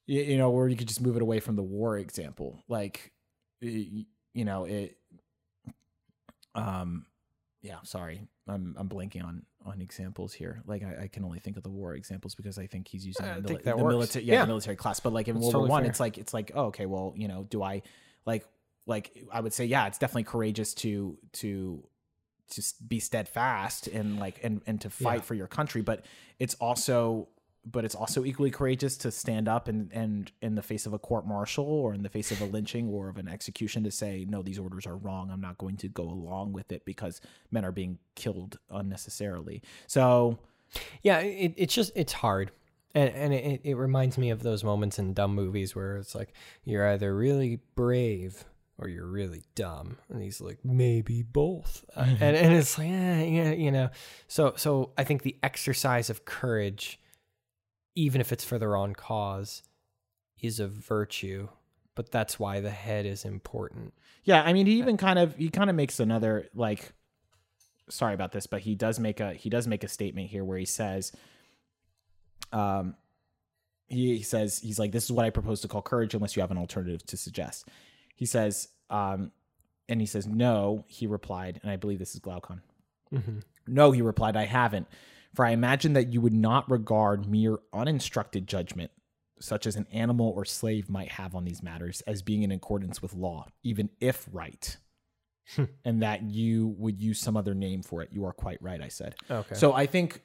you, 0.09 0.23
you 0.23 0.37
know, 0.39 0.51
or 0.51 0.69
you 0.69 0.75
could 0.77 0.89
just 0.89 1.01
move 1.01 1.15
it 1.17 1.23
away 1.23 1.39
from 1.39 1.55
the 1.55 1.63
war 1.63 1.97
example, 1.99 2.65
like 2.69 3.13
you 3.61 4.07
know 4.35 4.65
it. 4.65 4.97
Um, 6.55 7.07
yeah, 7.63 7.77
sorry, 7.83 8.27
I'm 8.49 8.75
I'm 8.79 8.89
blanking 8.89 9.25
on 9.25 9.43
on 9.65 9.81
examples 9.81 10.33
here. 10.33 10.63
Like 10.67 10.83
I, 10.83 11.05
I 11.05 11.09
can 11.09 11.25
only 11.25 11.39
think 11.41 11.57
of 11.57 11.63
the 11.63 11.69
war 11.71 11.95
examples 11.95 12.35
because 12.35 12.59
I 12.59 12.67
think 12.67 12.89
he's 12.89 13.07
using 13.07 13.27
I 13.27 13.41
the, 13.41 13.55
mili- 13.55 13.63
the 13.63 13.77
military, 13.77 14.25
yeah, 14.25 14.35
Yeah. 14.35 14.41
the 14.43 14.47
military 14.49 14.77
class. 14.77 15.01
But 15.01 15.13
like 15.13 15.29
in 15.29 15.35
That's 15.35 15.43
World 15.45 15.53
totally 15.53 15.69
War 15.69 15.75
One, 15.77 15.83
fair. 15.83 15.91
it's 15.91 16.01
like 16.01 16.19
it's 16.19 16.35
like 16.35 16.53
oh, 16.55 16.67
okay, 16.67 16.87
well, 16.87 17.13
you 17.17 17.29
know, 17.29 17.45
do 17.49 17.63
I 17.63 17.83
like 18.25 18.45
like 18.87 19.25
I 19.33 19.41
would 19.41 19.53
say 19.53 19.67
yeah, 19.67 19.87
it's 19.87 19.99
definitely 19.99 20.25
courageous 20.25 20.75
to 20.75 21.19
to 21.35 21.85
to 22.53 22.63
be 22.87 22.99
steadfast 23.01 23.89
and 23.89 24.19
like 24.19 24.41
and 24.43 24.63
and 24.67 24.81
to 24.81 24.91
fight 24.91 25.17
Yeah. 25.17 25.23
for 25.23 25.35
your 25.35 25.47
country, 25.49 25.83
but 25.83 26.05
it's 26.39 26.55
also 26.55 27.29
but 27.71 27.85
it's 27.85 27.95
also 27.95 28.25
equally 28.25 28.51
courageous 28.51 28.97
to 28.97 29.11
stand 29.11 29.49
up 29.49 29.69
and 29.69 29.91
and 29.93 30.33
in 30.43 30.55
the 30.55 30.63
face 30.63 30.87
of 30.87 30.93
a 30.93 30.99
court 30.99 31.27
martial 31.27 31.65
or 31.65 31.95
in 31.95 32.03
the 32.03 32.09
face 32.09 32.31
of 32.31 32.41
a 32.41 32.45
lynching 32.45 32.89
or 32.89 33.09
of 33.09 33.19
an 33.19 33.29
execution 33.29 33.85
to 33.85 33.91
say 33.91 34.25
no 34.29 34.43
these 34.43 34.59
orders 34.59 34.87
are 34.87 34.97
wrong 34.97 35.31
i'm 35.31 35.41
not 35.41 35.59
going 35.59 35.77
to 35.77 35.89
go 35.89 36.05
along 36.05 36.53
with 36.53 36.73
it 36.73 36.85
because 36.85 37.21
men 37.51 37.65
are 37.65 37.73
being 37.73 37.99
killed 38.15 38.59
unnecessarily 38.71 39.63
so 39.87 40.39
Yeah, 41.03 41.21
it, 41.21 41.55
it's 41.57 41.75
just 41.75 41.93
it's 41.95 42.13
hard, 42.13 42.51
and 42.95 43.11
and 43.15 43.35
it, 43.35 43.61
it 43.65 43.75
reminds 43.75 44.19
me 44.19 44.31
of 44.31 44.43
those 44.43 44.65
moments 44.65 44.99
in 44.99 45.15
dumb 45.15 45.35
movies 45.35 45.75
where 45.75 45.97
it's 45.97 46.15
like 46.15 46.33
you're 46.65 46.87
either 46.89 47.15
really 47.15 47.61
brave 47.75 48.45
or 48.79 48.89
you're 48.89 49.07
really 49.07 49.43
dumb. 49.55 49.97
And 50.09 50.23
he's 50.23 50.41
like, 50.41 50.59
maybe 50.65 51.23
both. 51.23 51.85
Uh, 51.97 52.07
and, 52.21 52.37
and 52.37 52.55
it's 52.55 52.79
like, 52.79 52.89
eh, 52.89 53.25
yeah, 53.25 53.51
you 53.51 53.73
know. 53.73 53.91
So, 54.29 54.55
so 54.57 54.93
I 54.97 55.03
think 55.03 55.23
the 55.23 55.37
exercise 55.43 56.11
of 56.11 56.25
courage, 56.25 57.01
even 57.99 58.21
if 58.21 58.33
it's 58.33 58.45
for 58.45 58.59
their 58.59 58.77
own 58.77 58.95
cause, 58.95 59.63
is 60.41 60.61
a 60.61 60.69
virtue. 60.69 61.49
But 61.95 62.13
that's 62.13 62.39
why 62.39 62.61
the 62.61 62.71
head 62.71 63.07
is 63.07 63.25
important. 63.25 63.93
Yeah, 64.23 64.43
I 64.43 64.53
mean, 64.53 64.67
he 64.67 64.79
even 64.79 64.97
kind 64.97 65.19
of 65.19 65.35
he 65.37 65.51
kind 65.51 65.69
of 65.71 65.77
makes 65.77 66.01
another 66.01 66.49
like. 66.55 66.93
Sorry 67.91 68.13
about 68.13 68.33
this, 68.33 68.47
but 68.47 68.61
he 68.61 68.75
does 68.75 69.01
make 69.01 69.19
a 69.19 69.33
he 69.33 69.49
does 69.49 69.67
make 69.67 69.83
a 69.83 69.89
statement 69.89 70.29
here 70.29 70.45
where 70.45 70.59
he 70.59 70.67
says, 70.67 71.11
um, 72.53 72.95
he, 73.87 74.19
he 74.19 74.23
says 74.23 74.59
he's 74.59 74.79
like 74.79 74.93
this 74.93 75.05
is 75.05 75.13
what 75.13 75.25
I 75.25 75.31
propose 75.31 75.63
to 75.63 75.69
call 75.69 75.81
courage 75.81 76.13
unless 76.15 76.37
you 76.37 76.43
have 76.43 76.51
an 76.51 76.59
alternative 76.59 77.05
to 77.07 77.17
suggest. 77.17 77.67
He 78.15 78.27
says, 78.27 78.69
um, 78.91 79.33
and 79.89 80.01
he 80.03 80.07
says 80.07 80.27
no. 80.27 80.85
He 80.87 81.07
replied, 81.07 81.61
and 81.63 81.71
I 81.71 81.77
believe 81.77 81.99
this 81.99 82.15
is 82.15 82.21
Glaucon. 82.21 82.61
No, 83.67 83.91
he 83.91 84.03
replied, 84.03 84.37
I 84.37 84.45
haven't. 84.45 84.87
For 85.39 85.47
I 85.47 85.51
imagine 85.51 85.93
that 85.93 86.13
you 86.13 86.21
would 86.21 86.33
not 86.33 86.69
regard 86.69 87.29
mere 87.29 87.61
uninstructed 87.73 88.49
judgment, 88.49 88.91
such 89.39 89.69
as 89.69 89.77
an 89.77 89.87
animal 89.93 90.33
or 90.35 90.45
slave 90.45 90.91
might 90.91 91.13
have 91.13 91.33
on 91.37 91.45
these 91.45 91.63
matters, 91.63 92.01
as 92.09 92.23
being 92.23 92.43
in 92.43 92.51
accordance 92.51 93.01
with 93.01 93.15
law, 93.15 93.47
even 93.63 93.89
if 94.01 94.27
right. 94.33 94.77
Hmm. 95.55 95.67
and 95.85 96.03
that 96.03 96.25
you 96.25 96.75
would 96.77 97.01
use 97.01 97.21
some 97.21 97.37
other 97.37 97.55
name 97.55 97.85
for 97.85 98.03
it. 98.03 98.09
You 98.11 98.25
are 98.25 98.33
quite 98.33 98.61
right, 98.61 98.83
I 98.83 98.89
said. 98.89 99.15
Okay. 99.31 99.55
So 99.55 99.73
I 99.75 99.87
think 99.87 100.23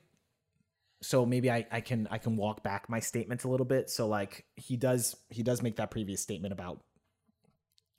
so 1.04 1.28
maybe 1.28 1.52
I, 1.52 1.67
I 1.71 1.82
can 1.82 2.08
I 2.10 2.17
can 2.17 2.36
walk 2.36 2.63
back 2.63 2.89
my 2.89 2.99
statements 2.99 3.43
a 3.43 3.49
little 3.49 3.67
bit. 3.67 3.91
So 3.91 4.08
like 4.08 4.45
he 4.56 4.78
does 4.78 5.15
he 5.30 5.43
does 5.43 5.62
make 5.62 5.76
that 5.76 5.91
previous 5.91 6.21
statement 6.21 6.54
about 6.54 6.82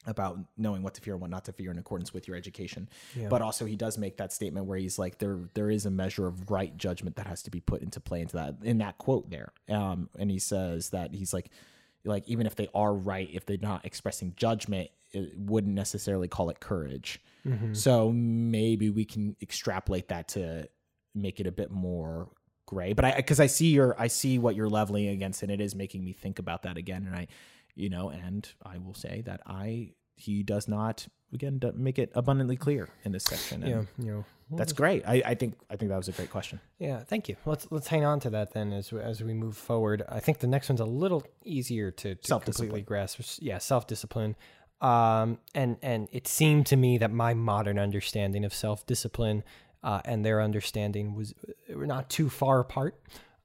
about 0.06 0.38
knowing 0.56 0.82
what 0.82 0.94
to 0.94 1.00
fear 1.00 1.14
and 1.14 1.20
what 1.20 1.30
not 1.30 1.44
to 1.46 1.52
fear 1.52 1.70
in 1.70 1.78
accordance 1.78 2.12
with 2.12 2.28
your 2.28 2.36
education. 2.36 2.88
But 3.28 3.42
also 3.42 3.64
he 3.64 3.76
does 3.76 3.96
make 3.98 4.16
that 4.18 4.32
statement 4.32 4.66
where 4.66 4.78
he's 4.78 4.98
like 4.98 5.18
there 5.18 5.38
there 5.54 5.70
is 5.70 5.86
a 5.86 5.90
measure 5.90 6.26
of 6.26 6.50
right 6.50 6.76
judgment 6.76 7.16
that 7.16 7.26
has 7.26 7.42
to 7.44 7.50
be 7.50 7.60
put 7.60 7.82
into 7.82 8.00
play 8.00 8.20
into 8.20 8.36
that 8.36 8.56
in 8.62 8.78
that 8.78 8.98
quote 8.98 9.30
there. 9.30 9.52
Um 9.68 10.08
and 10.18 10.30
he 10.30 10.38
says 10.38 10.90
that 10.90 11.14
he's 11.14 11.32
like 11.32 11.50
like 12.04 12.28
even 12.28 12.46
if 12.46 12.54
they 12.54 12.68
are 12.74 12.92
right, 12.94 13.28
if 13.32 13.46
they're 13.46 13.56
not 13.60 13.84
expressing 13.84 14.34
judgment, 14.36 14.90
it 15.12 15.38
wouldn't 15.38 15.74
necessarily 15.74 16.28
call 16.28 16.50
it 16.50 16.60
courage. 16.60 17.20
So 17.74 18.10
maybe 18.12 18.90
we 18.90 19.04
can 19.04 19.36
extrapolate 19.40 20.08
that 20.08 20.28
to 20.28 20.68
make 21.14 21.40
it 21.40 21.46
a 21.46 21.52
bit 21.52 21.70
more 21.70 22.28
gray. 22.66 22.92
But 22.94 23.04
I 23.04 23.16
because 23.16 23.38
I 23.40 23.46
see 23.46 23.68
your 23.68 23.94
I 23.98 24.08
see 24.08 24.38
what 24.38 24.54
you're 24.56 24.68
leveling 24.68 25.08
against, 25.08 25.42
and 25.42 25.50
it 25.52 25.60
is 25.60 25.74
making 25.74 26.04
me 26.04 26.12
think 26.12 26.38
about 26.38 26.62
that 26.62 26.76
again. 26.76 27.06
And 27.06 27.14
I, 27.14 27.26
you 27.74 27.90
know, 27.90 28.10
and 28.10 28.48
I 28.64 28.78
will 28.78 28.94
say 28.94 29.22
that 29.26 29.40
I 29.46 29.92
he 30.16 30.42
does 30.42 30.68
not 30.68 31.08
again 31.32 31.60
make 31.74 31.98
it 31.98 32.12
abundantly 32.14 32.56
clear 32.56 32.88
in 33.04 33.12
this 33.12 33.24
section. 33.24 33.62
And 33.62 33.70
yeah, 33.70 34.04
you 34.04 34.12
know, 34.12 34.24
that's 34.56 34.72
great. 34.72 35.02
I, 35.06 35.22
I 35.24 35.34
think 35.34 35.54
I 35.70 35.76
think 35.76 35.90
that 35.90 35.96
was 35.96 36.08
a 36.08 36.12
great 36.12 36.30
question. 36.30 36.60
Yeah, 36.78 37.00
thank 37.00 37.28
you. 37.28 37.36
Let's 37.44 37.66
let's 37.70 37.88
hang 37.88 38.04
on 38.04 38.20
to 38.20 38.30
that 38.30 38.52
then 38.52 38.72
as 38.72 38.92
as 38.92 39.22
we 39.22 39.34
move 39.34 39.56
forward. 39.56 40.02
I 40.08 40.20
think 40.20 40.38
the 40.38 40.46
next 40.46 40.68
one's 40.68 40.80
a 40.80 40.84
little 40.84 41.24
easier 41.44 41.90
to, 41.90 42.14
to 42.14 42.38
completely 42.40 42.82
grasp. 42.82 43.20
Yeah, 43.40 43.58
self 43.58 43.86
discipline. 43.86 44.36
Um, 44.80 45.38
and 45.54 45.76
and 45.82 46.08
it 46.12 46.28
seemed 46.28 46.66
to 46.66 46.76
me 46.76 46.98
that 46.98 47.10
my 47.10 47.34
modern 47.34 47.78
understanding 47.78 48.44
of 48.44 48.52
self 48.52 48.86
discipline 48.86 49.42
uh, 49.82 50.00
and 50.04 50.24
their 50.24 50.40
understanding 50.40 51.14
was 51.14 51.34
were 51.74 51.86
not 51.86 52.08
too 52.10 52.28
far 52.28 52.60
apart. 52.60 53.00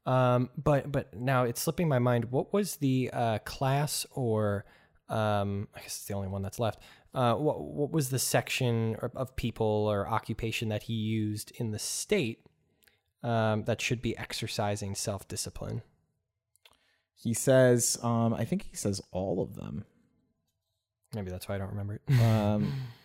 Um, 0.06 0.50
but 0.58 0.92
but 0.92 1.14
now 1.16 1.44
it's 1.44 1.62
slipping 1.62 1.88
my 1.88 2.00
mind. 2.00 2.26
What 2.26 2.54
was 2.54 2.78
the 2.78 3.10
uh, 3.14 3.40
class 3.40 4.06
or 4.12 4.66
um, 5.10 5.68
I 5.76 5.80
guess 5.80 5.98
it's 5.98 6.06
the 6.06 6.14
only 6.14 6.28
one 6.28 6.42
that's 6.42 6.60
left. 6.60 6.82
Uh, 7.14 7.34
what 7.34 7.62
what 7.62 7.92
was 7.92 8.10
the 8.10 8.20
section 8.20 8.96
of, 9.02 9.16
of 9.16 9.36
people 9.36 9.66
or 9.66 10.08
occupation 10.08 10.70
that 10.70 10.84
he 10.84 10.94
used 10.94 11.52
in 11.56 11.72
the 11.72 11.80
state 11.80 12.46
um, 13.24 13.64
that 13.64 13.82
should 13.82 14.02
be 14.02 14.18
exercising 14.18 14.96
self 14.96 15.28
discipline? 15.28 15.82
He 17.16 17.34
says, 17.34 17.98
um, 18.02 18.34
I 18.34 18.46
think 18.46 18.64
he 18.64 18.76
says 18.76 19.02
all 19.12 19.42
of 19.42 19.56
them. 19.56 19.86
Maybe 21.14 21.32
that's 21.32 21.50
why 21.50 21.56
I 21.56 21.58
don't 21.58 21.72
remember 21.72 21.96
it. 21.96 22.22
Um, 22.22 22.72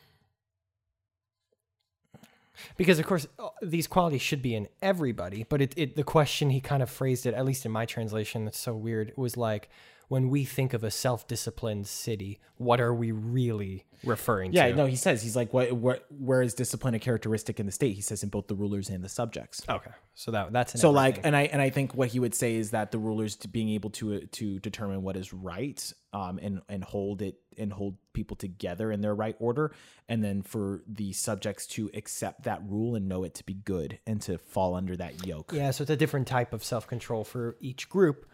because 2.77 2.99
of 2.99 3.07
course 3.07 3.27
uh, 3.39 3.49
these 3.63 3.87
qualities 3.87 4.23
should 4.23 4.43
be 4.43 4.55
in 4.55 4.69
everybody 4.83 5.45
but 5.49 5.61
it, 5.61 5.75
it 5.77 5.97
the 5.97 6.05
question 6.05 6.51
he 6.51 6.61
kind 6.61 6.83
of 6.83 6.91
phrased 6.91 7.27
it 7.27 7.35
at 7.35 7.45
least 7.45 7.65
in 7.67 7.73
my 7.73 7.85
translation 7.85 8.45
that's 8.45 8.59
so 8.59 8.75
weird 8.75 9.13
was 9.17 9.37
like 9.37 9.69
when 10.09 10.29
we 10.29 10.45
think 10.45 10.73
of 10.75 10.85
a 10.85 10.91
self-disciplined 10.91 11.87
city 11.87 12.39
what 12.57 12.81
are 12.81 12.95
we 12.95 13.13
really 13.13 13.85
referring 14.05 14.53
yeah, 14.53 14.65
to 14.65 14.69
Yeah, 14.71 14.75
no, 14.77 14.87
he 14.87 14.97
says 14.97 15.23
he's 15.23 15.35
like, 15.35 15.53
what, 15.53 15.73
what, 15.73 16.07
where 16.11 16.43
is 16.43 16.55
discipline 16.55 16.95
a 16.95 16.99
characteristic 16.99 17.59
in 17.59 17.67
the 17.67 17.73
state? 17.73 17.95
He 17.95 18.01
says 18.01 18.23
in 18.23 18.29
both 18.29 18.47
the 18.47 18.55
rulers 18.55 18.91
and 18.91 19.03
the 19.03 19.09
subjects. 19.09 19.63
okay 19.69 19.91
so 20.15 20.31
that 20.31 20.53
that's 20.53 20.75
an 20.75 20.81
so 20.81 20.91
like 20.91 21.21
and 21.25 21.37
i 21.37 21.43
and 21.43 21.61
i 21.61 21.69
think 21.69 21.93
what 21.95 22.09
he 22.09 22.21
would 22.21 22.35
say 22.35 22.55
is 22.55 22.71
that 22.71 22.93
the 22.93 22.99
rulers 22.99 23.35
to 23.35 23.49
being 23.49 23.69
able 23.71 23.91
to 23.91 24.21
to 24.27 24.61
determine 24.61 25.03
what 25.03 25.17
is 25.17 25.33
right 25.33 25.93
um 26.13 26.39
and 26.41 26.61
and 26.69 26.85
hold 26.85 27.21
it 27.21 27.41
and 27.59 27.73
hold 27.73 27.97
people 28.13 28.37
together 28.37 28.93
in 28.93 29.01
their 29.01 29.15
right 29.15 29.35
order 29.41 29.73
and 30.09 30.23
then 30.23 30.41
for 30.41 30.83
the 30.87 31.13
subjects 31.13 31.67
to 31.67 31.91
accept 31.95 32.45
that 32.45 32.63
rule 32.69 32.95
and 32.95 33.09
know 33.09 33.25
it 33.25 33.35
to 33.35 33.45
be 33.45 33.55
good 33.55 33.99
and 34.07 34.23
to 34.23 34.39
fall 34.39 34.77
under 34.77 34.97
that 34.97 35.27
yoke 35.27 35.53
yeah 35.53 35.73
so 35.73 35.83
it's 35.83 35.91
a 35.91 35.97
different 35.97 36.29
type 36.29 36.53
of 36.53 36.63
self-control 36.63 37.25
for 37.25 37.57
each 37.61 37.89
group 37.89 38.27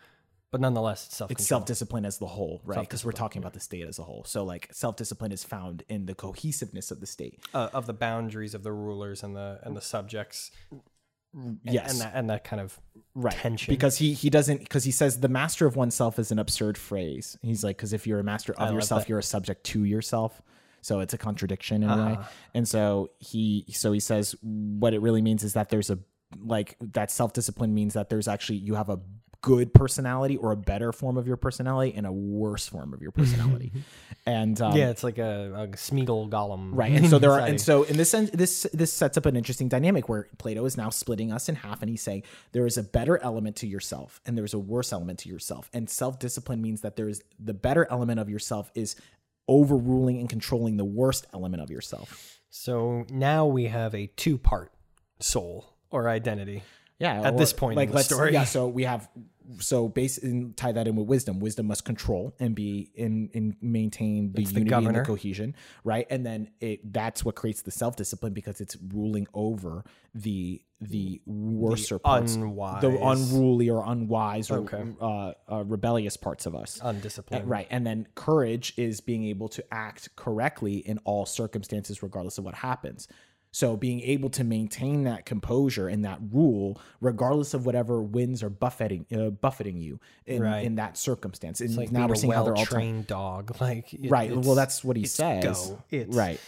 but 0.50 0.60
nonetheless 0.60 1.06
it's 1.06 1.16
self-control 1.16 1.40
it's 1.42 1.48
self-discipline 1.48 2.04
as 2.04 2.18
the 2.18 2.26
whole 2.26 2.60
right? 2.64 2.80
Because 2.80 3.04
we're 3.04 3.12
talking 3.12 3.40
about 3.40 3.52
the 3.52 3.60
state 3.60 3.86
as 3.86 3.98
a 3.98 4.02
whole. 4.02 4.24
So 4.24 4.44
like 4.44 4.68
self-discipline 4.72 5.32
is 5.32 5.44
found 5.44 5.84
in 5.88 6.06
the 6.06 6.14
cohesiveness 6.14 6.90
of 6.90 7.00
the 7.00 7.06
state. 7.06 7.40
Uh, 7.54 7.68
of 7.72 7.86
the 7.86 7.92
boundaries 7.92 8.54
of 8.54 8.62
the 8.62 8.72
rulers 8.72 9.22
and 9.22 9.36
the 9.36 9.60
and 9.62 9.76
the 9.76 9.80
subjects. 9.80 10.50
And, 11.32 11.60
yes. 11.62 11.92
and 11.92 12.00
that 12.00 12.12
and 12.14 12.30
that 12.30 12.42
kind 12.42 12.60
of 12.60 12.78
right. 13.14 13.32
tension. 13.32 13.72
Because 13.72 13.98
he 13.98 14.14
he 14.14 14.30
doesn't 14.30 14.58
because 14.58 14.82
he 14.82 14.90
says 14.90 15.20
the 15.20 15.28
master 15.28 15.66
of 15.66 15.76
oneself 15.76 16.18
is 16.18 16.32
an 16.32 16.38
absurd 16.40 16.76
phrase. 16.76 17.38
He's 17.42 17.62
like 17.62 17.76
because 17.76 17.92
if 17.92 18.06
you're 18.06 18.18
a 18.18 18.24
master 18.24 18.52
of 18.54 18.74
yourself 18.74 19.02
that. 19.02 19.08
you're 19.08 19.20
a 19.20 19.22
subject 19.22 19.64
to 19.66 19.84
yourself. 19.84 20.42
So 20.82 21.00
it's 21.00 21.14
a 21.14 21.18
contradiction 21.18 21.82
in 21.82 21.90
a 21.90 21.96
way. 21.96 22.12
Uh-huh. 22.12 22.28
and 22.54 22.66
so 22.66 23.10
he 23.18 23.66
so 23.70 23.92
he 23.92 24.00
says 24.00 24.34
what 24.42 24.94
it 24.94 25.00
really 25.00 25.22
means 25.22 25.44
is 25.44 25.52
that 25.52 25.68
there's 25.68 25.90
a 25.90 25.98
like 26.42 26.76
that 26.80 27.10
self-discipline 27.10 27.74
means 27.74 27.94
that 27.94 28.08
there's 28.08 28.28
actually 28.28 28.58
you 28.58 28.74
have 28.74 28.88
a 28.88 28.98
good 29.42 29.72
personality 29.72 30.36
or 30.36 30.52
a 30.52 30.56
better 30.56 30.92
form 30.92 31.16
of 31.16 31.26
your 31.26 31.36
personality 31.36 31.94
and 31.96 32.06
a 32.06 32.12
worse 32.12 32.68
form 32.68 32.92
of 32.92 33.00
your 33.00 33.10
personality 33.10 33.72
and 34.26 34.60
um, 34.60 34.76
yeah 34.76 34.90
it's 34.90 35.02
like 35.02 35.18
a, 35.18 35.52
a 35.54 35.68
Smeagol 35.68 36.28
Gollum 36.28 36.70
Right. 36.72 36.92
And 36.92 37.08
so 37.08 37.18
there 37.18 37.32
are 37.32 37.40
and 37.40 37.60
so 37.60 37.82
in 37.84 37.96
this 37.96 38.10
sense 38.10 38.30
this 38.30 38.66
this 38.72 38.92
sets 38.92 39.16
up 39.16 39.26
an 39.26 39.36
interesting 39.36 39.68
dynamic 39.68 40.08
where 40.08 40.28
Plato 40.38 40.64
is 40.64 40.76
now 40.76 40.90
splitting 40.90 41.32
us 41.32 41.48
in 41.48 41.54
half 41.54 41.82
and 41.82 41.90
he's 41.90 42.02
saying 42.02 42.22
there 42.52 42.66
is 42.66 42.78
a 42.78 42.82
better 42.82 43.18
element 43.18 43.56
to 43.56 43.66
yourself 43.66 44.20
and 44.24 44.36
there's 44.36 44.54
a 44.54 44.58
worse 44.58 44.92
element 44.92 45.18
to 45.20 45.28
yourself. 45.28 45.70
And 45.72 45.88
self-discipline 45.88 46.62
means 46.62 46.82
that 46.82 46.96
there 46.96 47.08
is 47.08 47.22
the 47.38 47.54
better 47.54 47.86
element 47.90 48.20
of 48.20 48.28
yourself 48.28 48.70
is 48.74 48.96
overruling 49.48 50.18
and 50.18 50.28
controlling 50.28 50.76
the 50.76 50.84
worst 50.84 51.26
element 51.34 51.62
of 51.62 51.70
yourself. 51.70 52.40
So 52.50 53.04
now 53.10 53.46
we 53.46 53.64
have 53.64 53.94
a 53.94 54.06
two 54.06 54.38
part 54.38 54.72
soul 55.18 55.74
or 55.90 56.08
identity. 56.08 56.62
Yeah. 57.00 57.22
At 57.22 57.34
or, 57.34 57.38
this 57.38 57.52
point 57.52 57.80
in 57.80 57.88
the 57.88 57.94
let's- 57.94 58.06
story. 58.08 58.32
Yeah, 58.32 58.44
so 58.44 58.68
we 58.68 58.84
have 58.84 59.08
so 59.58 59.88
base 59.88 60.16
and 60.18 60.56
tie 60.56 60.70
that 60.70 60.86
in 60.86 60.94
with 60.94 61.08
wisdom. 61.08 61.40
Wisdom 61.40 61.66
must 61.66 61.84
control 61.84 62.36
and 62.38 62.54
be 62.54 62.92
in 62.94 63.30
in 63.32 63.56
maintain 63.60 64.32
the 64.32 64.42
It's 64.42 64.52
the 64.52 64.60
unity 64.60 64.86
and 64.86 64.94
the 64.96 65.00
cohesion, 65.02 65.56
right? 65.82 66.06
And 66.08 66.24
then 66.24 66.50
it 66.60 66.92
that's 66.92 67.24
what 67.24 67.34
creates 67.34 67.62
the 67.62 67.72
self 67.72 67.96
discipline 67.96 68.32
because 68.32 68.60
it's 68.60 68.76
ruling 68.92 69.26
over 69.34 69.82
the 70.14 70.62
the 70.80 71.20
worser 71.26 71.98
parts, 71.98 72.36
unwise. 72.36 72.80
the 72.80 72.90
unruly 72.90 73.68
or 73.68 73.84
unwise 73.84 74.50
or 74.50 74.58
Okay. 74.60 74.82
uh, 75.00 75.32
uh, 75.52 75.64
rebellious 75.64 76.16
parts 76.16 76.46
of 76.46 76.54
us. 76.54 76.80
Undisciplined. 76.82 77.48
Right. 77.50 77.66
And 77.70 77.84
then 77.86 78.06
courage 78.14 78.72
is 78.78 79.00
being 79.00 79.24
able 79.24 79.48
to 79.50 79.64
act 79.74 80.14
correctly 80.16 80.76
in 80.76 80.98
all 80.98 81.26
circumstances, 81.26 82.02
regardless 82.02 82.38
of 82.38 82.44
what 82.44 82.54
happens. 82.54 83.08
So 83.52 83.76
being 83.76 84.00
able 84.02 84.30
to 84.30 84.44
maintain 84.44 85.04
that 85.04 85.26
composure 85.26 85.88
and 85.88 86.04
that 86.04 86.20
rule, 86.30 86.80
regardless 87.00 87.52
of 87.52 87.66
whatever 87.66 88.00
winds 88.00 88.42
are 88.44 88.50
buffeting 88.50 89.06
uh, 89.12 89.30
buffeting 89.30 89.80
you 89.80 89.98
in, 90.26 90.42
Right. 90.42 90.64
in 90.64 90.76
that 90.76 90.96
circumstance. 90.96 91.60
And 91.60 91.74
like 91.76 91.90
now 91.90 92.06
we're 92.06 92.14
seeing 92.14 92.32
a 92.32 92.36
how 92.36 92.44
they're 92.44 92.52
well 92.52 92.60
all 92.60 92.66
trained 92.66 93.06
dog. 93.08 93.56
Like 93.60 93.92
it- 93.92 94.10
right. 94.10 94.30
Well, 94.36 94.54
that's 94.54 94.84
what 94.84 94.96
he 94.96 95.02
it's 95.02 95.12
says. 95.12 95.72
It's- 95.90 96.14
right. 96.14 96.40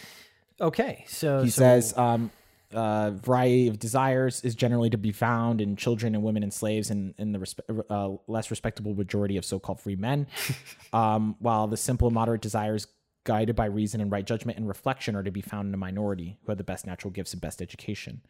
okay. 0.61 1.03
So 1.07 1.43
He 1.43 1.49
so- 1.49 1.59
says, 1.59 1.97
um, 1.97 2.31
uh, 2.73 3.11
variety 3.11 3.67
of 3.67 3.77
desires 3.77 4.41
is 4.43 4.55
generally 4.55 4.89
to 4.89 4.97
be 4.97 5.11
found 5.11 5.61
in 5.61 5.75
children 5.75 6.15
and 6.15 6.23
women 6.23 6.41
and 6.41 6.51
slaves 6.51 6.89
and 6.89 7.13
in 7.19 7.31
the 7.31 7.37
respe- 7.37 7.85
uh, 7.89 8.17
less 8.27 8.49
respectable 8.49 8.95
majority 8.95 9.37
of 9.37 9.45
so-called 9.45 9.79
free 9.79 9.95
men. 9.95 10.25
um, 10.93 11.35
while 11.39 11.67
the 11.67 11.77
simple 11.77 12.09
moderate 12.09 12.41
desires 12.41 12.87
guided 13.23 13.55
by 13.55 13.65
reason 13.65 14.01
and 14.01 14.11
right 14.11 14.25
judgment 14.25 14.57
and 14.57 14.67
reflection 14.67 15.15
are 15.15 15.23
to 15.23 15.31
be 15.31 15.41
found 15.41 15.67
in 15.69 15.73
a 15.73 15.77
minority 15.77 16.37
who 16.43 16.51
have 16.51 16.57
the 16.57 16.63
best 16.63 16.85
natural 16.85 17.11
gifts 17.11 17.33
and 17.33 17.41
best 17.41 17.61
education. 17.61 18.21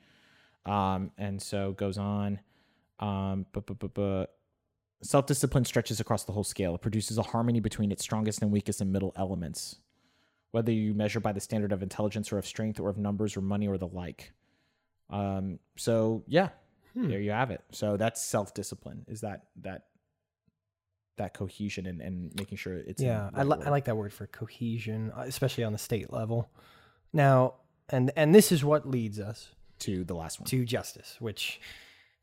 Um, 0.65 1.11
and 1.17 1.41
so 1.41 1.71
goes 1.73 1.97
on. 1.97 2.39
Um, 2.99 3.45
but, 3.51 3.65
but, 3.65 3.79
but, 3.79 3.93
but 3.93 4.35
self 5.01 5.25
discipline 5.25 5.65
stretches 5.65 5.99
across 5.99 6.23
the 6.23 6.31
whole 6.31 6.43
scale. 6.43 6.75
It 6.75 6.81
produces 6.81 7.17
a 7.17 7.23
harmony 7.23 7.59
between 7.59 7.91
its 7.91 8.03
strongest 8.03 8.41
and 8.41 8.51
weakest 8.51 8.79
and 8.81 8.91
middle 8.91 9.11
elements. 9.15 9.77
whether 10.51 10.71
you 10.71 10.93
measure 10.93 11.19
by 11.19 11.31
the 11.33 11.39
standard 11.41 11.71
of 11.71 11.81
intelligence 11.83 12.31
or 12.31 12.37
of 12.37 12.45
strength 12.45 12.79
or 12.79 12.89
of 12.89 12.97
numbers 12.97 13.35
or 13.35 13.41
money 13.41 13.67
or 13.67 13.77
the 13.77 13.87
like. 13.87 14.31
Um, 15.09 15.59
so 15.75 16.23
yeah, 16.27 16.49
Hmm. 16.93 17.07
there 17.09 17.19
you 17.19 17.31
have 17.31 17.49
it. 17.49 17.61
So 17.71 17.97
that's 17.97 18.21
self 18.21 18.53
discipline. 18.53 19.03
Is 19.07 19.21
that 19.21 19.47
that 19.63 19.85
that 21.17 21.33
cohesion 21.33 21.85
and, 21.85 22.01
and 22.01 22.33
making 22.35 22.57
sure 22.57 22.75
it's 22.75 23.01
yeah, 23.01 23.29
I, 23.33 23.43
li- 23.43 23.61
I 23.65 23.69
like 23.69 23.85
that 23.85 23.95
word 23.97 24.13
for 24.13 24.27
cohesion, 24.27 25.11
uh, 25.15 25.21
especially 25.21 25.63
on 25.63 25.71
the 25.71 25.77
state 25.77 26.11
level. 26.11 26.49
Now, 27.11 27.55
and 27.89 28.11
and 28.15 28.33
this 28.33 28.51
is 28.51 28.63
what 28.63 28.87
leads 28.89 29.19
us 29.19 29.49
to 29.79 30.03
the 30.03 30.15
last 30.15 30.39
one. 30.39 30.47
to 30.47 30.65
justice, 30.65 31.17
which, 31.19 31.59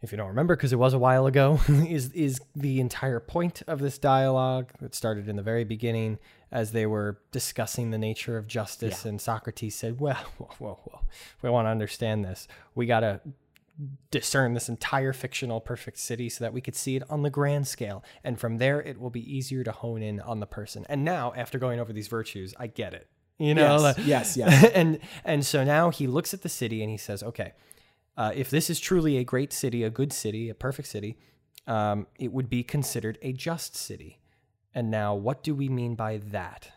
if 0.03 0.13
you 0.13 0.19
don't 0.19 0.29
remember, 0.29 0.57
because 0.57 0.73
it 0.73 0.79
was 0.79 0.95
a 0.95 0.99
while 0.99 1.27
ago, 1.27 1.61
is 1.69 2.11
is 2.13 2.41
the 2.57 2.81
entire 2.81 3.21
point 3.21 3.63
of 3.67 3.79
this 3.79 3.99
dialogue 3.99 4.73
that 4.81 4.95
started 4.95 5.29
in 5.29 5.37
the 5.37 5.43
very 5.43 5.65
beginning 5.65 6.19
as 6.51 6.73
they 6.73 6.87
were 6.87 7.21
discussing 7.31 7.91
the 7.91 7.99
nature 7.99 8.37
of 8.37 8.47
justice, 8.47 9.05
and 9.05 9.21
Socrates 9.21 9.77
said, 9.77 10.01
"Well, 10.01 10.25
well, 10.39 10.55
well, 10.59 10.81
well 10.87 11.05
if 11.37 11.43
we 11.43 11.51
want 11.51 11.67
to 11.67 11.71
understand 11.71 12.25
this, 12.25 12.49
we 12.75 12.87
got 12.87 13.01
to." 13.01 13.21
Discern 14.11 14.55
this 14.55 14.69
entire 14.69 15.13
fictional 15.13 15.61
perfect 15.61 15.99
city 15.99 16.29
so 16.29 16.45
that 16.45 16.53
we 16.53 16.61
could 16.61 16.75
see 16.75 16.97
it 16.97 17.03
on 17.09 17.23
the 17.23 17.31
grand 17.31 17.67
scale 17.67 18.05
and 18.25 18.39
from 18.39 18.59
there 18.59 18.81
it 18.81 19.01
will 19.01 19.11
be 19.11 19.37
easier 19.37 19.65
to 19.65 19.73
hone 19.73 20.03
in 20.03 20.21
on 20.21 20.41
the 20.41 20.47
person 20.47 20.85
and 20.89 21.05
now 21.05 21.33
after 21.37 21.59
going 21.59 21.81
over 21.81 21.93
these 21.93 22.09
virtues 22.09 22.55
i 22.59 22.67
get 22.67 22.93
it 22.93 23.09
you 23.41 23.55
know 23.55 23.73
yes, 23.73 23.83
like- 23.83 24.07
yes, 24.07 24.37
yes. 24.37 24.71
and 24.75 24.99
and 25.25 25.47
so 25.47 25.65
now 25.65 25.89
he 25.91 26.07
looks 26.07 26.35
at 26.35 26.43
the 26.43 26.49
city 26.51 26.83
and 26.83 26.91
he 26.91 26.99
says, 26.99 27.23
okay, 27.23 27.55
uh, 28.17 28.33
if 28.35 28.51
this 28.51 28.69
is 28.69 28.79
truly 28.79 29.17
a 29.17 29.25
great 29.25 29.51
city, 29.51 29.83
a 29.83 29.89
good 29.89 30.13
city, 30.13 30.51
a 30.51 30.55
perfect 30.55 30.89
city, 30.89 31.17
um, 31.67 32.07
it 32.19 32.33
would 32.33 32.51
be 32.51 32.63
considered 32.63 33.17
a 33.23 33.33
just 33.33 33.75
city. 33.75 34.21
And 34.75 34.91
now, 34.91 35.15
what 35.15 35.43
do 35.43 35.55
we 35.55 35.71
mean 35.71 35.95
by 35.95 36.19
that? 36.19 36.69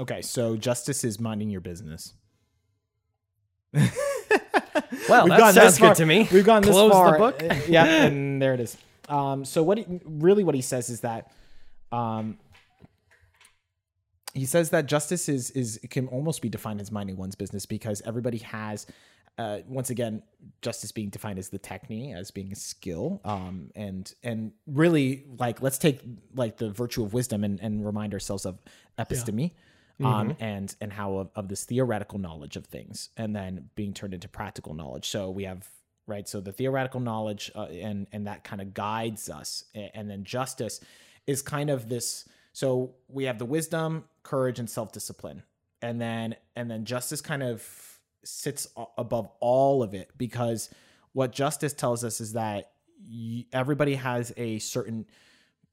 Okay, 0.00 0.22
so 0.22 0.56
justice 0.56 1.04
is 1.04 1.20
minding 1.20 1.50
your 1.50 1.60
business. 1.60 2.14
Well, 5.08 5.24
We've 5.24 5.36
that 5.36 5.54
sounds 5.54 5.78
good 5.78 5.96
to 5.96 6.06
me. 6.06 6.28
We've 6.30 6.44
gone 6.44 6.62
this 6.62 6.70
Close 6.70 6.92
far. 6.92 7.12
the 7.12 7.18
book. 7.18 7.42
Yeah, 7.68 7.84
and 8.06 8.40
there 8.40 8.54
it 8.54 8.60
is. 8.60 8.76
Um, 9.08 9.44
so 9.44 9.62
what 9.62 9.78
he, 9.78 9.86
really 10.04 10.44
what 10.44 10.54
he 10.54 10.62
says 10.62 10.90
is 10.90 11.00
that 11.00 11.32
um, 11.92 12.38
he 14.34 14.44
says 14.44 14.70
that 14.70 14.86
justice 14.86 15.28
is 15.28 15.50
is 15.52 15.80
can 15.90 16.06
almost 16.08 16.42
be 16.42 16.48
defined 16.48 16.80
as 16.80 16.92
minding 16.92 17.16
one's 17.16 17.34
business 17.34 17.66
because 17.66 18.02
everybody 18.04 18.38
has 18.38 18.86
uh, 19.38 19.60
once 19.66 19.90
again 19.90 20.22
justice 20.62 20.92
being 20.92 21.08
defined 21.10 21.38
as 21.38 21.48
the 21.48 21.58
technique 21.58 22.14
as 22.14 22.30
being 22.30 22.52
a 22.52 22.56
skill 22.56 23.20
um, 23.24 23.70
and 23.74 24.14
and 24.22 24.52
really 24.66 25.24
like 25.38 25.62
let's 25.62 25.78
take 25.78 26.00
like 26.34 26.56
the 26.58 26.70
virtue 26.70 27.02
of 27.02 27.14
wisdom 27.14 27.44
and, 27.44 27.60
and 27.60 27.86
remind 27.86 28.12
ourselves 28.12 28.44
of 28.44 28.58
episteme 28.98 29.52
um, 30.04 30.36
and 30.40 30.74
and 30.80 30.92
how 30.92 31.14
of, 31.18 31.30
of 31.34 31.48
this 31.48 31.64
theoretical 31.64 32.18
knowledge 32.18 32.56
of 32.56 32.66
things 32.66 33.10
and 33.16 33.34
then 33.34 33.70
being 33.74 33.92
turned 33.92 34.14
into 34.14 34.28
practical 34.28 34.74
knowledge. 34.74 35.08
So 35.08 35.30
we 35.30 35.44
have 35.44 35.68
right 36.06 36.28
so 36.28 36.40
the 36.40 36.52
theoretical 36.52 37.00
knowledge 37.00 37.50
uh, 37.54 37.64
and 37.64 38.06
and 38.12 38.26
that 38.26 38.44
kind 38.44 38.60
of 38.60 38.74
guides 38.74 39.28
us 39.28 39.64
and 39.74 40.08
then 40.08 40.24
justice 40.24 40.80
is 41.26 41.42
kind 41.42 41.68
of 41.68 41.88
this 41.88 42.28
so 42.52 42.94
we 43.08 43.24
have 43.24 43.38
the 43.38 43.44
wisdom 43.44 44.04
courage 44.24 44.58
and 44.58 44.68
self-discipline. 44.68 45.44
And 45.80 46.00
then 46.00 46.34
and 46.56 46.68
then 46.68 46.84
justice 46.84 47.20
kind 47.20 47.42
of 47.42 47.64
sits 48.24 48.66
above 48.96 49.28
all 49.38 49.82
of 49.84 49.94
it 49.94 50.10
because 50.18 50.68
what 51.12 51.30
justice 51.30 51.72
tells 51.72 52.02
us 52.02 52.20
is 52.20 52.32
that 52.32 52.72
y- 53.08 53.46
everybody 53.52 53.94
has 53.94 54.32
a 54.36 54.58
certain 54.58 55.06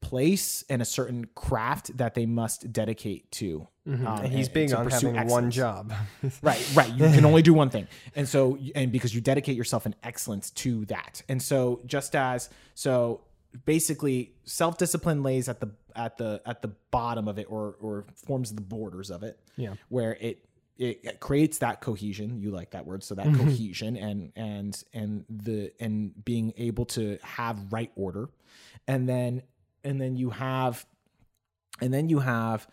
place 0.05 0.63
and 0.69 0.81
a 0.81 0.85
certain 0.85 1.25
craft 1.33 1.97
that 1.97 2.13
they 2.13 2.27
must 2.27 2.71
dedicate 2.71 3.31
to 3.31 3.67
um, 3.87 4.05
and 4.05 4.33
he's 4.33 4.47
and- 4.47 4.53
big 4.53 4.69
to 4.69 4.77
on 4.77 4.89
having 4.89 5.27
one 5.27 5.49
job. 5.51 5.93
Right, 6.41 6.63
right. 6.75 6.89
You 6.89 7.05
can 7.05 7.25
only 7.25 7.41
do 7.41 7.53
one 7.53 7.69
thing. 7.69 7.87
And 8.15 8.27
so 8.27 8.57
and 8.75 8.91
because 8.91 9.13
you 9.13 9.21
dedicate 9.21 9.55
yourself 9.55 9.85
in 9.85 9.95
excellence 10.03 10.51
to 10.51 10.85
that. 10.85 11.21
And 11.29 11.41
so 11.41 11.81
just 11.85 12.15
as 12.15 12.49
so 12.73 13.21
basically 13.65 14.33
self-discipline 14.43 15.23
lays 15.23 15.49
at 15.49 15.59
the 15.59 15.71
at 15.95 16.17
the 16.17 16.41
at 16.45 16.61
the 16.61 16.69
bottom 16.91 17.27
of 17.27 17.37
it 17.39 17.47
or 17.49 17.75
or 17.79 18.05
forms 18.15 18.53
the 18.53 18.61
borders 18.61 19.09
of 19.11 19.23
it. 19.23 19.39
Yeah. 19.55 19.75
Where 19.89 20.17
it 20.19 20.45
it 20.77 21.19
creates 21.21 21.59
that 21.59 21.79
cohesion 21.79 22.37
you 22.37 22.51
like 22.51 22.71
that 22.71 22.85
word 22.85 23.01
so 23.01 23.15
that 23.15 23.25
cohesion 23.33 23.95
and 23.95 24.31
and 24.35 24.83
and 24.93 25.25
the 25.29 25.71
and 25.79 26.25
being 26.25 26.53
able 26.57 26.83
to 26.85 27.17
have 27.23 27.71
right 27.71 27.91
order 27.95 28.29
and 28.85 29.07
then 29.07 29.41
and 29.85 30.01
then 30.01 30.17
you 30.17 30.31
have 30.31 30.85
and 31.81 31.93
then 31.93 32.09
you 32.09 32.19
have 32.19 32.67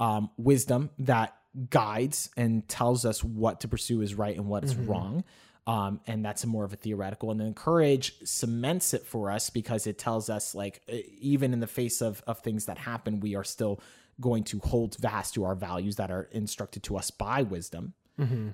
um, 0.00 0.30
wisdom 0.36 0.90
that 0.98 1.36
guides 1.70 2.30
and 2.36 2.68
tells 2.68 3.04
us 3.04 3.24
what 3.24 3.60
to 3.60 3.68
pursue 3.68 4.02
is 4.02 4.14
right 4.14 4.36
and 4.36 4.46
what 4.46 4.64
is 4.64 4.76
wrong. 4.76 5.24
Um, 5.66 6.00
and 6.06 6.24
that's 6.24 6.46
more 6.46 6.64
of 6.64 6.72
a 6.72 6.76
theoretical. 6.76 7.30
And 7.30 7.40
then 7.40 7.52
courage 7.52 8.14
cements 8.24 8.94
it 8.94 9.04
for 9.04 9.30
us 9.30 9.50
because 9.50 9.86
it 9.86 9.98
tells 9.98 10.30
us, 10.30 10.54
like, 10.54 10.80
even 11.18 11.52
in 11.52 11.60
the 11.60 11.66
face 11.66 12.00
of, 12.00 12.22
of 12.26 12.38
things 12.38 12.66
that 12.66 12.78
happen, 12.78 13.20
we 13.20 13.34
are 13.34 13.44
still 13.44 13.80
going 14.20 14.44
to 14.44 14.60
hold 14.60 14.96
fast 14.96 15.34
to 15.34 15.44
our 15.44 15.54
values 15.54 15.96
that 15.96 16.10
are 16.10 16.28
instructed 16.30 16.82
to 16.84 16.96
us 16.96 17.10
by 17.10 17.42
wisdom. 17.42 17.94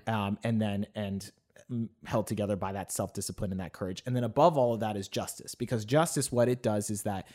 Um, 0.07 0.39
and 0.43 0.61
then, 0.61 0.87
and 0.95 1.31
mm, 1.71 1.89
held 2.07 2.27
together 2.29 2.57
by 2.57 2.73
that 2.73 2.91
self 2.91 3.13
discipline 3.13 3.51
and 3.51 3.61
that 3.61 3.73
courage. 3.75 4.03
And 4.07 4.17
then 4.17 4.25
above 4.25 4.57
all 4.57 4.75
of 4.75 4.81
that 4.81 4.97
is 4.97 5.07
justice 5.07 5.55
because 5.55 5.85
justice, 5.85 6.33
what 6.33 6.49
it 6.49 6.63
does 6.63 6.89
is 6.89 7.03
that 7.03 7.27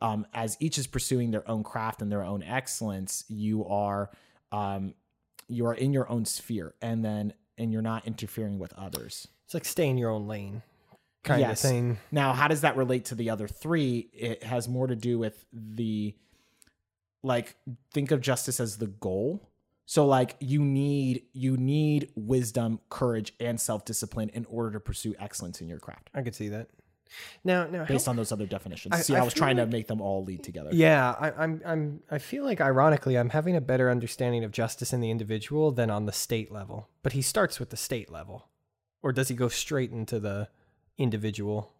um, 0.00 0.26
as 0.32 0.56
each 0.60 0.78
is 0.78 0.86
pursuing 0.86 1.30
their 1.30 1.48
own 1.50 1.62
craft 1.64 2.02
and 2.02 2.10
their 2.10 2.22
own 2.22 2.42
excellence, 2.42 3.24
you 3.28 3.64
are 3.66 4.10
um, 4.52 4.94
you 5.48 5.66
are 5.66 5.74
in 5.74 5.92
your 5.92 6.08
own 6.10 6.24
sphere, 6.24 6.74
and 6.80 7.04
then 7.04 7.32
and 7.56 7.72
you're 7.72 7.82
not 7.82 8.06
interfering 8.06 8.58
with 8.58 8.72
others. 8.74 9.26
It's 9.44 9.54
like 9.54 9.64
stay 9.64 9.88
in 9.88 9.98
your 9.98 10.10
own 10.10 10.26
lane 10.28 10.62
kind 11.24 11.40
Yes. 11.40 11.64
of 11.64 11.70
thing. 11.70 11.98
Now, 12.12 12.32
how 12.32 12.48
does 12.48 12.60
that 12.60 12.76
relate 12.76 13.06
to 13.06 13.14
the 13.14 13.30
other 13.30 13.48
three? 13.48 14.08
It 14.12 14.42
has 14.44 14.68
more 14.68 14.86
to 14.86 14.94
do 14.96 15.18
with 15.18 15.44
the 15.52 16.14
like 17.22 17.56
think 17.92 18.10
of 18.10 18.20
justice 18.20 18.60
as 18.60 18.76
the 18.76 18.86
goal. 18.86 19.48
So 19.86 20.06
like 20.06 20.36
you 20.40 20.60
need 20.62 21.24
you 21.32 21.56
need 21.56 22.10
wisdom, 22.14 22.78
courage, 22.90 23.32
and 23.40 23.60
self 23.60 23.84
discipline 23.84 24.30
in 24.34 24.44
order 24.46 24.70
to 24.72 24.80
pursue 24.80 25.14
excellence 25.18 25.60
in 25.60 25.68
your 25.68 25.78
craft. 25.78 26.10
I 26.14 26.22
could 26.22 26.34
see 26.34 26.48
that. 26.50 26.68
Now, 27.44 27.66
now, 27.66 27.84
Based 27.84 28.08
on 28.08 28.16
those 28.16 28.32
other 28.32 28.46
definitions. 28.46 28.94
I- 28.94 29.00
See, 29.00 29.14
I 29.14 29.20
I, 29.20 29.24
was 29.24 29.34
trying 29.34 29.56
like- 29.56 29.66
to 29.66 29.72
make 29.72 29.86
them 29.86 30.00
all 30.00 30.24
lead 30.24 30.42
together. 30.44 30.70
Yeah, 30.72 31.14
I, 31.18 31.30
I'm, 31.32 31.62
I'm, 31.64 32.00
I 32.10 32.18
feel 32.18 32.44
like 32.44 32.60
ironically, 32.60 33.16
I'm 33.18 33.30
having 33.30 33.56
a 33.56 33.60
better 33.60 33.90
understanding 33.90 34.44
of 34.44 34.50
justice 34.52 34.92
in 34.92 35.00
the 35.00 35.10
individual 35.10 35.70
than 35.72 35.90
on 35.90 36.06
the 36.06 36.12
state 36.12 36.50
level. 36.52 36.88
But 37.02 37.12
he 37.12 37.22
starts 37.22 37.58
with 37.60 37.70
the 37.70 37.76
state 37.76 38.10
level, 38.10 38.48
or 39.02 39.12
does 39.12 39.28
he 39.28 39.34
go 39.34 39.48
straight 39.48 39.90
into 39.90 40.18
the 40.20 40.48
individual? 40.98 41.72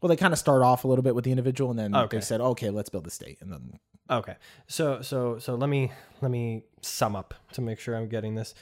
Well, 0.00 0.08
they 0.08 0.16
kind 0.16 0.32
of 0.32 0.38
start 0.38 0.62
off 0.62 0.84
a 0.84 0.88
little 0.88 1.02
bit 1.02 1.14
with 1.14 1.24
the 1.24 1.30
individual, 1.30 1.70
and 1.70 1.78
then 1.78 1.94
Okay. 1.96 2.18
they 2.18 2.20
said, 2.20 2.40
"Okay, 2.40 2.70
let's 2.70 2.90
build 2.90 3.04
the 3.04 3.10
state." 3.10 3.38
And 3.40 3.50
then 3.52 3.78
Okay, 4.08 4.36
so, 4.68 5.00
so, 5.02 5.38
so 5.38 5.54
let 5.56 5.68
me, 5.68 5.90
let 6.20 6.30
me 6.30 6.62
sum 6.80 7.16
up 7.16 7.34
to 7.54 7.60
make 7.60 7.80
sure 7.80 7.96
I'm 7.96 8.08
getting 8.08 8.34
this. 8.36 8.54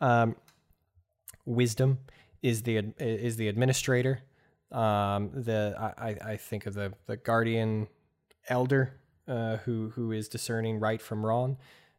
Um, 0.00 0.36
wisdom 1.46 1.98
is 2.42 2.62
the 2.62 2.78
is 2.98 3.36
the 3.36 3.48
administrator. 3.48 4.20
Um, 4.72 5.30
the 5.34 5.74
I, 5.78 6.16
I- 6.32 6.36
think 6.36 6.66
of 6.66 6.74
the 6.74 6.92
the 7.06 7.16
guardian 7.16 7.88
elder 8.48 9.00
uh, 9.28 9.56
who 9.58 9.90
who 9.90 10.12
is 10.12 10.28
discerning 10.28 10.78
right 10.80 11.02
from 11.02 11.24
wrong. 11.26 11.58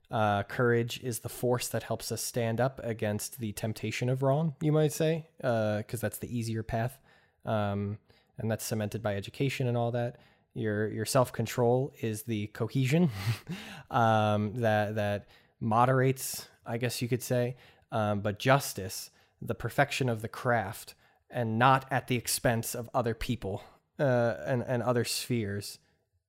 Uh, 0.09 0.43
courage 0.43 0.99
is 1.03 1.19
the 1.19 1.29
force 1.29 1.69
that 1.69 1.83
helps 1.83 2.11
us 2.11 2.21
stand 2.21 2.59
up 2.59 2.81
against 2.83 3.39
the 3.39 3.53
temptation 3.53 4.09
of 4.09 4.21
wrong. 4.23 4.55
You 4.61 4.73
might 4.73 4.91
say, 4.91 5.27
because 5.37 6.01
that's 6.01 6.17
the 6.17 6.37
easier 6.37 6.63
path, 6.63 6.99
um, 7.45 7.97
and 8.37 8.51
that's 8.51 8.65
cemented 8.65 9.01
by 9.01 9.15
education 9.15 9.67
and 9.67 9.77
all 9.77 9.91
that. 9.91 10.17
Your 10.53 10.89
your 10.89 11.05
self 11.05 11.31
control 11.31 11.93
is 12.01 12.23
the 12.23 12.47
cohesion 12.47 13.09
um, 13.91 14.53
that 14.61 14.95
that 14.95 15.27
moderates, 15.61 16.47
I 16.65 16.77
guess 16.77 17.01
you 17.01 17.07
could 17.07 17.23
say. 17.23 17.55
Um, 17.93 18.19
but 18.21 18.39
justice, 18.39 19.11
the 19.41 19.55
perfection 19.55 20.09
of 20.09 20.21
the 20.21 20.27
craft, 20.27 20.95
and 21.31 21.57
not 21.57 21.85
at 21.91 22.07
the 22.07 22.15
expense 22.15 22.75
of 22.75 22.89
other 22.93 23.13
people 23.13 23.63
uh, 23.99 24.35
and 24.45 24.63
and 24.67 24.83
other 24.83 25.03
spheres, 25.03 25.79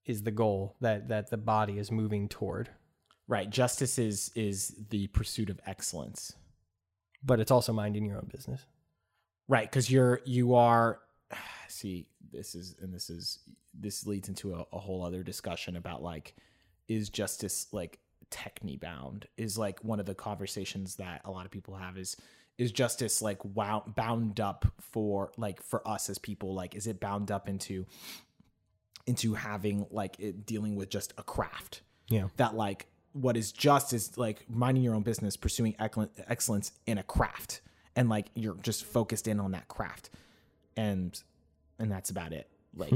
is 0.05 0.23
the 0.23 0.31
goal 0.31 0.77
that 0.81 1.09
that 1.09 1.31
the 1.31 1.37
body 1.37 1.79
is 1.79 1.91
moving 1.91 2.29
toward. 2.29 2.71
right, 3.29 3.49
justice 3.49 3.99
is 3.99 4.31
is 4.35 4.75
the 4.91 5.07
pursuit 5.09 5.51
of 5.51 5.61
excellence. 5.67 6.35
But 7.25 7.39
it's 7.39 7.53
also 7.53 7.73
minding 7.73 8.05
your 8.05 8.17
own 8.17 8.29
business. 8.33 8.67
Right, 9.49 9.71
because 9.71 9.91
you're 9.91 10.21
you 10.25 10.55
are. 10.55 11.01
See, 11.69 12.07
this 12.31 12.55
is 12.55 12.75
and 12.81 12.93
this 12.93 13.11
is 13.11 13.39
this 13.75 14.07
leads 14.07 14.29
into 14.29 14.55
a, 14.55 14.67
a 14.73 14.79
whole 14.79 15.05
other 15.05 15.23
discussion 15.23 15.77
about 15.77 16.03
like, 16.03 16.35
is 16.89 17.09
justice 17.09 17.69
like 17.73 17.99
techne 18.31 18.79
bound? 18.79 19.27
Is 19.37 19.57
like 19.57 19.83
one 19.85 20.01
of 20.01 20.07
the 20.07 20.15
conversations 20.15 20.97
that 20.97 21.23
a 21.25 21.31
lot 21.31 21.45
of 21.45 21.51
people 21.51 21.75
have 21.75 21.97
is 21.97 22.17
is 22.59 22.71
justice 22.73 23.23
like 23.23 23.45
wow, 23.45 23.83
bound 23.97 24.39
up 24.41 24.67
for 24.81 25.33
like 25.37 25.63
for 25.63 25.87
us 25.89 26.09
as 26.11 26.19
people 26.19 26.55
like 26.55 26.75
is 26.75 26.87
it 26.87 27.01
bound 27.01 27.31
up 27.31 27.49
into 27.49 27.87
into 29.07 29.35
having 29.35 29.87
like 29.91 30.19
it 30.21 30.47
dealing 30.47 30.77
with 30.77 30.89
just 30.89 31.13
a 31.19 31.23
craft 31.23 31.83
Yeah. 32.09 32.29
that 32.37 32.55
like 32.55 32.87
what 33.13 33.37
is 33.37 33.53
just 33.53 33.93
is 33.93 34.17
like 34.17 34.49
minding 34.49 34.83
your 34.83 34.95
own 34.95 35.03
business, 35.03 35.37
pursuing 35.37 35.75
excellence 35.79 36.73
in 36.87 36.97
a 36.99 37.03
craft, 37.03 37.61
and 37.95 38.09
like 38.09 38.27
you're 38.35 38.55
just 38.63 38.85
focused 38.85 39.29
in 39.29 39.39
on 39.39 39.53
that 39.53 39.69
craft, 39.69 40.09
and 40.79 41.21
and 41.79 41.91
that's 41.93 42.09
about 42.11 42.33
it. 42.33 42.49
Like, 42.75 42.93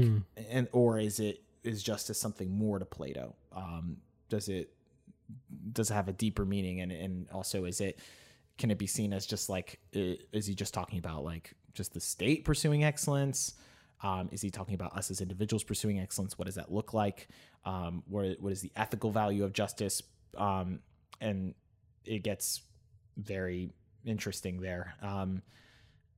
and 0.49 0.67
or 0.71 0.97
is 0.97 1.19
it 1.19 1.43
is 1.63 1.83
justice 1.83 2.19
something 2.19 2.49
more 2.49 2.79
to 2.79 2.85
Plato? 2.85 3.35
Um, 3.55 3.97
does 4.29 4.49
it 4.49 4.71
does 5.71 5.91
it 5.91 5.93
have 5.93 6.07
a 6.07 6.13
deeper 6.13 6.45
meaning, 6.45 6.81
and 6.81 6.91
and 6.91 7.27
also 7.31 7.65
is 7.65 7.79
it 7.79 7.99
can 8.57 8.71
it 8.71 8.77
be 8.77 8.87
seen 8.87 9.13
as 9.13 9.25
just 9.25 9.49
like 9.49 9.79
is 9.93 10.45
he 10.47 10.55
just 10.55 10.73
talking 10.73 10.99
about 10.99 11.23
like 11.23 11.53
just 11.73 11.93
the 11.93 11.99
state 11.99 12.43
pursuing 12.45 12.83
excellence? 12.83 13.53
Um, 14.03 14.29
is 14.31 14.41
he 14.41 14.51
talking 14.51 14.75
about 14.75 14.95
us 14.95 15.09
as 15.09 15.21
individuals 15.21 15.63
pursuing 15.63 15.99
excellence? 15.99 16.37
What 16.37 16.45
does 16.45 16.55
that 16.55 16.71
look 16.71 16.93
like? 16.93 17.27
Um, 17.65 18.03
what 18.07 18.37
what 18.39 18.51
is 18.51 18.61
the 18.61 18.71
ethical 18.75 19.11
value 19.11 19.43
of 19.43 19.53
justice? 19.53 20.01
Um, 20.37 20.79
and 21.19 21.55
it 22.05 22.23
gets 22.23 22.61
very 23.17 23.71
interesting 24.05 24.61
there. 24.61 24.93
Um, 25.01 25.41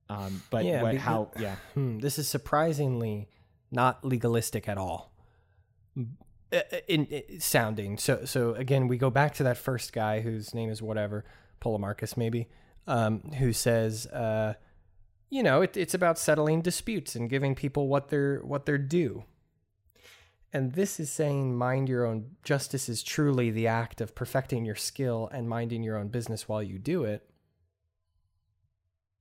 um, 0.08 0.42
but 0.50 0.64
Yeah, 0.64 0.82
what, 0.82 0.96
how? 0.96 1.30
Yeah, 1.38 1.56
Hmm, 1.74 1.98
this 1.98 2.18
is 2.18 2.28
surprisingly 2.28 3.28
not 3.70 4.04
legalistic 4.04 4.68
at 4.68 4.76
all. 4.78 5.12
Uh, 6.52 6.60
In, 6.88 7.06
in 7.06 7.40
sounding 7.40 7.96
so 7.96 8.24
so 8.24 8.54
again 8.54 8.88
we 8.88 8.96
go 8.96 9.10
back 9.10 9.34
to 9.34 9.44
that 9.44 9.56
first 9.56 9.92
guy 9.92 10.20
whose 10.20 10.52
name 10.52 10.68
is 10.70 10.82
whatever 10.82 11.24
Polemarchus 11.60 12.16
maybe 12.16 12.48
um, 12.86 13.20
who 13.38 13.52
says 13.52 14.06
uh, 14.06 14.54
you 15.28 15.42
know 15.42 15.62
it, 15.62 15.76
it's 15.76 15.94
about 15.94 16.18
settling 16.18 16.60
disputes 16.62 17.14
and 17.14 17.30
giving 17.30 17.54
people 17.54 17.88
what 17.88 18.08
they're 18.08 18.40
what 18.40 18.66
they're 18.66 18.78
due 18.78 19.24
and 20.52 20.72
this 20.72 20.98
is 20.98 21.10
saying 21.12 21.56
mind 21.56 21.88
your 21.88 22.04
own 22.04 22.30
justice 22.42 22.88
is 22.88 23.02
truly 23.02 23.50
the 23.50 23.66
act 23.66 24.00
of 24.00 24.14
perfecting 24.14 24.64
your 24.64 24.74
skill 24.74 25.28
and 25.32 25.48
minding 25.48 25.82
your 25.82 25.96
own 25.96 26.08
business 26.08 26.48
while 26.48 26.62
you 26.62 26.78
do 26.78 27.04
it 27.04 27.30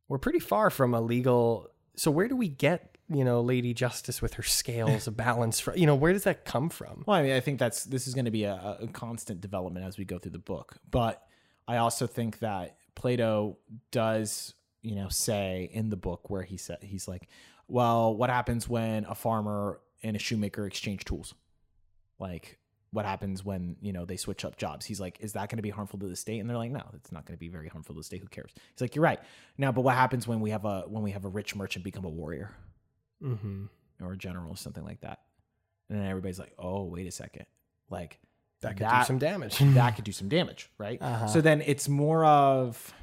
we're 0.07 0.17
pretty 0.17 0.39
far 0.39 0.69
from 0.69 0.93
a 0.93 1.01
legal 1.01 1.69
so 1.95 2.09
where 2.09 2.27
do 2.27 2.35
we 2.35 2.47
get 2.47 2.97
you 3.09 3.23
know 3.23 3.41
lady 3.41 3.73
justice 3.73 4.21
with 4.21 4.35
her 4.35 4.43
scales 4.43 5.07
of 5.07 5.17
balance 5.17 5.59
from 5.59 5.75
you 5.77 5.85
know 5.85 5.95
where 5.95 6.13
does 6.13 6.23
that 6.23 6.45
come 6.45 6.69
from 6.69 7.03
Well, 7.05 7.17
I 7.17 7.23
mean, 7.23 7.33
I 7.33 7.39
think 7.39 7.59
that's 7.59 7.83
this 7.85 8.07
is 8.07 8.13
going 8.13 8.25
to 8.25 8.31
be 8.31 8.43
a, 8.43 8.77
a 8.81 8.87
constant 8.87 9.41
development 9.41 9.85
as 9.85 9.97
we 9.97 10.05
go 10.05 10.17
through 10.19 10.31
the 10.31 10.39
book. 10.39 10.77
But 10.89 11.23
I 11.69 11.77
also 11.77 12.07
think 12.07 12.39
that 12.39 12.77
Plato 12.95 13.57
does, 13.91 14.53
you 14.81 14.95
know, 14.95 15.09
say 15.09 15.69
in 15.71 15.89
the 15.89 15.95
book 15.95 16.29
where 16.29 16.43
he 16.43 16.57
said 16.57 16.79
he's 16.81 17.07
like, 17.07 17.29
well, 17.67 18.15
what 18.15 18.29
happens 18.29 18.67
when 18.67 19.05
a 19.05 19.15
farmer 19.15 19.79
and 20.03 20.15
a 20.15 20.19
shoemaker 20.19 20.65
exchange 20.65 21.05
tools? 21.05 21.33
Like, 22.19 22.57
what 22.91 23.05
happens 23.05 23.45
when 23.45 23.75
you 23.81 23.93
know 23.93 24.05
they 24.05 24.17
switch 24.17 24.43
up 24.43 24.57
jobs? 24.57 24.85
He's 24.85 24.99
like, 24.99 25.17
is 25.19 25.33
that 25.33 25.49
going 25.49 25.57
to 25.57 25.63
be 25.63 25.69
harmful 25.69 25.99
to 25.99 26.07
the 26.07 26.15
state? 26.15 26.39
And 26.39 26.49
they're 26.49 26.57
like, 26.57 26.71
no, 26.71 26.83
it's 26.95 27.11
not 27.11 27.25
going 27.25 27.37
to 27.37 27.39
be 27.39 27.49
very 27.49 27.69
harmful 27.69 27.93
to 27.95 27.99
the 27.99 28.03
state. 28.03 28.21
Who 28.21 28.27
cares? 28.27 28.51
He's 28.73 28.81
like, 28.81 28.95
you're 28.95 29.03
right. 29.03 29.19
Now, 29.57 29.71
but 29.71 29.81
what 29.81 29.95
happens 29.95 30.27
when 30.27 30.41
we 30.41 30.49
have 30.49 30.65
a 30.65 30.81
when 30.87 31.03
we 31.03 31.11
have 31.11 31.23
a 31.23 31.29
rich 31.29 31.55
merchant 31.55 31.85
become 31.85 32.03
a 32.03 32.09
warrior? 32.09 32.55
mm-hmm. 33.23 33.65
or 34.01 34.13
a 34.13 34.17
general 34.17 34.51
or 34.51 34.57
something 34.57 34.83
like 34.83 35.01
that. 35.01 35.19
And 35.89 35.99
then 35.99 36.07
everybody's 36.07 36.39
like, 36.39 36.53
oh, 36.57 36.83
wait 36.83 37.07
a 37.07 37.11
second. 37.11 37.45
Like 37.89 38.19
that 38.61 38.77
could 38.77 38.87
do 38.89 39.03
some 39.05 39.17
damage 39.19 39.57
that 39.61 39.91
could 39.95 40.05
do 40.05 40.11
some 40.11 40.29
damage, 40.29 40.69
right? 40.77 41.01
Uh-huh. 41.01 41.27
So 41.27 41.41
then 41.41 41.61
it's 41.65 41.87
more 41.87 42.25
of 42.25 42.93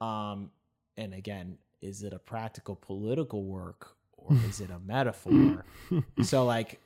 um 0.00 0.50
and 0.96 1.14
again, 1.14 1.58
is 1.80 2.02
it 2.02 2.12
a 2.12 2.18
practical 2.18 2.76
political 2.76 3.42
work 3.44 3.96
or 4.16 4.36
is 4.48 4.60
it 4.60 4.70
a 4.70 4.78
metaphor? 4.84 5.64
so 6.22 6.44
like 6.44 6.80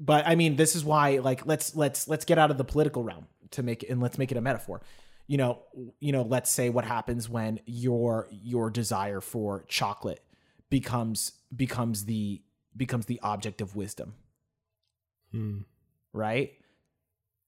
but 0.00 0.26
I 0.26 0.34
mean 0.34 0.56
this 0.56 0.74
is 0.74 0.84
why 0.84 1.18
like 1.18 1.46
let's 1.46 1.76
let's 1.76 2.08
let's 2.08 2.24
get 2.24 2.38
out 2.38 2.50
of 2.50 2.58
the 2.58 2.64
political 2.64 3.02
realm 3.02 3.26
to 3.52 3.62
make 3.62 3.88
and 3.88 4.00
let's 4.00 4.18
make 4.18 4.30
it 4.32 4.36
a 4.36 4.40
metaphor. 4.40 4.82
You 5.26 5.38
know, 5.38 5.62
you 6.00 6.12
know, 6.12 6.20
let's 6.22 6.50
say 6.50 6.68
what 6.68 6.84
happens 6.84 7.30
when 7.30 7.60
your 7.64 8.28
your 8.30 8.68
desire 8.68 9.20
for 9.22 9.64
chocolate 9.68 10.20
becomes 10.68 11.32
becomes 11.54 12.04
the 12.04 12.42
becomes 12.76 13.06
the 13.06 13.20
object 13.22 13.60
of 13.60 13.76
wisdom 13.76 14.14
Hmm. 15.30 15.60
Right? 16.14 16.52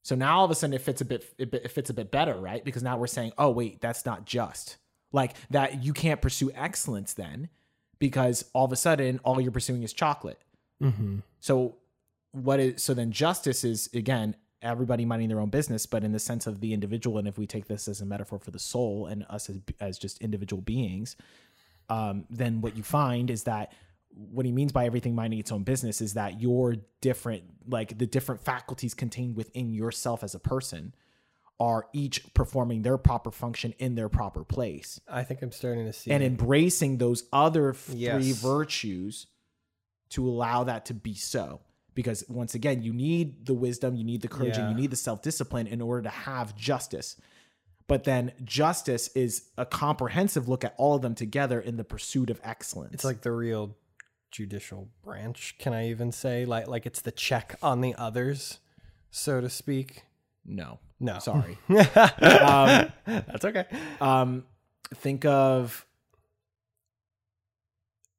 So 0.03 0.15
now 0.15 0.39
all 0.39 0.45
of 0.45 0.51
a 0.51 0.55
sudden 0.55 0.75
it 0.75 0.83
fits 0.83 1.01
a 1.01 1.05
bit 1.05 1.25
it 1.39 1.71
fits 1.71 1.91
a 1.91 1.95
bit 1.95 2.11
better, 2.11 2.35
right? 2.35 2.65
Because 2.65 2.83
now 2.83 2.99
we're 2.99 3.07
saying, 3.07 3.33
oh 3.39 3.51
wait, 3.51 3.81
that's 3.81 4.05
not 4.05 4.27
just 4.27 4.77
like 5.13 5.33
that. 5.51 5.83
You 5.83 5.93
can't 5.93 6.21
pursue 6.21 6.51
excellence 6.55 7.15
then, 7.15 7.49
because 7.99 8.45
all 8.53 8.67
of 8.67 8.73
a 8.73 8.77
sudden 8.77 9.19
all 9.25 9.41
you're 9.41 9.51
pursuing 9.51 9.83
is 9.83 9.93
chocolate. 9.93 10.41
Mm-hmm. 10.83 11.19
So 11.41 11.77
what 12.33 12.61
is 12.61 12.83
so 12.83 12.93
then 12.93 13.11
justice 13.11 13.65
is 13.65 13.89
again 13.95 14.37
everybody 14.63 15.05
minding 15.05 15.29
their 15.29 15.41
own 15.41 15.51
business, 15.51 15.87
but 15.87 16.05
in 16.05 16.13
the 16.13 16.19
sense 16.19 16.47
of 16.47 16.61
the 16.61 16.73
individual. 16.73 17.19
And 17.19 17.29
if 17.29 17.39
we 17.39 17.47
take 17.47 17.67
this 17.67 17.89
as 17.89 18.01
a 18.01 18.07
metaphor 18.07 18.39
for 18.39 18.51
the 18.51 18.59
soul 18.59 19.07
and 19.07 19.25
us 19.29 19.49
as 19.49 19.59
as 19.81 19.99
just 19.99 20.21
individual 20.21 20.63
beings, 20.63 21.17
um, 21.89 22.25
then 22.31 22.61
what 22.61 22.77
you 22.77 22.83
find 22.83 23.31
is 23.31 23.45
that 23.45 23.73
what 24.17 24.47
he 24.47 24.53
means 24.53 24.73
by 24.73 24.87
everything 24.87 25.15
minding 25.15 25.39
its 25.39 25.53
own 25.53 25.63
business 25.63 26.01
is 26.01 26.15
that 26.15 26.41
your 26.41 26.77
different 27.03 27.45
like 27.69 27.99
the 27.99 28.07
different 28.07 28.41
faculties 28.43 28.95
contained 28.95 29.37
within 29.37 29.75
yourself 29.75 30.25
as 30.25 30.35
a 30.35 30.39
person 30.39 30.95
are 31.61 31.87
each 31.93 32.33
performing 32.35 32.83
their 32.83 32.99
proper 32.99 33.31
function 33.31 33.75
in 33.79 33.95
their 33.95 34.09
proper 34.09 34.45
place. 34.45 35.01
I 35.09 35.23
think 35.23 35.43
I'm 35.43 35.53
starting 35.53 35.85
to 35.87 35.93
see. 35.93 36.11
and 36.11 36.23
embracing 36.23 36.99
those 36.99 37.25
other 37.33 37.73
three 37.73 37.99
Yes. 37.99 38.41
virtues 38.43 39.27
to 40.11 40.27
allow 40.29 40.65
that 40.65 40.87
to 40.87 40.95
be 40.95 41.15
so. 41.15 41.61
Because 41.95 42.25
once 42.29 42.55
again 42.55 42.83
you 42.83 42.93
need 42.93 43.47
the 43.47 43.55
wisdom 43.55 43.97
you 43.97 44.05
need 44.05 44.21
the 44.23 44.29
courage 44.29 44.57
and 44.59 44.69
you 44.69 44.75
need 44.75 44.91
the 44.91 44.97
self-discipline 44.97 45.67
in 45.67 45.81
order 45.81 46.03
to 46.03 46.11
have 46.11 46.55
justice. 46.57 47.17
But 47.89 48.05
then 48.05 48.33
justice 48.45 49.09
is 49.15 49.49
a 49.57 49.65
comprehensive 49.65 50.49
look 50.49 50.65
at 50.65 50.75
all 50.77 50.97
of 50.97 51.03
them 51.03 51.15
together 51.15 51.61
in 51.61 51.77
the 51.77 51.85
pursuit 51.85 52.31
of 52.31 52.41
excellence. 52.45 52.95
It's 52.95 53.05
like 53.05 53.23
the 53.23 53.31
real 53.33 53.77
judicial 54.37 54.89
branch. 55.03 55.57
Can 55.59 55.73
I 55.73 55.89
even 55.89 56.13
say 56.13 56.45
like 56.45 56.69
like 56.69 56.85
it's 56.85 57.01
the 57.01 57.11
check 57.13 57.57
on 57.63 57.81
the 57.81 57.95
others, 57.95 58.59
so 59.11 59.41
to 59.41 59.49
speak? 59.49 60.03
no 60.49 60.79
No, 61.01 61.19
sorry 61.19 61.59
um, 61.69 62.93
That's 63.07 63.45
okay. 63.45 63.65
um 64.01 64.45
think 64.95 65.25
of 65.25 65.85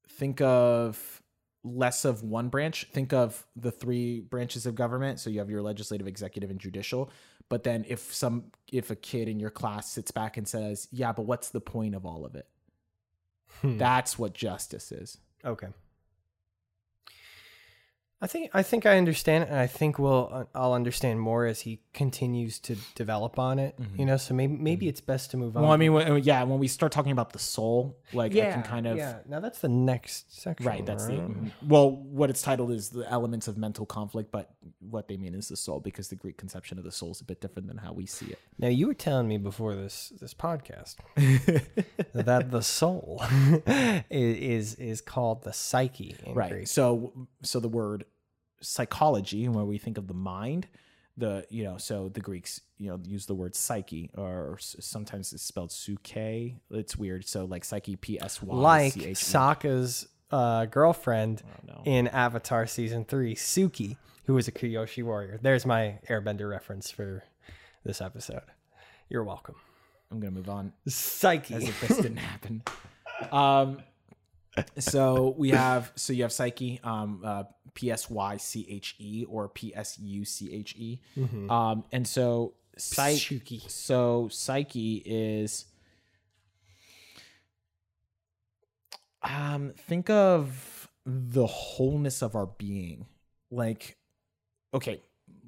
think 0.09 0.41
of 0.41 1.21
less 1.63 2.03
of 2.05 2.23
one 2.23 2.49
branch 2.49 2.87
think 2.91 3.13
of 3.13 3.45
the 3.55 3.71
three 3.71 4.19
branches 4.19 4.65
of 4.65 4.75
government 4.75 5.19
so 5.21 5.29
you 5.29 5.39
have 5.39 5.49
your 5.49 5.61
legislative 5.61 6.07
executive 6.07 6.49
and 6.49 6.59
judicial 6.59 7.09
but 7.49 7.63
then 7.63 7.85
if 7.87 8.13
some 8.13 8.45
if 8.71 8.89
a 8.91 8.95
kid 8.95 9.27
in 9.29 9.39
your 9.39 9.49
class 9.49 9.89
sits 9.91 10.11
back 10.11 10.35
and 10.37 10.47
says 10.47 10.87
yeah 10.91 11.11
but 11.13 11.23
what's 11.23 11.49
the 11.49 11.61
point 11.61 11.95
of 11.95 12.05
all 12.05 12.25
of 12.25 12.35
it 12.35 12.47
Hmm. 13.61 13.77
that's 13.77 14.19
what 14.19 14.33
justice 14.33 14.91
is 14.91 15.17
Okay. 15.45 15.67
I 18.19 18.25
think 18.27 18.49
I 18.53 18.63
think 18.63 18.85
I 18.87 18.97
understand 18.97 19.43
it, 19.43 19.49
and 19.51 19.59
I 19.59 19.67
think 19.67 19.99
we'll 19.99 20.29
uh, 20.31 20.45
I'll 20.55 20.73
understand 20.73 21.19
more 21.21 21.45
as 21.45 21.61
he 21.61 21.81
continues 21.93 22.57
to 22.61 22.75
develop 22.95 23.37
on 23.37 23.59
it. 23.59 23.75
You 23.95 24.05
know, 24.05 24.17
so 24.17 24.33
maybe 24.33 24.55
maybe 24.57 24.87
it's 24.87 25.01
best 25.01 25.31
to 25.31 25.37
move 25.37 25.55
on. 25.55 25.63
well 25.63 25.71
i 25.71 25.77
mean 25.77 25.93
when, 25.93 26.23
yeah 26.23 26.41
when 26.43 26.57
we 26.59 26.67
start 26.67 26.91
talking 26.91 27.11
about 27.11 27.31
the 27.31 27.39
soul 27.39 27.97
like 28.13 28.31
i 28.35 28.51
can 28.51 28.63
kind 28.63 28.87
of 28.87 28.97
yeah. 28.97 29.19
Now 29.27 29.39
that's 29.39 29.59
the 29.59 29.69
next 29.69 30.35
section, 30.41 30.65
right 30.65 30.85
that's 30.85 31.05
the 31.05 31.17
right? 31.17 31.29
mhm. 31.29 31.51
well 31.67 31.91
what 31.91 32.29
it's 32.29 32.41
titled 32.41 32.71
is 32.71 32.89
the 32.89 33.09
elements 33.11 33.47
of 33.47 33.57
mental 33.57 33.85
conflict 33.85 34.31
but 34.31 34.51
what 34.79 35.07
they 35.07 35.17
mean 35.17 35.33
is 35.35 35.47
the 35.49 35.57
soul 35.57 35.79
because 35.79 36.07
the 36.09 36.15
greek 36.15 36.37
conception 36.37 36.77
of 36.77 36.83
the 36.83 36.91
soul 36.91 37.11
is 37.11 37.21
a 37.21 37.23
bit 37.23 37.39
different 37.41 37.67
than 37.67 37.77
how 37.77 37.91
we 37.93 38.05
see 38.05 38.27
it 38.27 38.39
Now 38.57 38.67
you 38.69 38.87
were 38.87 38.93
telling 38.93 39.27
me 39.27 39.37
before 39.37 39.75
this 39.75 40.11
this 40.19 40.33
podcast 40.33 40.95
that 42.13 42.51
the 42.51 42.61
soul 42.61 43.21
is, 43.55 44.03
is 44.09 44.75
is 44.75 45.01
called 45.01 45.43
the 45.43 45.53
psyche 45.53 46.15
in 46.25 46.33
right 46.33 46.51
Greek. 46.51 46.67
so 46.67 47.13
so 47.43 47.59
the 47.59 47.67
word 47.69 48.05
psychology 48.61 49.47
when 49.47 49.67
we 49.67 49.77
think 49.77 49.97
of 49.97 50.07
the 50.07 50.13
mind 50.13 50.67
the 51.17 51.45
you 51.49 51.63
know 51.63 51.77
so 51.77 52.09
the 52.09 52.19
greeks 52.19 52.61
you 52.77 52.89
know 52.89 52.99
use 53.03 53.25
the 53.25 53.33
word 53.33 53.55
psyche 53.55 54.09
or 54.15 54.57
sometimes 54.59 55.33
it's 55.33 55.41
spelled 55.41 55.71
suke 55.71 56.15
it's 56.15 56.95
weird 56.95 57.25
so 57.27 57.45
like 57.45 57.65
psyche 57.65 57.95
p 57.95 58.19
s 58.21 58.41
y 58.41 58.55
like. 58.55 58.93
Sokka's 58.93 60.07
uh, 60.29 60.65
girlfriend 60.65 61.41
in 61.85 62.09
Avatar 62.09 62.67
season 62.67 63.05
three, 63.05 63.33
Suki, 63.33 63.95
who 64.25 64.33
was 64.33 64.49
a 64.49 64.51
Kyoshi 64.51 65.01
warrior. 65.01 65.39
There's 65.41 65.65
my 65.65 65.99
Airbender 66.09 66.49
reference 66.49 66.91
for 66.91 67.23
this 67.85 68.01
episode. 68.01 68.41
You're 69.09 69.23
welcome. 69.23 69.55
i'm 70.11 70.19
gonna 70.19 70.31
move 70.31 70.49
on 70.49 70.73
Psyche. 70.87 71.53
as 71.53 71.63
if 71.67 71.79
this 71.81 71.97
didn't 71.97 72.17
happen 72.17 72.61
um 73.31 73.79
so 74.77 75.35
we 75.37 75.49
have 75.49 75.91
so 75.95 76.13
you 76.13 76.23
have 76.23 76.31
psyche 76.31 76.79
um 76.83 77.21
uh 77.23 77.43
p-s-y-c-h-e 77.73 79.25
or 79.29 79.49
p-s-u-c-h-e 79.49 80.99
um 81.49 81.83
and 81.91 82.07
so 82.07 82.53
psyche 82.77 83.61
so 83.67 84.27
psyche 84.31 85.03
is 85.05 85.65
um 89.21 89.73
think 89.77 90.09
of 90.09 90.89
the 91.05 91.45
wholeness 91.45 92.21
of 92.21 92.35
our 92.35 92.47
being 92.47 93.05
like 93.51 93.97
okay 94.73 94.99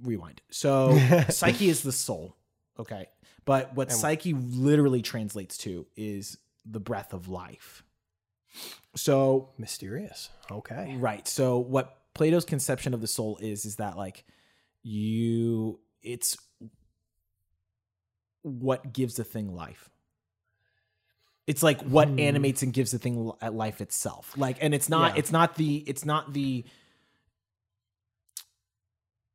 rewind. 0.03 0.41
So 0.49 0.97
psyche 1.29 1.69
is 1.69 1.81
the 1.81 1.91
soul. 1.91 2.35
Okay. 2.77 3.07
But 3.45 3.75
what 3.75 3.91
psyche 3.91 4.33
literally 4.33 5.01
translates 5.01 5.57
to 5.59 5.87
is 5.95 6.37
the 6.65 6.79
breath 6.79 7.13
of 7.13 7.29
life. 7.29 7.83
So 8.95 9.49
Mysterious. 9.57 10.29
Okay. 10.51 10.95
Right. 10.97 11.27
So 11.27 11.57
what 11.59 11.95
Plato's 12.13 12.45
conception 12.45 12.93
of 12.93 13.01
the 13.01 13.07
soul 13.07 13.37
is 13.41 13.65
is 13.65 13.75
that 13.77 13.97
like 13.97 14.25
you 14.83 15.79
it's 16.01 16.37
what 18.41 18.93
gives 18.93 19.19
a 19.19 19.23
thing 19.23 19.53
life. 19.55 19.89
It's 21.47 21.63
like 21.63 21.81
what 21.81 22.07
Hmm. 22.09 22.19
animates 22.19 22.61
and 22.61 22.71
gives 22.73 22.91
the 22.91 22.99
thing 22.99 23.31
life 23.41 23.81
itself. 23.81 24.33
Like 24.37 24.57
and 24.61 24.73
it's 24.73 24.89
not 24.89 25.13
Yeah. 25.13 25.19
it's 25.19 25.31
not 25.31 25.55
the 25.55 25.77
it's 25.87 26.05
not 26.05 26.33
the 26.33 26.63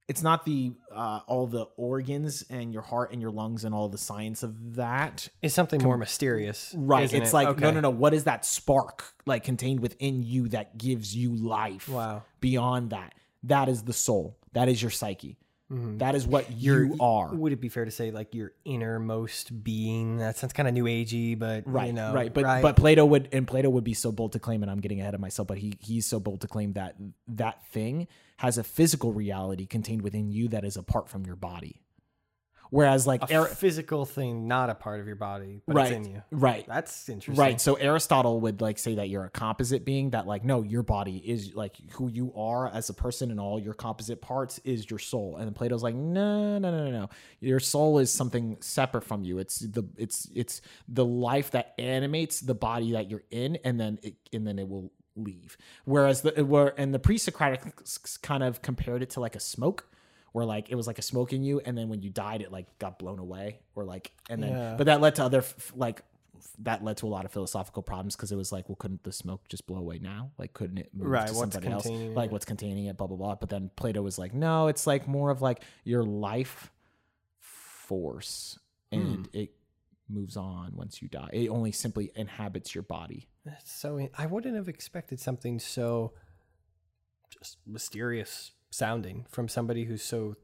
it's 0.08 0.22
not 0.22 0.44
the 0.44 0.72
uh, 0.94 1.20
all 1.26 1.46
the 1.46 1.64
organs 1.76 2.44
and 2.50 2.72
your 2.72 2.82
heart 2.82 3.12
and 3.12 3.20
your 3.22 3.30
lungs 3.30 3.64
and 3.64 3.74
all 3.74 3.88
the 3.88 3.98
science 3.98 4.42
of 4.42 4.76
that 4.76 5.28
It's 5.42 5.54
something 5.54 5.82
more 5.82 5.96
mysterious. 5.96 6.74
Right. 6.76 7.12
It's 7.12 7.30
it? 7.30 7.34
like 7.34 7.48
Okay. 7.48 7.60
no, 7.60 7.70
no, 7.70 7.80
no. 7.80 7.90
What 7.90 8.14
is 8.14 8.24
that 8.24 8.44
spark 8.44 9.04
like 9.26 9.44
contained 9.44 9.80
within 9.80 10.22
you 10.22 10.48
that 10.48 10.76
gives 10.76 11.16
you 11.16 11.34
life? 11.34 11.88
Wow. 11.88 12.22
Beyond 12.40 12.90
that, 12.90 13.14
that 13.44 13.68
is 13.68 13.82
the 13.84 13.92
soul. 13.92 14.36
That 14.52 14.68
is 14.68 14.80
your 14.80 14.90
psyche. 14.90 15.38
Mhm. 15.74 15.98
That 15.98 16.14
is 16.14 16.26
what 16.26 16.50
you 16.52 16.96
are. 17.00 17.34
Would 17.34 17.52
it 17.52 17.60
be 17.60 17.68
fair 17.68 17.84
to 17.84 17.90
say 17.90 18.10
like 18.10 18.34
your 18.34 18.52
innermost 18.64 19.64
being? 19.64 20.18
That 20.18 20.36
sounds 20.36 20.52
kind 20.52 20.68
of 20.68 20.74
new 20.74 20.84
agey, 20.84 21.38
but 21.38 21.64
Right. 21.66 21.86
you 21.88 21.92
know, 21.92 22.12
right. 22.14 22.32
But 22.32 22.44
right. 22.44 22.62
but 22.62 22.76
Plato 22.76 23.04
would 23.04 23.28
and 23.32 23.46
Plato 23.46 23.68
would 23.70 23.84
be 23.84 23.94
so 23.94 24.12
bold 24.12 24.32
to 24.32 24.38
claim, 24.38 24.62
and 24.62 24.70
I'm 24.70 24.80
getting 24.80 25.00
ahead 25.00 25.14
of 25.14 25.20
myself, 25.20 25.48
but 25.48 25.58
he 25.58 25.74
he's 25.80 26.06
so 26.06 26.20
bold 26.20 26.40
to 26.42 26.48
claim 26.48 26.74
that 26.74 26.96
that 27.28 27.66
thing 27.68 28.06
has 28.38 28.58
a 28.58 28.64
physical 28.64 29.12
reality 29.12 29.66
contained 29.66 30.02
within 30.02 30.30
you 30.30 30.48
that 30.48 30.64
is 30.64 30.76
apart 30.76 31.08
from 31.08 31.24
your 31.26 31.36
body. 31.36 31.80
Whereas 32.74 33.06
like 33.06 33.30
a 33.30 33.36
Ar- 33.36 33.46
physical 33.46 34.04
thing, 34.04 34.48
not 34.48 34.68
a 34.68 34.74
part 34.74 34.98
of 34.98 35.06
your 35.06 35.14
body, 35.14 35.60
but 35.64 35.76
right, 35.76 35.92
it's 35.92 36.06
in 36.08 36.12
you. 36.12 36.22
right. 36.32 36.66
That's 36.66 37.08
interesting. 37.08 37.40
Right. 37.40 37.60
So 37.60 37.74
Aristotle 37.74 38.40
would 38.40 38.60
like 38.60 38.78
say 38.78 38.96
that 38.96 39.08
you're 39.08 39.24
a 39.24 39.30
composite 39.30 39.84
being 39.84 40.10
that 40.10 40.26
like 40.26 40.44
no, 40.44 40.62
your 40.62 40.82
body 40.82 41.18
is 41.18 41.54
like 41.54 41.76
who 41.92 42.08
you 42.08 42.32
are 42.34 42.66
as 42.66 42.90
a 42.90 42.92
person 42.92 43.30
and 43.30 43.38
all 43.38 43.60
your 43.60 43.74
composite 43.74 44.20
parts 44.20 44.58
is 44.64 44.90
your 44.90 44.98
soul. 44.98 45.36
And 45.36 45.46
then 45.46 45.54
Plato's 45.54 45.84
like, 45.84 45.94
no, 45.94 46.58
no, 46.58 46.70
no, 46.72 46.84
no, 46.86 46.90
no. 46.90 47.10
Your 47.38 47.60
soul 47.60 48.00
is 48.00 48.10
something 48.10 48.56
separate 48.60 49.04
from 49.04 49.22
you. 49.22 49.38
It's 49.38 49.60
the 49.60 49.84
it's 49.96 50.28
it's 50.34 50.60
the 50.88 51.04
life 51.04 51.52
that 51.52 51.74
animates 51.78 52.40
the 52.40 52.56
body 52.56 52.90
that 52.92 53.08
you're 53.08 53.22
in 53.30 53.56
and 53.64 53.78
then 53.78 54.00
it 54.02 54.16
and 54.32 54.44
then 54.44 54.58
it 54.58 54.68
will 54.68 54.90
leave. 55.14 55.56
Whereas 55.84 56.22
the 56.22 56.44
where 56.44 56.74
and 56.76 56.92
the 56.92 56.98
pre-Socratics 56.98 58.20
kind 58.20 58.42
of 58.42 58.62
compared 58.62 59.00
it 59.00 59.10
to 59.10 59.20
like 59.20 59.36
a 59.36 59.40
smoke 59.40 59.86
where 60.34 60.44
like 60.44 60.68
it 60.68 60.74
was 60.74 60.86
like 60.86 60.98
a 60.98 61.02
smoke 61.02 61.32
in 61.32 61.42
you 61.42 61.60
and 61.64 61.78
then 61.78 61.88
when 61.88 62.02
you 62.02 62.10
died 62.10 62.42
it 62.42 62.50
like 62.52 62.66
got 62.78 62.98
blown 62.98 63.18
away 63.18 63.60
or 63.74 63.84
like 63.84 64.12
and 64.28 64.42
then 64.42 64.50
Yeah. 64.50 64.74
but 64.76 64.84
that 64.86 65.00
led 65.00 65.14
to 65.14 65.24
other 65.24 65.38
f- 65.38 65.72
like 65.74 66.02
that 66.58 66.82
led 66.84 66.96
to 66.98 67.06
a 67.06 67.08
lot 67.08 67.24
of 67.24 67.30
philosophical 67.30 67.82
problems 67.82 68.16
because 68.16 68.30
it 68.32 68.36
was 68.36 68.50
like 68.52 68.68
well 68.68 68.76
couldn't 68.76 69.02
the 69.04 69.12
smoke 69.12 69.46
just 69.48 69.66
blow 69.66 69.78
away 69.78 69.98
now? 69.98 70.32
Like 70.36 70.52
couldn't 70.52 70.78
it 70.78 70.90
move 70.92 71.06
Right, 71.08 71.28
to 71.28 71.34
somebody 71.34 71.68
else? 71.68 71.84
containing 71.84 72.14
like 72.14 72.30
what's 72.32 72.44
containing 72.44 72.86
it? 72.86 72.96
Blah 72.96 73.06
blah 73.06 73.16
blah. 73.16 73.34
But 73.36 73.48
then 73.48 73.70
plato 73.76 74.02
was 74.02 74.18
like 74.18 74.34
no 74.34 74.66
it's 74.66 74.86
like 74.86 75.06
more 75.08 75.30
of 75.30 75.40
like 75.40 75.62
your 75.84 76.02
life 76.04 76.70
force 77.38 78.58
Hmm. 78.92 79.00
and 79.00 79.28
it 79.32 79.54
moves 80.08 80.36
on 80.36 80.72
once 80.76 81.00
you 81.00 81.08
die. 81.08 81.30
It 81.32 81.48
only 81.48 81.72
simply 81.72 82.10
inhabits 82.14 82.74
your 82.74 82.82
body. 82.82 83.28
That's 83.44 83.72
so 83.72 84.08
I 84.18 84.26
wouldn't 84.26 84.54
have 84.56 84.68
expected 84.68 85.18
something 85.20 85.58
so 85.58 86.12
just 87.30 87.58
mysterious 87.66 88.52
sounding 88.74 89.24
from 89.28 89.48
somebody 89.48 89.84
who's 89.84 90.02
so 90.02 90.36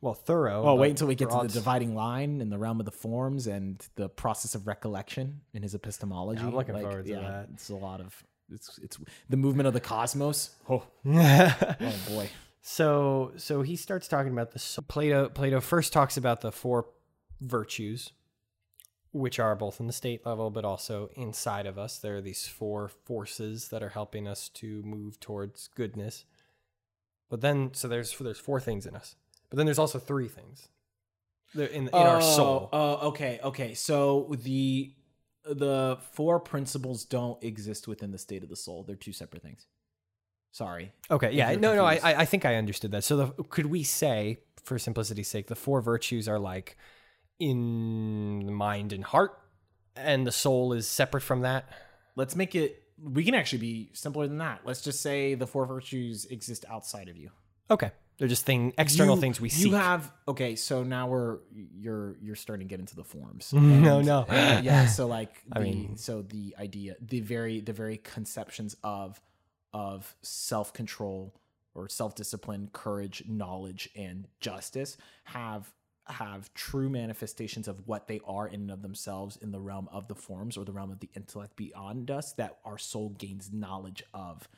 well 0.00 0.14
thorough. 0.14 0.62
Oh, 0.62 0.64
but 0.64 0.76
wait 0.76 0.90
until 0.90 1.08
we 1.08 1.14
get 1.14 1.30
to 1.30 1.38
the 1.42 1.48
dividing 1.48 1.94
line 1.94 2.40
in 2.40 2.50
the 2.50 2.58
realm 2.58 2.80
of 2.80 2.86
the 2.86 2.92
forms 2.92 3.46
and 3.46 3.86
the 3.96 4.08
process 4.08 4.54
of 4.54 4.66
recollection 4.66 5.40
in 5.52 5.62
his 5.62 5.74
epistemology. 5.74 6.40
Yeah, 6.40 6.48
I'm 6.48 6.54
looking 6.54 6.78
forward 6.78 7.06
to 7.06 7.14
that. 7.14 7.48
It's 7.52 7.70
a 7.70 7.76
lot 7.76 8.00
of 8.00 8.24
it's 8.52 8.78
it's 8.82 8.98
the 9.28 9.36
movement 9.36 9.66
of 9.66 9.74
the 9.74 9.80
cosmos. 9.80 10.50
Oh, 10.68 10.82
oh 11.06 11.94
boy. 12.08 12.28
So 12.62 13.32
so 13.36 13.62
he 13.62 13.76
starts 13.76 14.08
talking 14.08 14.32
about 14.32 14.52
the 14.52 14.58
soul. 14.58 14.84
Plato 14.88 15.28
Plato 15.28 15.60
first 15.60 15.92
talks 15.92 16.16
about 16.16 16.40
the 16.40 16.52
four 16.52 16.86
virtues 17.40 18.12
which 19.12 19.40
are 19.40 19.56
both 19.56 19.80
in 19.80 19.88
the 19.88 19.92
state 19.92 20.24
level 20.24 20.50
but 20.50 20.64
also 20.64 21.10
inside 21.16 21.66
of 21.66 21.78
us. 21.78 21.98
There 21.98 22.16
are 22.16 22.20
these 22.20 22.46
four 22.46 22.88
forces 22.88 23.68
that 23.68 23.82
are 23.82 23.88
helping 23.88 24.28
us 24.28 24.48
to 24.50 24.82
move 24.82 25.18
towards 25.18 25.68
goodness. 25.68 26.24
But 27.30 27.40
then 27.40 27.70
so 27.72 27.88
there's 27.88 28.16
there's 28.18 28.38
four 28.38 28.60
things 28.60 28.84
in 28.84 28.94
us. 28.94 29.14
But 29.48 29.56
then 29.56 29.66
there's 29.66 29.78
also 29.78 29.98
three 29.98 30.28
things. 30.28 30.68
In 31.54 31.60
in 31.62 31.88
our 31.92 32.18
oh, 32.18 32.20
soul. 32.20 32.68
Oh, 32.72 33.08
okay, 33.08 33.40
okay. 33.42 33.74
So 33.74 34.36
the 34.42 34.92
the 35.44 35.98
four 36.12 36.38
principles 36.40 37.04
don't 37.04 37.42
exist 37.42 37.88
within 37.88 38.10
the 38.10 38.18
state 38.18 38.42
of 38.42 38.48
the 38.48 38.56
soul. 38.56 38.84
They're 38.84 38.96
two 38.96 39.12
separate 39.12 39.42
things. 39.42 39.66
Sorry. 40.52 40.92
Okay, 41.10 41.32
yeah, 41.32 41.54
no, 41.54 41.74
no, 41.74 41.84
I. 41.84 41.94
I 41.96 42.14
I 42.20 42.24
think 42.24 42.44
I 42.44 42.56
understood 42.56 42.90
that. 42.90 43.04
So, 43.04 43.16
the, 43.16 43.44
could 43.44 43.66
we 43.66 43.84
say, 43.84 44.40
for 44.64 44.78
simplicity's 44.78 45.28
sake, 45.28 45.46
the 45.46 45.54
four 45.54 45.80
virtues 45.80 46.28
are 46.28 46.40
like 46.40 46.76
in 47.38 48.52
mind 48.52 48.92
and 48.92 49.04
heart, 49.04 49.38
and 49.94 50.26
the 50.26 50.32
soul 50.32 50.72
is 50.72 50.88
separate 50.88 51.22
from 51.22 51.42
that? 51.42 51.68
Let's 52.16 52.34
make 52.34 52.56
it 52.56 52.82
we 53.02 53.24
can 53.24 53.34
actually 53.34 53.58
be 53.60 53.90
simpler 53.92 54.26
than 54.26 54.38
that. 54.38 54.60
Let's 54.64 54.82
just 54.82 55.00
say 55.02 55.34
the 55.34 55.46
four 55.46 55.66
virtues 55.66 56.26
exist 56.26 56.64
outside 56.68 57.08
of 57.08 57.16
you. 57.16 57.30
Okay, 57.70 57.90
they're 58.18 58.28
just 58.28 58.44
thing 58.44 58.72
external 58.78 59.14
You- 59.14 59.20
things 59.20 59.40
we 59.40 59.48
you 59.48 59.54
see. 59.54 59.70
have 59.70 60.12
okay 60.28 60.56
so 60.56 60.82
now 60.82 61.06
we're 61.08 61.38
you're 61.54 62.16
you're 62.20 62.34
starting 62.36 62.66
to 62.66 62.70
get 62.70 62.80
into 62.80 62.96
the 62.96 63.04
forms 63.04 63.52
No, 63.52 63.98
And, 63.98 64.06
no. 64.06 64.20
uh, 64.28 64.60
yeah 64.62 64.86
so 64.86 65.06
like 65.06 65.42
the, 65.48 65.58
I 65.58 65.62
mean- 65.62 65.96
so 65.96 66.22
the 66.22 66.54
idea 66.58 66.96
the 67.00 67.20
very 67.20 67.60
the 67.60 67.72
very 67.72 67.96
conceptions 67.98 68.76
of 68.84 69.20
of 69.72 70.14
self-control 70.22 71.32
or 71.74 71.88
self-discipline 71.88 72.70
courage 72.72 73.22
knowledge 73.28 73.88
and 73.96 74.26
justice 74.40 74.96
have 75.24 75.72
have 76.12 76.52
true 76.54 76.88
manifestations 76.88 77.68
of 77.68 77.86
what 77.86 78.06
they 78.08 78.20
are 78.26 78.46
in 78.48 78.60
and 78.62 78.70
of 78.70 78.82
themselves 78.82 79.36
in 79.40 79.50
the 79.52 79.60
realm 79.60 79.88
of 79.92 80.08
the 80.08 80.14
forms 80.14 80.56
or 80.56 80.64
the 80.64 80.72
realm 80.72 80.90
of 80.90 81.00
the 81.00 81.08
intellect 81.16 81.56
beyond 81.56 82.10
us 82.10 82.32
that 82.34 82.58
our 82.64 82.78
soul 82.78 83.10
gains 83.10 83.50
knowledge 83.52 84.02
of 84.14 84.48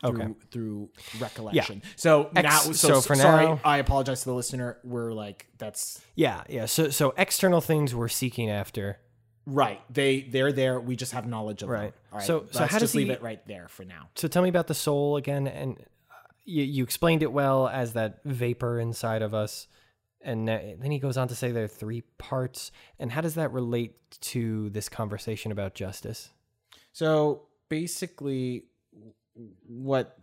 through, 0.00 0.10
Okay. 0.22 0.32
through 0.50 0.88
recollection. 1.20 1.82
So 1.96 2.30
Ex- 2.34 2.42
now, 2.42 2.58
so, 2.60 2.72
so 2.72 3.00
for 3.02 3.14
sorry, 3.14 3.44
now- 3.44 3.60
I 3.64 3.76
apologize 3.78 4.20
to 4.20 4.30
the 4.30 4.34
listener. 4.34 4.78
We're 4.84 5.12
like, 5.12 5.48
that's 5.58 6.00
yeah, 6.14 6.44
yeah. 6.48 6.64
So, 6.66 6.88
so 6.88 7.12
external 7.18 7.60
things 7.60 7.94
we're 7.94 8.08
seeking 8.08 8.48
after. 8.50 8.98
right. 9.44 9.80
They 9.92 10.22
they're 10.22 10.52
there. 10.52 10.80
We 10.80 10.96
just 10.96 11.12
have 11.12 11.26
knowledge 11.26 11.62
of 11.62 11.68
them. 11.68 11.78
Right. 11.78 11.94
All 12.12 12.18
right. 12.18 12.26
So- 12.26 12.46
so 12.50 12.60
how 12.60 12.78
does 12.78 12.80
just 12.80 12.94
leave 12.94 13.08
he- 13.08 13.12
it 13.12 13.22
right 13.22 13.46
there 13.46 13.68
for 13.68 13.84
now. 13.84 14.08
So, 14.14 14.28
tell 14.28 14.42
me 14.42 14.48
about 14.48 14.66
the 14.68 14.74
soul 14.74 15.16
again. 15.16 15.46
And 15.46 15.76
uh, 15.78 16.14
you, 16.44 16.62
you 16.64 16.84
explained 16.84 17.22
it 17.22 17.30
well 17.32 17.68
as 17.68 17.92
that 17.92 18.20
vapor 18.24 18.80
inside 18.80 19.20
of 19.20 19.34
us. 19.34 19.66
And 20.24 20.48
then 20.48 20.90
he 20.90 20.98
goes 20.98 21.16
on 21.16 21.28
to 21.28 21.34
say 21.34 21.50
there 21.50 21.64
are 21.64 21.68
three 21.68 22.02
parts. 22.18 22.70
And 22.98 23.10
how 23.10 23.20
does 23.20 23.34
that 23.34 23.52
relate 23.52 23.94
to 24.20 24.70
this 24.70 24.88
conversation 24.88 25.52
about 25.52 25.74
justice? 25.74 26.30
So 26.92 27.42
basically, 27.68 28.64
what 29.66 30.18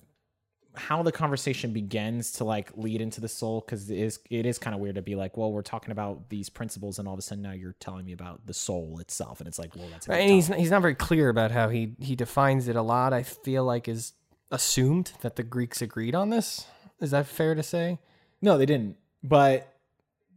how 0.75 1.01
the 1.01 1.11
conversation 1.11 1.73
begins 1.73 2.31
to 2.31 2.43
like 2.43 2.71
lead 2.75 3.01
into 3.01 3.19
the 3.19 3.27
soul 3.27 3.61
because 3.61 3.89
it 3.89 3.97
is 3.97 4.19
it 4.29 4.45
is 4.45 4.59
kind 4.59 4.73
of 4.73 4.79
weird 4.79 4.95
to 4.95 5.01
be 5.01 5.15
like, 5.15 5.35
well, 5.35 5.51
we're 5.51 5.61
talking 5.61 5.91
about 5.91 6.29
these 6.29 6.49
principles, 6.49 6.99
and 6.99 7.07
all 7.07 7.13
of 7.13 7.19
a 7.19 7.23
sudden 7.23 7.41
now 7.41 7.51
you're 7.51 7.75
telling 7.79 8.05
me 8.05 8.13
about 8.13 8.45
the 8.45 8.53
soul 8.53 8.99
itself, 8.99 9.39
and 9.39 9.47
it's 9.47 9.59
like, 9.59 9.75
well, 9.75 9.87
that's 9.91 10.07
Right, 10.07 10.21
and 10.21 10.31
he's 10.31 10.47
tough. 10.47 10.57
he's 10.57 10.71
not 10.71 10.81
very 10.81 10.95
clear 10.95 11.29
about 11.29 11.51
how 11.51 11.69
he 11.69 11.95
he 11.99 12.15
defines 12.15 12.67
it 12.67 12.75
a 12.75 12.81
lot. 12.81 13.13
I 13.13 13.23
feel 13.23 13.65
like 13.65 13.87
is 13.87 14.13
assumed 14.51 15.13
that 15.21 15.35
the 15.35 15.43
Greeks 15.43 15.81
agreed 15.81 16.15
on 16.15 16.29
this. 16.29 16.65
Is 17.01 17.11
that 17.11 17.27
fair 17.27 17.55
to 17.55 17.63
say? 17.63 17.99
No, 18.41 18.57
they 18.57 18.65
didn't. 18.65 18.97
But 19.23 19.73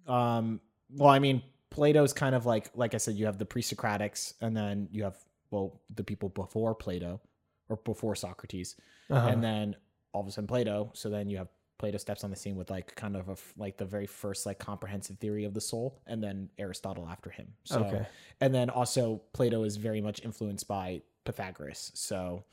um 0.07 0.61
well, 0.95 1.09
I 1.11 1.19
mean, 1.19 1.43
Plato's 1.71 2.13
kind 2.13 2.35
of 2.35 2.47
like 2.47 2.71
like 2.75 2.95
I 2.95 2.99
said, 2.99 3.17
you 3.17 3.27
have 3.27 3.39
the 3.39 3.47
pre-Socratics 3.47 4.35
and 4.41 4.57
then 4.57 4.89
you 4.91 5.05
have 5.05 5.17
well, 5.51 5.81
the 5.95 6.05
people 6.05 6.29
before 6.31 6.75
Plato 6.75 7.21
or 7.69 7.77
before 7.77 8.15
Socrates. 8.15 8.77
Uh-huh. 9.11 9.29
And 9.29 9.43
then 9.43 9.77
all 10.13 10.23
of 10.23 10.29
a 10.29 10.31
sudden 10.31 10.47
Plato, 10.49 10.91
so 10.95 11.09
then 11.11 11.29
you 11.29 11.39
have 11.39 11.49
Plato 11.79 11.99
steps 11.99 12.23
on 12.23 12.31
the 12.31 12.37
scene 12.37 12.57
with 12.57 12.71
like 12.71 12.95
kind 12.95 13.17
of 13.17 13.29
a 13.29 13.37
like 13.57 13.77
the 13.77 13.85
very 13.85 14.07
first 14.07 14.47
like 14.47 14.59
comprehensive 14.59 15.19
theory 15.19 15.45
of 15.45 15.53
the 15.53 15.61
soul 15.61 16.01
and 16.07 16.23
then 16.23 16.49
Aristotle 16.59 17.09
after 17.09 17.31
him. 17.31 17.49
So 17.65 17.81
Okay. 17.81 18.07
and 18.41 18.55
then 18.55 18.71
also 18.71 19.23
Plato 19.33 19.65
is 19.65 19.77
very 19.77 20.01
much 20.01 20.25
influenced 20.25 20.69
by 20.69 21.03
Pythagoras. 21.25 21.91
So 21.95 22.45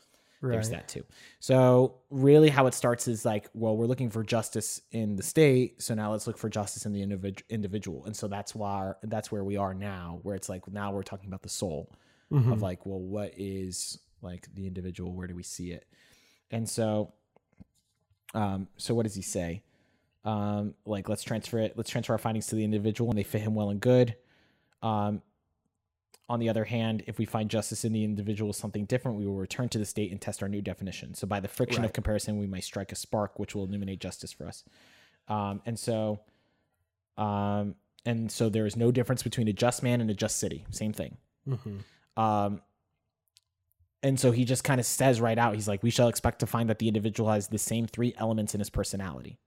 there's 0.42 0.70
that 0.70 0.88
too. 0.88 1.04
So 1.40 1.96
really, 2.10 2.50
how 2.50 2.68
it 2.68 2.74
starts 2.74 3.08
is 3.08 3.26
like, 3.26 3.50
well, 3.54 3.76
we're 3.76 3.88
looking 3.88 4.10
for 4.10 4.24
justice 4.24 4.82
in 4.92 5.16
the 5.16 5.24
state, 5.24 5.82
so 5.82 5.94
now 5.94 6.12
let's 6.12 6.28
look 6.28 6.38
for 6.38 6.50
justice 6.50 6.86
in 6.86 6.94
the 6.94 7.02
individ- 7.06 7.42
individual, 7.50 8.06
and 8.06 8.16
so 8.16 8.28
that's 8.28 8.56
why 8.56 8.94
that's 9.04 9.32
where 9.32 9.44
we 9.44 9.58
are 9.58 9.74
now, 9.74 10.20
where 10.24 10.36
it's 10.36 10.50
like 10.50 10.68
now 10.72 10.92
we're 10.92 11.04
talking 11.04 11.28
about 11.28 11.42
the 11.42 11.50
soul 11.50 11.92
Mm-hmm. 12.32 12.52
of 12.52 12.62
like, 12.62 12.86
well, 12.86 13.00
what 13.00 13.34
is 13.38 13.98
like 14.22 14.48
the 14.54 14.68
individual? 14.68 15.14
Where 15.14 15.26
do 15.26 15.36
we 15.36 15.42
see 15.42 15.72
it? 15.72 15.88
And 16.52 16.70
so, 16.70 17.12
um, 18.36 18.68
so 18.78 18.94
what 18.94 19.04
does 19.04 19.16
he 19.16 19.24
say? 19.24 19.64
Um, 20.24 20.76
like 20.86 21.10
let's 21.10 21.24
transfer 21.24 21.58
it. 21.58 21.74
Let's 21.76 21.90
transfer 21.90 22.14
our 22.14 22.20
findings 22.20 22.46
to 22.48 22.56
the 22.56 22.64
individual, 22.64 23.10
and 23.10 23.18
they 23.18 23.24
fit 23.24 23.42
him 23.42 23.56
well 23.56 23.72
and 23.72 23.80
good. 23.80 24.16
Um, 24.84 25.24
on 26.30 26.40
the 26.40 26.48
other 26.48 26.66
hand, 26.66 27.04
if 27.08 27.18
we 27.18 27.26
find 27.26 27.50
justice 27.50 27.84
in 27.84 27.92
the 27.92 28.04
individual 28.04 28.52
is 28.52 28.58
something 28.58 28.86
different, 28.86 29.18
we 29.18 29.26
will 29.26 29.36
return 29.36 29.68
to 29.70 29.80
the 29.80 29.86
state 29.86 30.12
and 30.12 30.22
test 30.22 30.44
our 30.44 30.48
new 30.48 30.62
definition. 30.62 31.16
So 31.16 31.26
by 31.26 31.40
the 31.40 31.48
friction 31.48 31.84
of 31.84 31.92
comparison, 31.92 32.38
we 32.38 32.46
might 32.46 32.64
strike 32.64 32.92
a 32.92 32.96
spark, 32.96 33.40
which 33.40 33.56
will 33.56 33.64
illuminate 33.64 34.00
justice 34.00 34.32
for 34.32 34.46
us. 34.46 34.64
Um, 35.28 35.62
and 35.66 35.78
so, 35.78 36.20
um, 37.18 37.76
and 38.06 38.32
so 38.32 38.48
there 38.48 38.68
is 38.68 38.76
no 38.76 38.92
difference 38.92 39.24
between 39.24 39.48
a 39.48 39.54
just 39.54 39.82
man 39.82 40.02
and 40.02 40.10
a 40.10 40.14
just 40.14 40.38
city. 40.38 40.66
Same 40.70 40.94
thing. 40.94 41.18
Mm-hmm. 41.48 42.22
Um, 42.22 42.62
and 44.04 44.20
so 44.20 44.32
he 44.32 44.46
just 44.46 44.64
kind 44.64 44.80
of 44.80 44.86
says 44.86 45.20
right 45.20 45.38
out, 45.38 45.56
he's 45.56 45.68
like, 45.68 45.84
we 45.84 45.90
shall 45.90 46.08
expect 46.08 46.40
to 46.40 46.48
find 46.48 46.70
that 46.70 46.80
the 46.80 46.88
individual 46.88 47.32
has 47.32 47.48
the 47.48 47.58
same 47.58 47.88
three 47.88 48.14
elements 48.18 48.54
in 48.54 48.60
his 48.60 48.70
personality. 48.70 49.40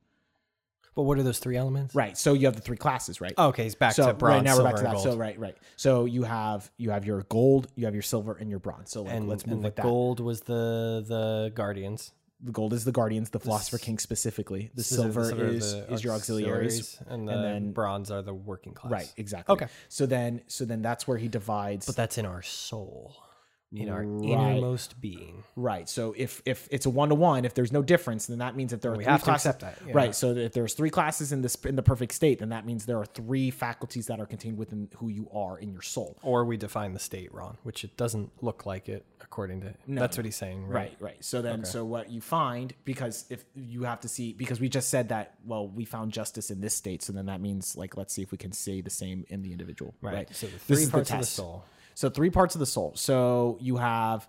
But 0.94 1.02
what 1.04 1.18
are 1.18 1.22
those 1.22 1.38
three 1.38 1.56
elements? 1.56 1.94
Right. 1.94 2.18
So 2.18 2.34
you 2.34 2.46
have 2.46 2.54
the 2.56 2.60
three 2.62 2.76
classes, 2.76 3.20
right? 3.20 3.32
Oh, 3.38 3.48
okay, 3.48 3.64
he's 3.64 3.74
back 3.74 3.94
so 3.94 4.06
to 4.08 4.14
bronze, 4.14 4.34
right 4.36 4.44
now 4.44 4.50
we're 4.52 4.56
silver, 4.56 4.68
back 4.68 4.74
to 4.74 4.78
and 4.80 4.88
that. 4.88 5.02
gold. 5.02 5.14
So 5.14 5.16
right, 5.16 5.38
right. 5.38 5.56
So 5.76 6.04
you 6.04 6.22
have 6.24 6.70
you 6.76 6.90
have 6.90 7.06
your 7.06 7.22
gold, 7.24 7.68
you 7.76 7.86
have 7.86 7.94
your 7.94 8.02
silver, 8.02 8.34
and 8.34 8.50
your 8.50 8.58
bronze. 8.58 8.90
So 8.90 9.02
like, 9.02 9.14
and 9.14 9.28
let's 9.28 9.42
and 9.44 9.52
move 9.52 9.62
the 9.62 9.68
with 9.68 9.76
that. 9.76 9.82
gold 9.82 10.20
was 10.20 10.42
the 10.42 11.04
the 11.06 11.50
guardians. 11.54 12.12
The 12.44 12.50
gold 12.52 12.72
is 12.72 12.84
the 12.84 12.90
guardians, 12.90 13.30
the 13.30 13.38
philosopher 13.38 13.78
king 13.78 13.98
specifically. 13.98 14.72
The 14.74 14.82
So 14.82 14.96
silver, 14.96 15.44
is 15.46 15.72
the 15.74 15.92
is 15.92 16.02
your 16.04 16.12
auxiliaries. 16.14 16.98
and 17.06 17.28
the 17.28 17.32
and 17.34 17.44
then- 17.44 17.72
bronze 17.72 18.10
are 18.10 18.20
the 18.20 18.34
working 18.34 18.74
class. 18.74 18.92
Right. 18.92 19.14
Exactly. 19.16 19.52
Okay. 19.54 19.66
So 19.88 20.06
then 20.06 20.42
so 20.48 20.64
then 20.64 20.82
that's 20.82 21.06
where 21.06 21.18
he 21.18 21.28
divides. 21.28 21.86
but 21.86 21.94
that's 21.96 22.18
in 22.18 22.26
our 22.26 22.42
soul, 22.42 23.14
in 23.74 23.88
our 23.88 24.02
Right. 24.04 24.28
innermost 24.30 25.00
being. 25.00 25.44
Right. 25.56 25.88
So 25.88 26.14
if 26.16 26.42
if 26.44 26.68
it's 26.70 26.84
a 26.86 26.90
one 26.90 27.08
to 27.08 27.14
one, 27.14 27.44
if 27.44 27.54
there's 27.54 27.72
no 27.72 27.82
difference, 27.82 28.26
then 28.26 28.38
that 28.38 28.54
means 28.54 28.70
that 28.70 28.82
there 28.82 28.92
are 28.92 28.96
We 28.96 29.04
three 29.04 29.10
have 29.10 29.20
to 29.20 29.24
classes. 29.24 29.46
accept 29.46 29.60
that, 29.62 29.86
yeah. 29.86 29.92
Right. 29.94 30.14
So 30.14 30.30
if 30.36 30.52
there's 30.52 30.74
three 30.74 30.90
classes 30.90 31.32
in 31.32 31.42
this 31.42 31.54
in 31.64 31.76
the 31.76 31.82
perfect 31.82 32.12
state, 32.12 32.38
then 32.40 32.50
that 32.50 32.66
means 32.66 32.84
there 32.86 32.98
are 32.98 33.06
three 33.06 33.50
faculties 33.50 34.06
that 34.08 34.20
are 34.20 34.26
contained 34.26 34.58
within 34.58 34.88
who 34.96 35.08
you 35.08 35.28
are 35.32 35.58
in 35.58 35.72
your 35.72 35.82
soul. 35.82 36.18
Or 36.22 36.44
we 36.44 36.56
define 36.56 36.92
the 36.92 36.98
state 36.98 37.32
wrong, 37.32 37.56
which 37.62 37.82
it 37.84 37.96
doesn't 37.96 38.30
look 38.42 38.66
like 38.66 38.88
it 38.88 39.06
according 39.20 39.60
to. 39.62 39.74
that's 39.88 40.16
what 40.18 40.26
he's 40.26 40.36
saying, 40.36 40.66
right? 40.66 40.74
Right. 40.74 40.96
Right. 41.00 41.24
So 41.24 41.40
then 41.42 41.64
so 41.64 41.84
what 41.84 42.10
you 42.10 42.20
find 42.20 42.74
because 42.84 43.24
if 43.30 43.44
you 43.54 43.84
have 43.84 44.00
to 44.00 44.08
see 44.08 44.32
because 44.34 44.60
we 44.60 44.68
just 44.68 44.88
said 44.90 45.08
that 45.08 45.34
well 45.46 45.66
we 45.68 45.84
found 45.86 46.12
justice 46.12 46.50
in 46.50 46.60
this 46.60 46.74
state, 46.74 47.02
so 47.02 47.12
then 47.12 47.26
that 47.26 47.40
means 47.40 47.76
like 47.76 47.96
let's 47.96 48.12
see 48.12 48.22
if 48.22 48.32
we 48.32 48.38
can 48.38 48.52
say 48.52 48.80
the 48.82 48.90
same 48.90 49.24
in 49.28 49.42
the 49.42 49.52
individual. 49.52 49.94
Right. 50.02 50.14
Right. 50.14 50.36
So 50.36 50.46
the 50.46 50.52
This 50.52 50.62
three 50.66 50.82
is 50.84 50.90
parts 50.90 51.10
of 51.10 51.20
the 51.20 51.26
soul. 51.26 51.64
So 51.94 52.08
three 52.10 52.30
parts 52.30 52.54
of 52.54 52.58
the 52.58 52.66
soul. 52.66 52.92
So 52.96 53.58
you 53.60 53.76
have 53.76 54.28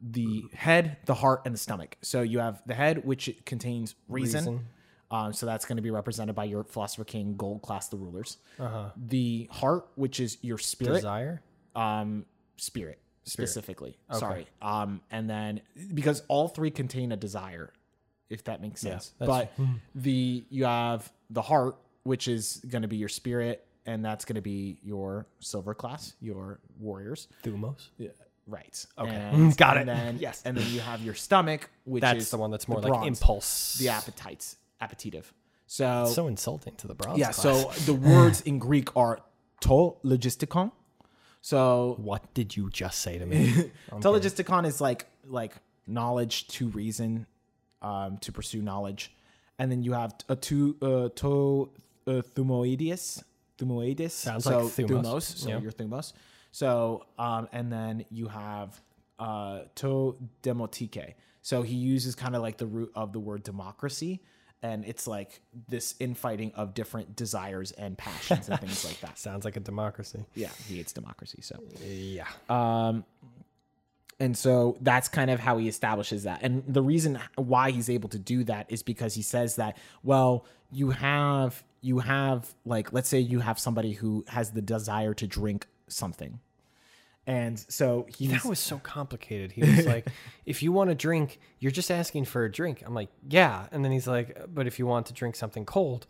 the 0.00 0.44
head, 0.54 0.98
the 1.06 1.14
heart, 1.14 1.42
and 1.44 1.54
the 1.54 1.58
stomach. 1.58 1.96
So 2.02 2.22
you 2.22 2.38
have 2.40 2.62
the 2.66 2.74
head, 2.74 3.04
which 3.04 3.34
contains 3.44 3.94
reason. 4.08 4.38
Reason. 4.40 4.66
Um, 5.10 5.32
so 5.32 5.46
that's 5.46 5.64
going 5.64 5.76
to 5.76 5.82
be 5.82 5.90
represented 5.92 6.34
by 6.34 6.44
your 6.44 6.64
philosopher 6.64 7.04
king, 7.04 7.36
gold 7.36 7.62
class, 7.62 7.88
the 7.88 7.96
rulers. 7.96 8.38
Uh-huh. 8.58 8.90
The 8.96 9.48
heart, 9.52 9.86
which 9.94 10.18
is 10.18 10.36
your 10.42 10.58
spirit, 10.58 10.96
Desire. 10.96 11.42
um, 11.76 12.26
spirit, 12.56 12.98
specifically. 13.24 13.98
Sorry. 14.12 14.46
Um, 14.60 15.00
and 15.10 15.28
then 15.30 15.60
because 15.94 16.22
all 16.28 16.48
three 16.48 16.70
contain 16.70 17.12
a 17.12 17.16
desire, 17.16 17.72
if 18.28 18.44
that 18.44 18.60
makes 18.60 18.80
sense. 18.80 19.12
that's- 19.18 19.48
but 19.56 19.64
the 19.94 20.44
you 20.50 20.64
have 20.64 21.10
the 21.30 21.42
heart, 21.42 21.76
which 22.02 22.26
is 22.28 22.60
going 22.68 22.82
to 22.82 22.88
be 22.88 22.96
your 22.96 23.08
spirit, 23.08 23.65
and 23.86 24.04
that's 24.04 24.24
going 24.24 24.34
to 24.36 24.42
be 24.42 24.78
your 24.82 25.26
silver 25.40 25.74
class, 25.74 26.14
your 26.20 26.60
warriors. 26.78 27.28
Thumos. 27.42 27.88
Yeah, 27.98 28.08
right. 28.46 28.84
Okay. 28.98 29.10
And, 29.10 29.56
Got 29.64 29.76
and 29.78 29.88
it. 29.88 29.94
Then, 29.94 30.18
Yes. 30.20 30.42
And 30.44 30.56
then 30.56 30.68
you 30.72 30.80
have 30.80 31.00
your 31.02 31.14
stomach, 31.14 31.70
which 31.84 32.00
That's 32.02 32.24
is 32.24 32.30
the 32.30 32.38
one 32.38 32.50
that's 32.50 32.68
more 32.68 32.80
like 32.80 32.88
bronze, 32.92 33.06
impulse. 33.06 33.74
the 33.78 33.88
appetites, 33.88 34.56
appetitive. 34.80 35.32
So, 35.66 36.06
So 36.12 36.26
insulting 36.28 36.74
to 36.76 36.86
the 36.86 36.94
bronze. 36.94 37.18
yeah. 37.18 37.32
class. 37.32 37.42
So 37.42 37.92
the 37.92 37.94
words 38.10 38.40
in 38.42 38.58
Greek 38.58 38.94
are 38.96 39.20
to 39.62 39.96
logistikon. 40.04 40.70
So 41.40 41.96
what 42.00 42.34
did 42.34 42.56
you 42.56 42.70
just 42.70 43.00
say 43.00 43.18
to 43.18 43.26
me? 43.26 43.52
to 43.52 44.08
logistikon 44.08 44.66
is 44.66 44.80
like 44.80 45.06
like 45.28 45.54
knowledge 45.86 46.48
to 46.48 46.68
reason, 46.68 47.26
um, 47.82 48.18
to 48.18 48.32
pursue 48.32 48.60
knowledge, 48.62 49.14
and 49.58 49.70
then 49.70 49.82
you 49.84 49.92
have 49.92 50.12
a 50.28 50.34
to 50.36 50.76
uh, 50.82 51.08
to 51.20 51.70
uh, 52.08 52.22
thumoides. 52.34 53.22
Thumoides 53.58 54.10
Sounds 54.10 54.44
so 54.44 54.50
like 54.64 54.72
thumos. 54.74 55.22
So 55.22 55.48
Yeah. 55.48 55.60
your 55.60 55.72
thumos. 55.72 56.12
So 56.52 57.06
um, 57.18 57.48
and 57.52 57.72
then 57.72 58.04
you 58.10 58.28
have 58.28 58.80
uh, 59.18 59.60
to 59.76 60.16
demotike. 60.42 61.14
So 61.42 61.62
he 61.62 61.74
uses 61.76 62.14
kind 62.14 62.34
of 62.36 62.42
like 62.42 62.58
the 62.58 62.66
root 62.66 62.90
of 62.94 63.12
the 63.12 63.20
word 63.20 63.42
democracy, 63.42 64.22
and 64.62 64.84
it's 64.84 65.06
like 65.06 65.40
this 65.68 65.94
infighting 66.00 66.52
of 66.54 66.74
different 66.74 67.14
desires 67.16 67.72
and 67.72 67.96
passions 67.96 68.48
and 68.48 68.58
things 68.60 68.84
like 68.84 69.00
that. 69.02 69.18
Sounds 69.18 69.44
like 69.44 69.56
a 69.56 69.60
democracy. 69.60 70.24
Yeah, 70.34 70.50
he 70.68 70.76
hates 70.76 70.92
democracy. 70.92 71.38
So 71.42 71.56
Yeah. 71.84 72.26
um, 72.50 73.04
and 74.18 74.36
so 74.36 74.78
that's 74.80 75.08
kind 75.08 75.30
of 75.30 75.38
how 75.40 75.58
he 75.58 75.68
establishes 75.68 76.22
that. 76.22 76.40
And 76.42 76.64
the 76.66 76.82
reason 76.82 77.18
why 77.36 77.70
he's 77.70 77.90
able 77.90 78.08
to 78.10 78.18
do 78.18 78.44
that 78.44 78.66
is 78.70 78.82
because 78.82 79.14
he 79.14 79.20
says 79.22 79.56
that, 79.56 79.76
well, 80.02 80.46
you 80.72 80.90
have 80.90 81.62
you 81.80 82.00
have 82.00 82.54
like 82.64 82.92
let's 82.92 83.08
say 83.08 83.18
you 83.18 83.40
have 83.40 83.58
somebody 83.58 83.92
who 83.92 84.24
has 84.28 84.50
the 84.50 84.62
desire 84.62 85.14
to 85.14 85.26
drink 85.26 85.66
something. 85.88 86.40
And 87.28 87.58
so 87.68 88.06
he's 88.16 88.30
That 88.30 88.44
was 88.44 88.60
so 88.60 88.78
complicated. 88.78 89.50
He 89.50 89.62
was 89.62 89.84
like, 89.84 90.08
if 90.46 90.62
you 90.62 90.70
want 90.70 90.90
to 90.90 90.94
drink, 90.94 91.40
you're 91.58 91.72
just 91.72 91.90
asking 91.90 92.26
for 92.26 92.44
a 92.44 92.50
drink. 92.50 92.84
I'm 92.86 92.94
like, 92.94 93.08
yeah. 93.28 93.66
And 93.72 93.84
then 93.84 93.90
he's 93.90 94.06
like, 94.06 94.38
but 94.54 94.68
if 94.68 94.78
you 94.78 94.86
want 94.86 95.06
to 95.06 95.12
drink 95.12 95.34
something 95.34 95.64
cold, 95.64 96.06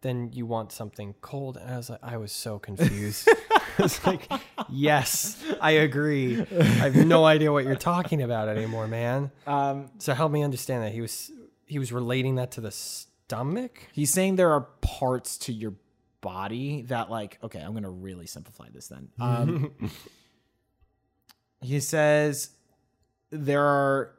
then 0.00 0.30
you 0.32 0.46
want 0.46 0.72
something 0.72 1.14
cold. 1.20 1.58
And 1.58 1.70
I 1.70 1.76
was 1.76 1.90
like, 1.90 1.98
I 2.02 2.16
was 2.16 2.32
so 2.32 2.58
confused. 2.58 3.28
I 3.78 3.82
was 3.82 4.06
like, 4.06 4.30
yes, 4.70 5.42
I 5.60 5.72
agree. 5.72 6.40
I 6.40 6.62
have 6.62 6.96
no 6.96 7.24
idea 7.24 7.52
what 7.52 7.64
you're 7.64 7.74
talking 7.76 8.22
about 8.22 8.48
anymore, 8.48 8.86
man. 8.86 9.32
um 9.46 9.90
So 9.98 10.14
help 10.14 10.32
me 10.32 10.42
understand 10.42 10.84
that. 10.84 10.92
He 10.92 11.00
was 11.00 11.30
he 11.66 11.78
was 11.78 11.92
relating 11.92 12.36
that 12.36 12.52
to 12.52 12.60
the 12.60 12.70
stomach. 13.26 13.88
he's 13.92 14.12
saying 14.12 14.36
there 14.36 14.52
are 14.52 14.62
parts 14.80 15.38
to 15.38 15.52
your 15.52 15.74
body 16.20 16.82
that 16.82 17.10
like 17.10 17.38
okay, 17.42 17.60
I'm 17.60 17.72
going 17.72 17.84
to 17.84 17.90
really 17.90 18.26
simplify 18.26 18.68
this 18.72 18.88
then. 18.88 19.08
Um 19.20 19.74
he 21.60 21.80
says 21.80 22.50
there 23.30 23.64
are 23.64 24.14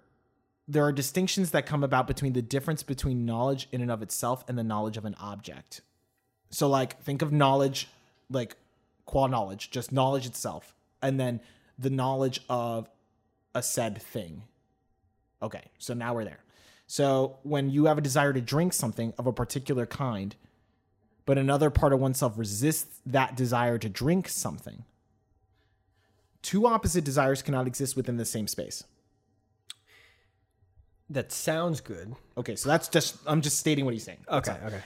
there 0.68 0.84
are 0.84 0.91
distinctions 0.91 1.51
that 1.51 1.66
come 1.66 1.84
about 1.84 2.08
between 2.08 2.34
the 2.34 2.41
difference 2.41 2.82
between 2.84 3.26
knowledge 3.26 3.68
in 3.72 3.82
and 3.82 3.91
of 3.91 4.01
itself 4.01 4.43
and 4.47 4.58
the 4.58 4.64
knowledge 4.64 4.97
of 4.97 5.06
an 5.06 5.16
object. 5.20 5.82
So 6.49 6.68
like 6.68 7.01
think 7.01 7.22
of 7.22 7.32
knowledge 7.32 7.88
like 8.30 8.58
qua 9.06 9.28
knowledge, 9.28 9.70
just 9.70 9.91
knowledge 9.91 10.26
itself, 10.26 10.76
and 11.01 11.20
then 11.20 11.39
the 11.78 11.89
knowledge 11.89 12.41
of 12.49 12.89
a 13.53 13.62
said 13.62 14.01
thing. 14.01 14.43
Okay, 15.41 15.64
so 15.78 15.93
now 15.93 16.14
we're 16.14 16.26
there. 16.26 16.39
So 16.88 17.38
when 17.43 17.69
you 17.69 17.86
have 17.86 17.97
a 17.97 18.01
desire 18.01 18.33
to 18.33 18.41
drink 18.41 18.73
something 18.73 19.13
of 19.17 19.25
a 19.27 19.33
particular 19.33 19.86
kind, 19.86 20.36
but 21.25 21.38
another 21.38 21.69
part 21.69 21.93
of 21.93 21.99
oneself 21.99 22.38
resists 22.38 22.99
that 23.05 23.36
desire 23.36 23.77
to 23.79 23.89
drink 23.89 24.29
something, 24.29 24.83
two 26.41 26.67
opposite 26.67 27.03
desires 27.03 27.41
cannot 27.41 27.65
exist 27.67 27.95
within 27.95 28.17
the 28.17 28.25
same 28.25 28.47
space. 28.47 28.83
That 31.09 31.31
sounds 31.31 31.81
good. 31.81 32.15
Okay, 32.38 32.55
so 32.55 32.69
that's 32.69 32.88
just 32.88 33.17
I'm 33.27 33.41
just 33.41 33.59
stating 33.59 33.86
what 33.86 33.93
he's 33.93 34.03
saying. 34.03 34.19
Okay, 34.29 34.55
okay. 34.65 34.81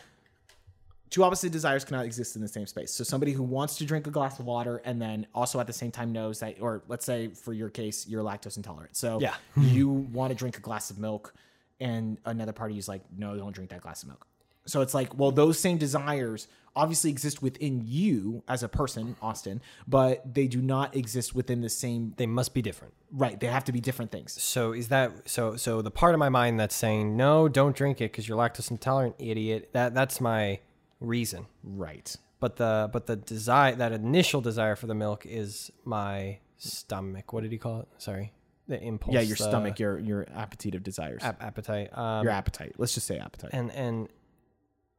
Two 1.10 1.24
opposite 1.24 1.52
desires 1.52 1.84
cannot 1.84 2.06
exist 2.06 2.36
in 2.36 2.42
the 2.42 2.48
same 2.48 2.68
space. 2.68 2.92
So 2.94 3.04
somebody 3.04 3.32
who 3.32 3.42
wants 3.42 3.78
to 3.78 3.86
drink 3.86 4.06
a 4.06 4.12
glass 4.12 4.38
of 4.40 4.46
water 4.46 4.80
and 4.86 5.02
then 5.02 5.26
also 5.34 5.60
at 5.60 5.66
the 5.66 5.74
same 5.74 5.92
time 5.92 6.12
knows 6.12 6.40
that, 6.42 6.58
or 6.62 6.84
let's 6.88 7.04
say 7.04 7.30
for 7.30 7.52
your 7.52 7.70
case, 7.70 8.06
you're 8.08 8.22
lactose 8.24 8.58
intolerant. 8.58 8.96
So 8.96 9.20
Yeah. 9.20 9.34
you 9.58 9.90
want 10.14 10.30
to 10.30 10.36
drink 10.36 10.58
a 10.58 10.62
glass 10.62 10.92
of 10.92 11.00
milk, 11.00 11.34
and 11.80 12.18
another 12.26 12.54
party 12.54 12.78
is 12.78 12.88
like, 12.88 13.02
no, 13.16 13.36
don't 13.38 13.54
drink 13.54 13.70
that 13.72 13.82
glass 13.82 14.04
of 14.04 14.10
milk. 14.10 14.26
So 14.66 14.82
it's 14.82 14.94
like, 14.94 15.18
well, 15.18 15.32
those 15.32 15.58
same 15.58 15.78
desires 15.78 16.48
obviously 16.76 17.10
exist 17.10 17.42
within 17.42 17.82
you 17.86 18.44
as 18.48 18.62
a 18.62 18.68
person, 18.68 19.16
Austin, 19.22 19.62
but 19.88 20.34
they 20.34 20.48
do 20.48 20.62
not 20.62 20.96
exist 20.96 21.34
within 21.34 21.62
the 21.62 21.70
same. 21.70 22.14
They 22.18 22.28
must 22.28 22.54
be 22.54 22.62
different. 22.62 22.94
Right, 23.12 23.40
they 23.40 23.48
have 23.48 23.64
to 23.66 23.72
be 23.72 23.82
different 23.82 24.12
things. 24.12 24.40
So 24.42 24.72
is 24.72 24.90
that 24.90 25.28
so? 25.28 25.56
So 25.56 25.82
the 25.82 25.92
part 25.92 26.14
of 26.14 26.20
my 26.20 26.30
mind 26.30 26.60
that's 26.60 26.76
saying 26.76 27.18
no, 27.18 27.48
don't 27.48 27.76
drink 27.76 28.02
it 28.02 28.12
because 28.12 28.28
you're 28.28 28.38
lactose 28.38 28.70
intolerant, 28.70 29.16
idiot. 29.18 29.70
That 29.74 29.96
that's 29.96 30.22
my 30.22 30.60
reason. 31.00 31.48
Right. 31.64 32.16
But 32.40 32.58
the 32.58 32.90
but 32.94 33.08
the 33.08 33.16
desire, 33.16 33.76
that 33.76 33.92
initial 33.92 34.42
desire 34.42 34.76
for 34.76 34.88
the 34.88 34.96
milk, 34.96 35.26
is 35.26 35.72
my 35.84 36.40
stomach. 36.58 37.34
What 37.34 37.42
did 37.42 37.52
he 37.52 37.58
call 37.58 37.82
it? 37.82 37.88
Sorry, 37.98 38.32
the 38.70 38.82
impulse. 38.82 39.14
Yeah, 39.14 39.22
your 39.22 39.36
the 39.36 39.44
stomach, 39.44 39.80
your 39.80 40.00
your 40.00 40.26
appetitive 40.34 40.84
desires, 40.84 41.22
ap- 41.24 41.44
appetite. 41.44 41.96
Um, 41.98 42.24
your 42.24 42.32
appetite. 42.32 42.76
Let's 42.78 42.94
just 42.94 43.08
say 43.08 43.18
appetite. 43.18 43.52
and 43.54 43.72
and 43.74 44.08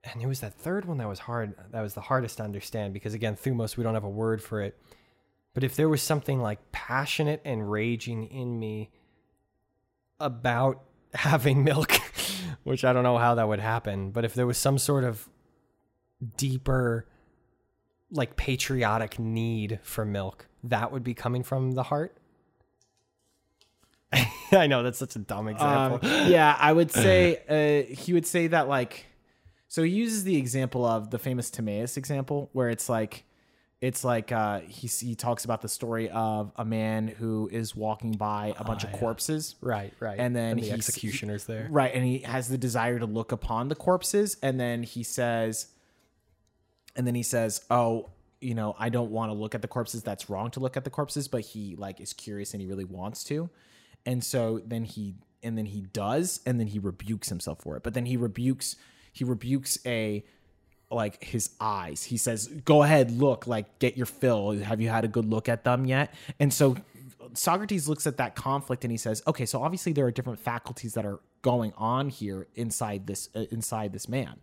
and 0.04 0.20
it 0.22 0.26
was 0.26 0.40
that 0.40 0.54
third 0.54 0.84
one 0.84 0.98
that 0.98 1.08
was 1.08 1.20
hard. 1.20 1.54
That 1.70 1.80
was 1.80 1.94
the 1.94 2.00
hardest 2.02 2.38
to 2.38 2.42
understand 2.42 2.92
because 2.92 3.14
again, 3.14 3.36
thumos, 3.36 3.76
we 3.76 3.84
don't 3.84 3.94
have 3.94 4.04
a 4.04 4.10
word 4.10 4.42
for 4.42 4.60
it. 4.60 4.78
But 5.54 5.64
if 5.64 5.74
there 5.76 5.88
was 5.88 6.02
something 6.02 6.40
like 6.40 6.58
passionate 6.72 7.40
and 7.44 7.70
raging 7.70 8.26
in 8.26 8.58
me 8.58 8.90
about 10.18 10.82
having 11.14 11.64
milk, 11.64 11.92
which 12.64 12.84
I 12.84 12.92
don't 12.92 13.02
know 13.02 13.18
how 13.18 13.34
that 13.36 13.48
would 13.48 13.60
happen, 13.60 14.10
but 14.10 14.24
if 14.24 14.34
there 14.34 14.46
was 14.46 14.58
some 14.58 14.78
sort 14.78 15.04
of 15.04 15.28
deeper 16.36 17.06
like 18.12 18.36
patriotic 18.36 19.18
need 19.18 19.78
for 19.82 20.04
milk, 20.04 20.48
that 20.64 20.90
would 20.92 21.04
be 21.04 21.14
coming 21.14 21.42
from 21.42 21.72
the 21.72 21.84
heart. 21.84 22.16
I 24.52 24.66
know 24.66 24.82
that's 24.82 24.98
such 24.98 25.16
a 25.16 25.20
dumb 25.20 25.48
example. 25.48 26.08
Um, 26.08 26.30
yeah, 26.30 26.56
I 26.58 26.72
would 26.72 26.90
say 26.92 27.86
uh, 27.88 27.94
he 27.94 28.12
would 28.12 28.26
say 28.26 28.48
that 28.48 28.68
like, 28.68 29.06
so 29.68 29.82
he 29.82 29.90
uses 29.90 30.24
the 30.24 30.36
example 30.36 30.84
of 30.84 31.10
the 31.10 31.18
famous 31.18 31.50
Timaeus 31.50 31.96
example, 31.96 32.50
where 32.52 32.68
it's 32.68 32.88
like, 32.88 33.24
it's 33.80 34.04
like 34.04 34.30
uh, 34.30 34.60
he 34.60 34.88
he 34.88 35.14
talks 35.14 35.44
about 35.44 35.62
the 35.62 35.68
story 35.68 36.10
of 36.10 36.52
a 36.56 36.64
man 36.64 37.08
who 37.08 37.48
is 37.50 37.74
walking 37.74 38.12
by 38.12 38.54
a 38.58 38.64
bunch 38.64 38.84
of 38.84 38.92
corpses, 38.92 39.54
right, 39.62 39.94
right. 40.00 40.18
and 40.18 40.36
then 40.36 40.58
the 40.58 40.70
executioner's 40.70 41.44
there. 41.44 41.66
right, 41.70 41.94
and 41.94 42.04
he 42.04 42.18
has 42.18 42.48
the 42.48 42.58
desire 42.58 42.98
to 42.98 43.06
look 43.06 43.32
upon 43.32 43.68
the 43.68 43.74
corpses, 43.74 44.36
and 44.42 44.60
then 44.60 44.82
he 44.82 45.02
says, 45.02 45.68
and 46.94 47.06
then 47.06 47.14
he 47.14 47.22
says, 47.22 47.64
"Oh, 47.70 48.10
you 48.40 48.54
know, 48.54 48.76
I 48.78 48.90
don't 48.90 49.10
want 49.10 49.30
to 49.30 49.34
look 49.34 49.54
at 49.54 49.62
the 49.62 49.68
corpses. 49.68 50.02
That's 50.02 50.28
wrong 50.28 50.50
to 50.50 50.60
look 50.60 50.76
at 50.76 50.84
the 50.84 50.90
corpses." 50.90 51.26
But 51.26 51.40
he 51.40 51.74
like 51.76 52.02
is 52.02 52.12
curious 52.12 52.52
and 52.52 52.60
he 52.60 52.66
really 52.66 52.84
wants 52.84 53.24
to, 53.24 53.48
and 54.06 54.22
so 54.24 54.60
then 54.64 54.84
he 54.84 55.14
and 55.42 55.56
then 55.56 55.66
he 55.66 55.80
does, 55.80 56.40
and 56.44 56.60
then 56.60 56.66
he 56.66 56.78
rebukes 56.78 57.28
himself 57.28 57.62
for 57.62 57.76
it. 57.76 57.82
But 57.82 57.94
then 57.94 58.06
he 58.06 58.16
rebukes 58.16 58.76
he 59.12 59.24
rebukes 59.24 59.78
a 59.86 60.24
like 60.90 61.22
his 61.22 61.50
eyes. 61.60 62.04
He 62.04 62.16
says, 62.16 62.48
"Go 62.64 62.82
ahead, 62.82 63.10
look, 63.10 63.46
like 63.46 63.78
get 63.78 63.96
your 63.96 64.06
fill. 64.06 64.52
Have 64.58 64.80
you 64.80 64.88
had 64.88 65.04
a 65.04 65.08
good 65.08 65.26
look 65.26 65.48
at 65.48 65.64
them 65.64 65.84
yet?" 65.86 66.12
And 66.38 66.52
so 66.52 66.76
Socrates 67.34 67.88
looks 67.88 68.06
at 68.06 68.16
that 68.16 68.34
conflict 68.34 68.84
and 68.84 68.90
he 68.90 68.96
says, 68.96 69.22
"Okay, 69.26 69.46
so 69.46 69.62
obviously 69.62 69.92
there 69.92 70.06
are 70.06 70.10
different 70.10 70.40
faculties 70.40 70.94
that 70.94 71.06
are 71.06 71.20
going 71.42 71.72
on 71.76 72.08
here 72.08 72.48
inside 72.54 73.06
this 73.06 73.28
uh, 73.34 73.44
inside 73.50 73.92
this 73.92 74.08
man." 74.08 74.40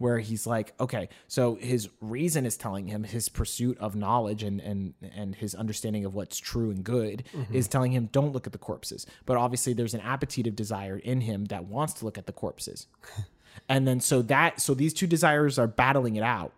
Where 0.00 0.18
he's 0.18 0.46
like, 0.46 0.72
okay, 0.80 1.08
so 1.28 1.56
his 1.56 1.88
reason 2.00 2.46
is 2.46 2.56
telling 2.56 2.88
him 2.88 3.04
his 3.04 3.28
pursuit 3.28 3.78
of 3.78 3.94
knowledge 3.94 4.42
and 4.42 4.60
and 4.60 4.94
and 5.14 5.34
his 5.34 5.54
understanding 5.54 6.04
of 6.04 6.14
what's 6.14 6.38
true 6.38 6.70
and 6.70 6.82
good 6.82 7.24
mm-hmm. 7.32 7.54
is 7.54 7.68
telling 7.68 7.92
him 7.92 8.08
don't 8.10 8.32
look 8.32 8.46
at 8.46 8.52
the 8.52 8.58
corpses. 8.58 9.06
But 9.26 9.36
obviously 9.36 9.74
there's 9.74 9.94
an 9.94 10.00
appetitive 10.00 10.56
desire 10.56 10.96
in 10.96 11.20
him 11.20 11.44
that 11.46 11.66
wants 11.66 11.92
to 11.94 12.04
look 12.04 12.18
at 12.18 12.26
the 12.26 12.32
corpses. 12.32 12.86
And 13.68 13.86
then 13.86 13.98
so 14.00 14.22
that 14.22 14.60
so 14.60 14.74
these 14.74 14.94
two 14.94 15.08
desires 15.08 15.58
are 15.58 15.66
battling 15.66 16.14
it 16.14 16.22
out 16.22 16.52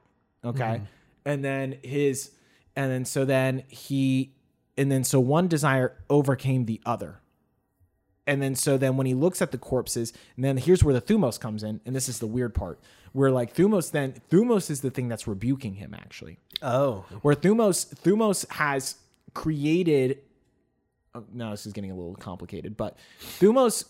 okay? 0.44 0.64
Mm-hmm. 0.64 0.84
And 1.24 1.44
then 1.44 1.78
his 1.82 2.30
and 2.76 2.90
then 2.90 3.04
so 3.04 3.24
then 3.24 3.64
he 3.68 4.34
and 4.76 4.90
then 4.90 5.04
so 5.04 5.20
one 5.20 5.48
desire 5.48 5.96
overcame 6.10 6.66
the 6.66 6.80
other. 6.84 7.20
And 8.26 8.40
then 8.40 8.54
so 8.54 8.76
then 8.78 8.96
when 8.96 9.06
he 9.06 9.14
looks 9.14 9.42
at 9.42 9.50
the 9.50 9.58
corpses 9.58 10.12
and 10.36 10.44
then 10.44 10.56
here's 10.56 10.84
where 10.84 10.94
the 10.94 11.00
thumos 11.00 11.38
comes 11.38 11.62
in 11.62 11.80
and 11.84 11.94
this 11.94 12.08
is 12.08 12.18
the 12.18 12.26
weird 12.26 12.54
part 12.54 12.80
where 13.12 13.30
like 13.30 13.54
thumos 13.54 13.90
then 13.90 14.14
thumos 14.30 14.70
is 14.70 14.80
the 14.80 14.90
thing 14.90 15.08
that's 15.08 15.26
rebuking 15.26 15.74
him 15.74 15.94
actually. 15.94 16.38
Oh, 16.60 17.04
where 17.22 17.34
thumos 17.34 17.94
thumos 18.02 18.48
has 18.52 18.96
created 19.34 20.18
oh, 21.14 21.24
no 21.32 21.50
this 21.50 21.66
is 21.66 21.72
getting 21.72 21.90
a 21.90 21.94
little 21.94 22.14
complicated 22.14 22.76
but 22.76 22.96
thumos 23.38 23.86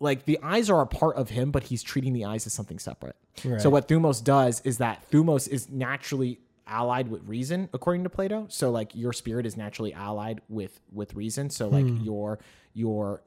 like 0.00 0.24
the 0.24 0.38
eyes 0.42 0.70
are 0.70 0.80
a 0.80 0.86
part 0.86 1.16
of 1.16 1.30
him 1.30 1.50
but 1.50 1.64
he's 1.64 1.82
treating 1.82 2.12
the 2.12 2.24
eyes 2.24 2.46
as 2.46 2.52
something 2.52 2.78
separate. 2.78 3.16
Right. 3.44 3.60
so 3.60 3.70
what 3.70 3.88
thumos 3.88 4.22
does 4.22 4.60
is 4.64 4.78
that 4.78 5.10
thumos 5.10 5.48
is 5.48 5.70
naturally 5.70 6.40
allied 6.66 7.08
with 7.08 7.22
reason 7.26 7.68
according 7.72 8.04
to 8.04 8.10
plato. 8.10 8.46
So 8.48 8.70
like 8.70 8.94
your 8.94 9.12
spirit 9.12 9.46
is 9.46 9.56
naturally 9.56 9.92
allied 9.92 10.40
with 10.48 10.80
with 10.92 11.14
reason. 11.14 11.50
So 11.50 11.68
like 11.68 11.86
hmm. 11.86 12.02
your 12.02 12.38
your 12.72 13.22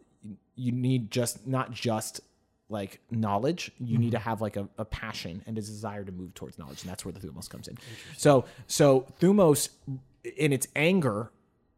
you 0.55 0.71
need 0.71 1.11
just 1.11 1.47
not 1.47 1.71
just 1.71 2.21
like 2.69 2.99
knowledge 3.11 3.71
you 3.79 3.97
need 3.97 4.11
to 4.11 4.19
have 4.19 4.41
like 4.41 4.57
a, 4.57 4.67
a 4.77 4.83
passion 4.85 5.41
and 5.47 5.57
a 5.57 5.61
desire 5.61 6.03
to 6.03 6.11
move 6.11 6.33
towards 6.33 6.57
knowledge 6.59 6.81
and 6.81 6.89
that's 6.91 7.05
where 7.05 7.11
the 7.13 7.19
thumos 7.19 7.49
comes 7.49 7.67
in 7.67 7.77
so 8.17 8.43
so 8.67 9.05
thumos 9.21 9.69
in 10.37 10.51
its 10.51 10.67
anger 10.75 11.31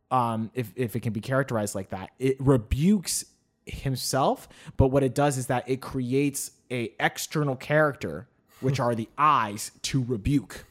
um 0.09 0.49
if, 0.55 0.71
if 0.75 0.95
it 0.95 1.01
can 1.01 1.13
be 1.13 1.21
characterized 1.21 1.75
like 1.75 1.89
that 1.89 2.09
it 2.17 2.35
rebukes 2.39 3.25
himself 3.65 4.49
but 4.77 4.87
what 4.87 5.03
it 5.03 5.13
does 5.13 5.37
is 5.37 5.45
that 5.47 5.63
it 5.69 5.79
creates 5.79 6.51
a 6.71 6.91
external 6.99 7.55
character 7.55 8.27
which 8.61 8.79
are 8.85 8.95
the 8.95 9.07
eyes 9.17 9.71
to 9.83 10.03
rebuke 10.03 10.65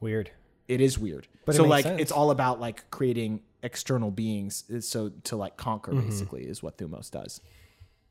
weird. 0.00 0.30
it 0.68 0.80
is 0.80 0.98
weird 0.98 1.26
But 1.46 1.54
so 1.54 1.62
makes 1.62 1.70
like 1.70 1.82
sense. 1.84 2.02
it's 2.02 2.12
all 2.12 2.30
about 2.30 2.60
like 2.60 2.90
creating 2.90 3.40
external 3.62 4.10
beings 4.10 4.64
so 4.86 5.08
to 5.24 5.36
like 5.36 5.56
conquer 5.56 5.92
Mm-hmm. 5.92 6.08
basically 6.08 6.44
is 6.44 6.62
what 6.62 6.76
thumos 6.78 7.10
does 7.10 7.40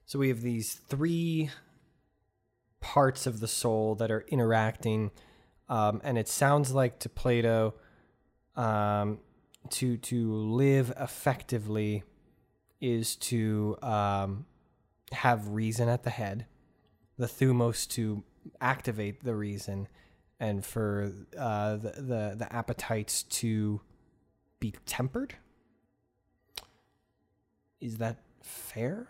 So 0.08 0.20
we 0.20 0.30
have 0.30 0.40
these 0.40 0.74
three 0.74 1.50
parts 2.80 3.28
of 3.28 3.42
the 3.42 3.48
soul 3.48 3.94
that 3.96 4.10
are 4.10 4.24
interacting, 4.30 5.12
um, 5.68 6.00
and 6.02 6.18
it 6.18 6.30
sounds 6.30 6.72
like 6.72 6.98
to 7.00 7.10
Plato, 7.10 7.74
um, 8.56 9.20
to 9.72 9.98
to 9.98 10.34
live 10.34 10.94
effectively 10.98 12.04
is 12.80 13.18
to 13.18 13.76
um, 13.82 14.46
have 15.12 15.50
reason 15.50 15.90
at 15.90 16.04
the 16.04 16.10
head, 16.10 16.46
the 17.18 17.26
thumos 17.26 17.86
to 17.90 18.24
activate 18.62 19.26
the 19.26 19.36
reason, 19.36 19.90
and 20.40 20.66
for 20.66 21.12
uh, 21.38 21.76
the, 21.76 21.92
the 21.98 22.36
the 22.38 22.48
appetites 22.50 23.24
to 23.24 23.82
be 24.62 24.74
tempered. 24.86 25.36
Is 27.82 27.98
that 27.98 28.20
fair? 28.42 29.08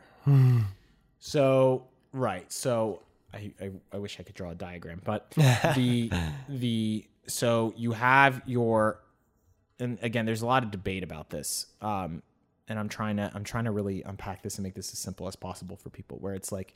So 1.19 1.87
right. 2.13 2.51
So 2.51 3.03
I, 3.33 3.51
I 3.59 3.71
I 3.93 3.97
wish 3.97 4.19
I 4.19 4.23
could 4.23 4.35
draw 4.35 4.51
a 4.51 4.55
diagram, 4.55 5.01
but 5.03 5.31
the 5.75 6.11
the 6.49 7.05
so 7.27 7.73
you 7.75 7.91
have 7.91 8.41
your 8.45 9.01
and 9.79 9.97
again 10.01 10.25
there's 10.25 10.41
a 10.41 10.45
lot 10.47 10.63
of 10.63 10.71
debate 10.71 11.03
about 11.03 11.29
this. 11.29 11.67
Um 11.81 12.21
and 12.67 12.77
I'm 12.77 12.89
trying 12.89 13.17
to 13.17 13.31
I'm 13.33 13.43
trying 13.43 13.65
to 13.65 13.71
really 13.71 14.03
unpack 14.03 14.43
this 14.43 14.55
and 14.57 14.63
make 14.63 14.75
this 14.75 14.91
as 14.91 14.99
simple 14.99 15.27
as 15.27 15.35
possible 15.35 15.75
for 15.77 15.89
people 15.89 16.17
where 16.19 16.33
it's 16.33 16.51
like 16.51 16.73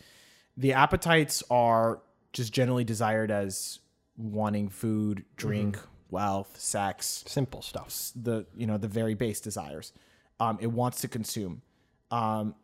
the 0.58 0.74
appetites 0.74 1.44
are 1.50 2.02
just 2.34 2.54
generally 2.54 2.84
desired 2.84 3.32
as 3.32 3.80
wanting 4.18 4.70
food, 4.70 5.26
drink, 5.36 5.78
wealth, 6.10 6.60
sex, 6.60 7.24
Simple 7.28 7.62
stuff. 7.62 8.12
the 8.16 8.46
you 8.56 8.68
know 8.68 8.78
the 8.78 8.88
very 8.88 9.14
base 9.16 9.40
desires. 9.40 9.94
Um, 10.40 10.58
it 10.62 10.68
wants 10.68 11.02
to 11.02 11.08
consume, 11.08 11.62
um, 12.10 12.56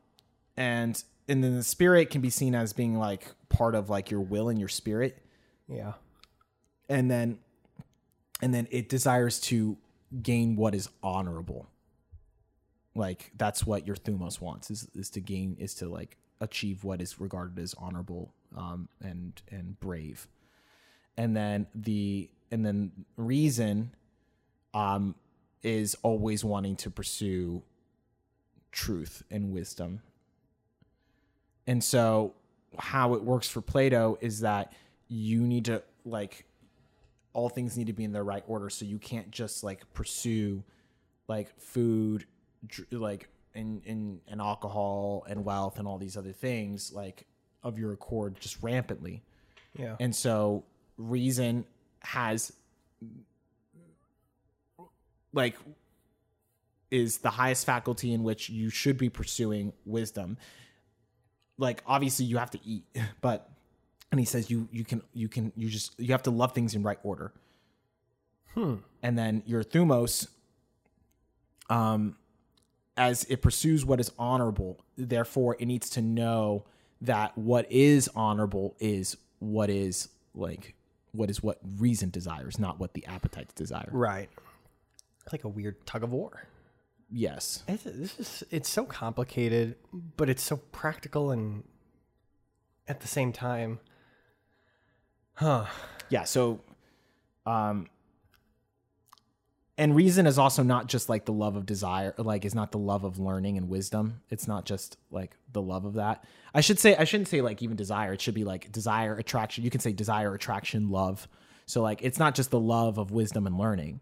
and 0.55 1.01
and 1.27 1.43
then 1.43 1.55
the 1.55 1.63
spirit 1.63 2.09
can 2.09 2.21
be 2.21 2.29
seen 2.29 2.55
as 2.55 2.73
being 2.73 2.95
like 2.97 3.27
part 3.49 3.75
of 3.75 3.89
like 3.89 4.09
your 4.11 4.21
will 4.21 4.49
and 4.49 4.59
your 4.59 4.67
spirit, 4.69 5.17
Yeah. 5.67 5.93
and 6.89 7.09
then 7.09 7.39
and 8.41 8.53
then 8.53 8.67
it 8.71 8.87
desires 8.89 9.39
to 9.41 9.77
gain 10.21 10.55
what 10.55 10.75
is 10.75 10.89
honorable. 11.03 11.67
Like 12.95 13.31
that's 13.37 13.65
what 13.65 13.85
your 13.85 13.95
thumos 13.95 14.41
wants 14.41 14.71
is 14.71 14.87
is 14.95 15.09
to 15.11 15.19
gain 15.19 15.55
is 15.59 15.75
to 15.75 15.87
like 15.87 16.17
achieve 16.39 16.83
what 16.83 17.01
is 17.01 17.19
regarded 17.19 17.59
as 17.59 17.73
honorable 17.77 18.33
um, 18.55 18.89
and 19.01 19.41
and 19.51 19.79
brave, 19.79 20.27
and 21.17 21.35
then 21.35 21.67
the 21.75 22.29
and 22.51 22.65
then 22.65 22.91
reason 23.17 23.93
um, 24.73 25.15
is 25.63 25.95
always 26.03 26.43
wanting 26.43 26.75
to 26.77 26.89
pursue 26.89 27.61
truth 28.71 29.23
and 29.29 29.51
wisdom. 29.51 30.01
And 31.67 31.83
so, 31.83 32.33
how 32.77 33.13
it 33.13 33.23
works 33.23 33.47
for 33.47 33.61
Plato 33.61 34.17
is 34.21 34.41
that 34.41 34.73
you 35.07 35.41
need 35.41 35.65
to, 35.65 35.83
like, 36.05 36.45
all 37.33 37.49
things 37.49 37.77
need 37.77 37.87
to 37.87 37.93
be 37.93 38.03
in 38.03 38.11
the 38.11 38.23
right 38.23 38.43
order. 38.47 38.69
So 38.69 38.85
you 38.85 38.97
can't 38.97 39.29
just, 39.29 39.63
like, 39.63 39.81
pursue, 39.93 40.63
like, 41.27 41.57
food, 41.59 42.25
dr- 42.65 42.91
like, 42.91 43.29
and, 43.53 43.81
and, 43.85 44.21
and 44.27 44.41
alcohol 44.41 45.25
and 45.29 45.43
wealth 45.43 45.77
and 45.79 45.87
all 45.87 45.97
these 45.97 46.17
other 46.17 46.33
things, 46.33 46.91
like, 46.93 47.25
of 47.63 47.77
your 47.77 47.91
accord 47.93 48.39
just 48.39 48.61
rampantly. 48.63 49.23
Yeah. 49.77 49.95
And 49.99 50.15
so 50.15 50.63
reason 50.97 51.65
has 51.99 52.51
like 55.33 55.55
is 56.89 57.17
the 57.17 57.29
highest 57.29 57.65
faculty 57.65 58.13
in 58.13 58.23
which 58.23 58.49
you 58.49 58.69
should 58.69 58.97
be 58.97 59.09
pursuing 59.09 59.73
wisdom. 59.85 60.37
Like 61.57 61.83
obviously 61.85 62.25
you 62.25 62.37
have 62.37 62.51
to 62.51 62.59
eat, 62.63 62.83
but 63.21 63.49
and 64.11 64.19
he 64.19 64.25
says 64.25 64.49
you 64.49 64.67
you 64.71 64.83
can 64.83 65.01
you 65.13 65.27
can 65.27 65.51
you 65.55 65.69
just 65.69 65.99
you 65.99 66.11
have 66.11 66.23
to 66.23 66.31
love 66.31 66.53
things 66.53 66.75
in 66.75 66.83
right 66.83 66.99
order. 67.03 67.33
Hmm. 68.53 68.75
And 69.03 69.17
then 69.17 69.43
your 69.45 69.63
thumos 69.63 70.27
um 71.69 72.15
as 72.95 73.25
it 73.25 73.41
pursues 73.41 73.85
what 73.85 73.99
is 73.99 74.11
honorable, 74.17 74.79
therefore 74.97 75.55
it 75.59 75.65
needs 75.65 75.89
to 75.91 76.01
know 76.01 76.65
that 77.01 77.37
what 77.37 77.71
is 77.71 78.09
honorable 78.15 78.75
is 78.79 79.17
what 79.39 79.69
is 79.69 80.09
like 80.33 80.73
what 81.11 81.29
is 81.29 81.41
what 81.41 81.59
reason 81.77 82.09
desires, 82.09 82.59
not 82.59 82.79
what 82.79 82.93
the 82.93 83.05
appetites 83.05 83.53
desire. 83.53 83.89
Right. 83.91 84.29
Like 85.31 85.43
a 85.43 85.47
weird 85.47 85.85
tug 85.85 86.03
of 86.03 86.11
war. 86.11 86.47
Yes. 87.09 87.63
It's, 87.67 87.83
this 87.83 88.19
is 88.19 88.43
it's 88.51 88.69
so 88.69 88.85
complicated, 88.85 89.75
but 90.17 90.29
it's 90.29 90.43
so 90.43 90.57
practical 90.57 91.31
and 91.31 91.63
at 92.87 92.99
the 93.01 93.07
same 93.07 93.31
time, 93.31 93.79
huh? 95.35 95.65
yeah 96.09 96.23
so 96.23 96.61
um 97.45 97.87
and 99.79 99.95
reason 99.95 100.25
is 100.25 100.39
also 100.39 100.63
not 100.63 100.87
just 100.87 101.07
like 101.07 101.25
the 101.25 101.33
love 101.33 101.55
of 101.55 101.65
desire 101.65 102.13
like 102.17 102.45
is 102.45 102.55
not 102.55 102.71
the 102.71 102.79
love 102.79 103.03
of 103.03 103.19
learning 103.19 103.57
and 103.57 103.69
wisdom. 103.69 104.21
It's 104.31 104.47
not 104.47 104.65
just 104.65 104.97
like 105.11 105.35
the 105.53 105.61
love 105.61 105.85
of 105.85 105.93
that. 105.95 106.23
I 106.53 106.61
should 106.61 106.79
say 106.79 106.95
i 106.95 107.03
shouldn't 107.03 107.27
say 107.27 107.41
like 107.41 107.61
even 107.61 107.75
desire. 107.75 108.13
It 108.13 108.21
should 108.21 108.33
be 108.33 108.43
like 108.43 108.71
desire 108.71 109.15
attraction. 109.15 109.63
You 109.63 109.69
can 109.69 109.79
say 109.79 109.91
desire 109.91 110.33
attraction 110.33 110.89
love. 110.89 111.27
So 111.67 111.81
like 111.81 111.99
it's 112.01 112.17
not 112.17 112.33
just 112.33 112.49
the 112.49 112.59
love 112.59 112.97
of 112.97 113.11
wisdom 113.11 113.45
and 113.45 113.57
learning 113.57 114.01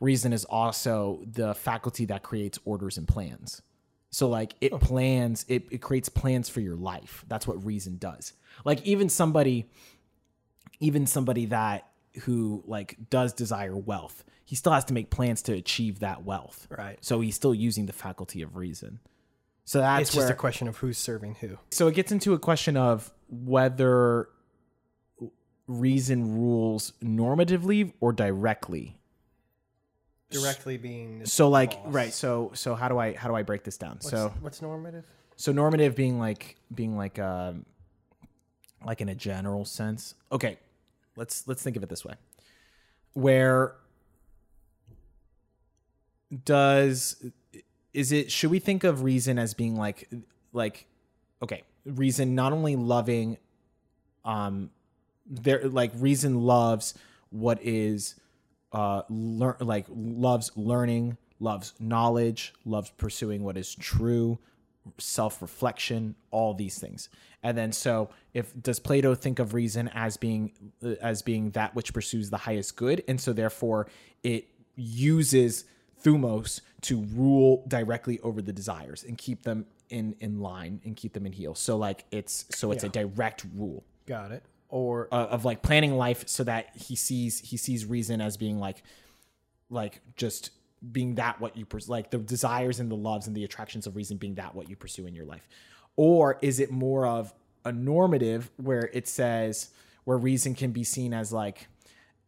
reason 0.00 0.32
is 0.32 0.44
also 0.46 1.22
the 1.30 1.54
faculty 1.54 2.06
that 2.06 2.22
creates 2.22 2.58
orders 2.64 2.96
and 2.98 3.06
plans. 3.06 3.62
So 4.10 4.28
like 4.28 4.54
it 4.60 4.72
oh. 4.72 4.78
plans 4.78 5.44
it, 5.48 5.66
it 5.70 5.78
creates 5.78 6.08
plans 6.08 6.48
for 6.48 6.60
your 6.60 6.74
life. 6.74 7.24
That's 7.28 7.46
what 7.46 7.64
reason 7.64 7.96
does. 7.98 8.32
Like 8.64 8.84
even 8.84 9.08
somebody 9.08 9.70
even 10.80 11.06
somebody 11.06 11.46
that 11.46 11.86
who 12.22 12.64
like 12.66 12.96
does 13.10 13.32
desire 13.32 13.76
wealth 13.76 14.24
he 14.44 14.56
still 14.56 14.72
has 14.72 14.84
to 14.86 14.94
make 14.94 15.10
plans 15.10 15.42
to 15.42 15.52
achieve 15.52 16.00
that 16.00 16.24
wealth. 16.24 16.66
Right. 16.76 16.98
so 17.00 17.20
he's 17.20 17.36
still 17.36 17.54
using 17.54 17.86
the 17.86 17.92
faculty 17.92 18.42
of 18.42 18.56
reason. 18.56 18.98
So 19.64 19.78
that's 19.78 20.08
It's 20.08 20.16
where 20.16 20.24
just 20.24 20.32
a 20.32 20.36
question 20.36 20.66
of 20.66 20.78
who's 20.78 20.98
serving 20.98 21.36
who. 21.36 21.58
so 21.70 21.86
it 21.86 21.94
gets 21.94 22.10
into 22.10 22.34
a 22.34 22.38
question 22.38 22.76
of 22.76 23.12
whether 23.28 24.28
reason 25.68 26.34
rules 26.34 26.94
normatively 27.00 27.92
or 28.00 28.12
directly 28.12 28.99
Directly 30.30 30.76
being 30.76 31.26
so 31.26 31.48
like 31.48 31.74
right 31.86 32.12
so 32.12 32.52
so 32.54 32.74
how 32.74 32.88
do 32.88 32.98
i 32.98 33.14
how 33.14 33.28
do 33.28 33.34
i 33.34 33.42
break 33.42 33.64
this 33.64 33.76
down? 33.76 33.92
What's, 33.96 34.10
so 34.10 34.32
what's 34.40 34.62
normative? 34.62 35.04
so 35.36 35.52
normative 35.52 35.96
being 35.96 36.18
like 36.18 36.56
being 36.74 36.96
like 36.96 37.18
um 37.18 37.66
like 38.84 39.00
in 39.00 39.08
a 39.08 39.14
general 39.14 39.64
sense. 39.64 40.14
Okay 40.30 40.58
let's 41.16 41.46
let's 41.46 41.62
think 41.62 41.76
of 41.76 41.82
it 41.82 41.88
this 41.88 42.04
way. 42.04 42.14
Where 43.12 43.76
does 46.44 47.22
is 47.92 48.12
it 48.12 48.30
should 48.30 48.50
we 48.50 48.58
think 48.58 48.84
of 48.84 49.02
reason 49.02 49.38
as 49.38 49.52
being 49.52 49.76
like 49.76 50.08
like 50.52 50.86
okay 51.42 51.62
reason 51.84 52.34
not 52.34 52.52
only 52.52 52.76
loving 52.76 53.36
um 54.24 54.70
there 55.26 55.68
like 55.68 55.90
reason 55.96 56.42
loves 56.42 56.94
what 57.30 57.58
is 57.62 58.14
uh 58.72 59.02
learn 59.08 59.56
like 59.60 59.86
loves 59.88 60.50
learning 60.56 61.16
loves 61.40 61.74
knowledge 61.80 62.52
loves 62.64 62.90
pursuing 62.90 63.42
what 63.42 63.56
is 63.56 63.74
true 63.74 64.38
self-reflection 64.98 66.14
all 66.30 66.54
these 66.54 66.78
things. 66.78 67.08
And 67.42 67.56
then 67.56 67.72
so 67.72 68.10
if 68.34 68.52
does 68.60 68.78
plato 68.78 69.14
think 69.14 69.38
of 69.38 69.54
reason 69.54 69.88
as 69.88 70.16
being 70.16 70.52
uh, 70.84 70.94
as 71.00 71.22
being 71.22 71.50
that 71.50 71.74
which 71.74 71.92
pursues 71.92 72.30
the 72.30 72.36
highest 72.36 72.76
good? 72.76 73.02
And 73.08 73.20
so 73.20 73.32
therefore 73.32 73.88
it 74.22 74.48
uses 74.76 75.64
thumos 76.02 76.60
to 76.82 77.02
rule 77.14 77.64
directly 77.68 78.20
over 78.20 78.40
the 78.40 78.52
desires 78.52 79.04
and 79.04 79.16
keep 79.18 79.42
them 79.42 79.66
in 79.90 80.16
in 80.20 80.40
line 80.40 80.80
and 80.84 80.96
keep 80.96 81.12
them 81.12 81.26
in 81.26 81.32
heel. 81.32 81.54
So 81.54 81.76
like 81.76 82.04
it's 82.10 82.46
so 82.50 82.72
it's 82.72 82.84
a 82.84 82.88
direct 82.88 83.44
rule. 83.54 83.84
Got 84.06 84.32
it. 84.32 84.42
Or 84.70 85.08
uh, 85.10 85.26
of 85.26 85.44
like 85.44 85.62
planning 85.62 85.96
life 85.96 86.28
so 86.28 86.44
that 86.44 86.76
he 86.76 86.94
sees 86.94 87.40
he 87.40 87.56
sees 87.56 87.84
reason 87.84 88.20
as 88.20 88.36
being 88.36 88.58
like 88.60 88.82
like 89.68 90.00
just 90.16 90.50
being 90.92 91.16
that 91.16 91.40
what 91.40 91.56
you 91.56 91.66
pers- 91.66 91.88
like 91.88 92.10
the 92.10 92.18
desires 92.18 92.80
and 92.80 92.90
the 92.90 92.96
loves 92.96 93.26
and 93.26 93.36
the 93.36 93.44
attractions 93.44 93.86
of 93.86 93.96
reason 93.96 94.16
being 94.16 94.36
that 94.36 94.54
what 94.54 94.68
you 94.68 94.76
pursue 94.76 95.06
in 95.06 95.14
your 95.14 95.26
life. 95.26 95.46
Or 95.96 96.38
is 96.40 96.60
it 96.60 96.70
more 96.70 97.06
of 97.06 97.34
a 97.64 97.72
normative 97.72 98.50
where 98.56 98.88
it 98.92 99.06
says 99.06 99.70
where 100.04 100.16
reason 100.16 100.54
can 100.54 100.72
be 100.72 100.84
seen 100.84 101.12
as 101.12 101.32
like 101.32 101.68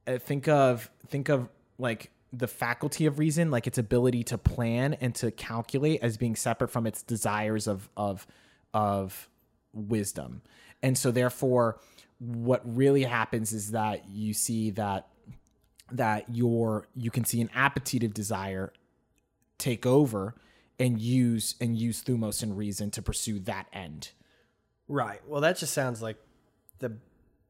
uh, 0.07 0.19
think 0.19 0.49
of 0.49 0.91
think 1.07 1.29
of 1.29 1.49
like 1.79 2.11
the 2.33 2.49
faculty 2.49 3.07
of 3.07 3.19
reason 3.19 3.51
like 3.51 3.67
its 3.67 3.79
ability 3.79 4.25
to 4.25 4.39
plan 4.39 4.95
and 5.01 5.15
to 5.15 5.31
calculate 5.31 6.01
as 6.03 6.17
being 6.17 6.37
separate 6.37 6.69
from 6.69 6.87
its 6.87 7.03
desires 7.03 7.67
of 7.67 7.89
of 7.97 8.27
of 8.75 9.29
wisdom. 9.73 10.43
And 10.83 10.99
so 10.99 11.11
therefore 11.11 11.79
what 12.23 12.63
really 12.65 13.03
happens 13.03 13.53
is 13.53 13.73
that 13.73 14.09
you 14.09 14.33
see 14.33 14.71
that 14.71 15.09
that 15.91 16.25
your 16.29 16.87
you 16.95 17.11
can 17.11 17.25
see 17.25 17.41
an 17.41 17.51
appetitive 17.55 18.15
desire 18.15 18.73
take 19.59 19.85
over 19.85 20.35
and 20.79 21.01
use 21.01 21.55
and 21.61 21.77
use 21.77 22.03
thumos 22.03 22.43
and 22.43 22.57
reason 22.57 22.91
to 22.91 23.03
pursue 23.03 23.39
that 23.41 23.67
end 23.73 24.13
right. 24.89 25.21
Well, 25.27 25.41
that 25.41 25.57
just 25.57 25.73
sounds 25.73 26.03
like 26.03 26.17
the 26.79 26.97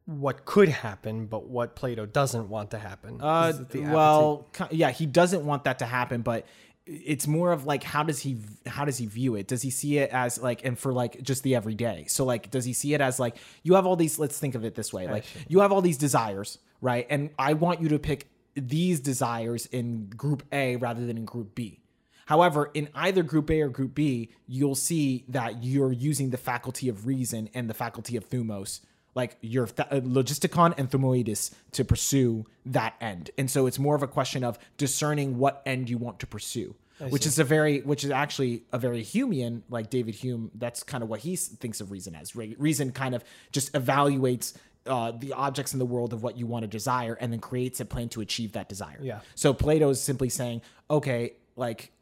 what 0.06 0.44
could 0.44 0.68
happen, 0.68 1.26
but 1.26 1.48
what 1.48 1.76
Plato 1.76 2.06
doesn't 2.06 2.48
want 2.48 2.70
to 2.72 2.78
happen. 2.78 3.20
Uh, 3.20 3.52
Is 3.52 3.60
it 3.60 3.68
the 3.70 3.80
well, 3.82 4.48
yeah, 4.70 4.90
he 4.90 5.06
doesn't 5.06 5.44
want 5.44 5.64
that 5.64 5.78
to 5.80 5.86
happen, 5.86 6.22
but 6.22 6.46
it's 6.84 7.26
more 7.26 7.52
of 7.52 7.64
like 7.64 7.82
how 7.84 8.02
does 8.02 8.20
he 8.20 8.38
how 8.66 8.84
does 8.84 8.98
he 8.98 9.06
view 9.06 9.36
it? 9.36 9.46
Does 9.46 9.62
he 9.62 9.70
see 9.70 9.98
it 9.98 10.10
as 10.10 10.40
like 10.42 10.64
and 10.64 10.78
for 10.78 10.92
like 10.92 11.22
just 11.22 11.42
the 11.42 11.54
everyday? 11.54 12.06
So 12.08 12.24
like 12.24 12.50
does 12.50 12.64
he 12.64 12.72
see 12.72 12.94
it 12.94 13.00
as 13.00 13.20
like 13.20 13.36
you 13.62 13.74
have 13.74 13.86
all 13.86 13.96
these 13.96 14.18
let's 14.18 14.38
think 14.38 14.54
of 14.54 14.64
it 14.64 14.74
this 14.74 14.92
way. 14.92 15.06
Like 15.06 15.24
you 15.48 15.60
have 15.60 15.72
all 15.72 15.80
these 15.80 15.98
desires, 15.98 16.58
right? 16.80 17.06
And 17.08 17.30
I 17.38 17.52
want 17.54 17.80
you 17.80 17.88
to 17.90 17.98
pick 17.98 18.28
these 18.54 19.00
desires 19.00 19.66
in 19.66 20.08
group 20.08 20.42
A 20.52 20.76
rather 20.76 21.06
than 21.06 21.16
in 21.16 21.24
group 21.24 21.54
B. 21.54 21.80
However, 22.26 22.70
in 22.74 22.88
either 22.94 23.22
group 23.22 23.50
A 23.50 23.60
or 23.62 23.68
group 23.68 23.94
B, 23.94 24.30
you'll 24.46 24.74
see 24.74 25.24
that 25.28 25.64
you're 25.64 25.92
using 25.92 26.30
the 26.30 26.36
faculty 26.36 26.88
of 26.88 27.06
reason 27.06 27.48
and 27.54 27.68
the 27.68 27.74
faculty 27.74 28.16
of 28.16 28.28
thumos, 28.28 28.80
like 29.14 29.36
your 29.40 29.66
th- 29.66 29.88
uh, 29.90 30.00
logistikon 30.00 30.74
and 30.78 30.90
thumoides, 30.90 31.52
to 31.72 31.84
pursue 31.84 32.46
that 32.66 32.94
end. 33.00 33.30
And 33.36 33.50
so 33.50 33.66
it's 33.66 33.78
more 33.78 33.94
of 33.94 34.02
a 34.02 34.08
question 34.08 34.44
of 34.44 34.58
discerning 34.76 35.38
what 35.38 35.62
end 35.66 35.90
you 35.90 35.98
want 35.98 36.18
to 36.20 36.26
pursue, 36.26 36.74
which 37.10 37.26
is 37.26 37.38
a 37.38 37.44
very, 37.44 37.80
which 37.80 38.04
is 38.04 38.10
actually 38.10 38.64
a 38.72 38.78
very 38.78 39.02
Humean, 39.02 39.62
like 39.68 39.90
David 39.90 40.14
Hume. 40.14 40.50
That's 40.54 40.82
kind 40.82 41.02
of 41.02 41.08
what 41.10 41.20
he 41.20 41.36
thinks 41.36 41.80
of 41.80 41.90
reason 41.90 42.14
as. 42.14 42.34
Re- 42.34 42.56
Reason 42.58 42.92
kind 42.92 43.14
of 43.14 43.24
just 43.52 43.72
evaluates. 43.72 44.54
Uh, 44.84 45.12
the 45.12 45.32
objects 45.32 45.72
in 45.72 45.78
the 45.78 45.86
world 45.86 46.12
of 46.12 46.24
what 46.24 46.36
you 46.36 46.44
want 46.44 46.64
to 46.64 46.66
desire 46.66 47.16
and 47.20 47.32
then 47.32 47.38
creates 47.38 47.78
a 47.78 47.84
plan 47.84 48.08
to 48.08 48.20
achieve 48.20 48.50
that 48.54 48.68
desire. 48.68 48.98
Yeah. 49.00 49.20
So 49.36 49.54
Plato 49.54 49.90
is 49.90 50.02
simply 50.02 50.28
saying, 50.28 50.60
okay, 50.90 51.34
like 51.54 51.92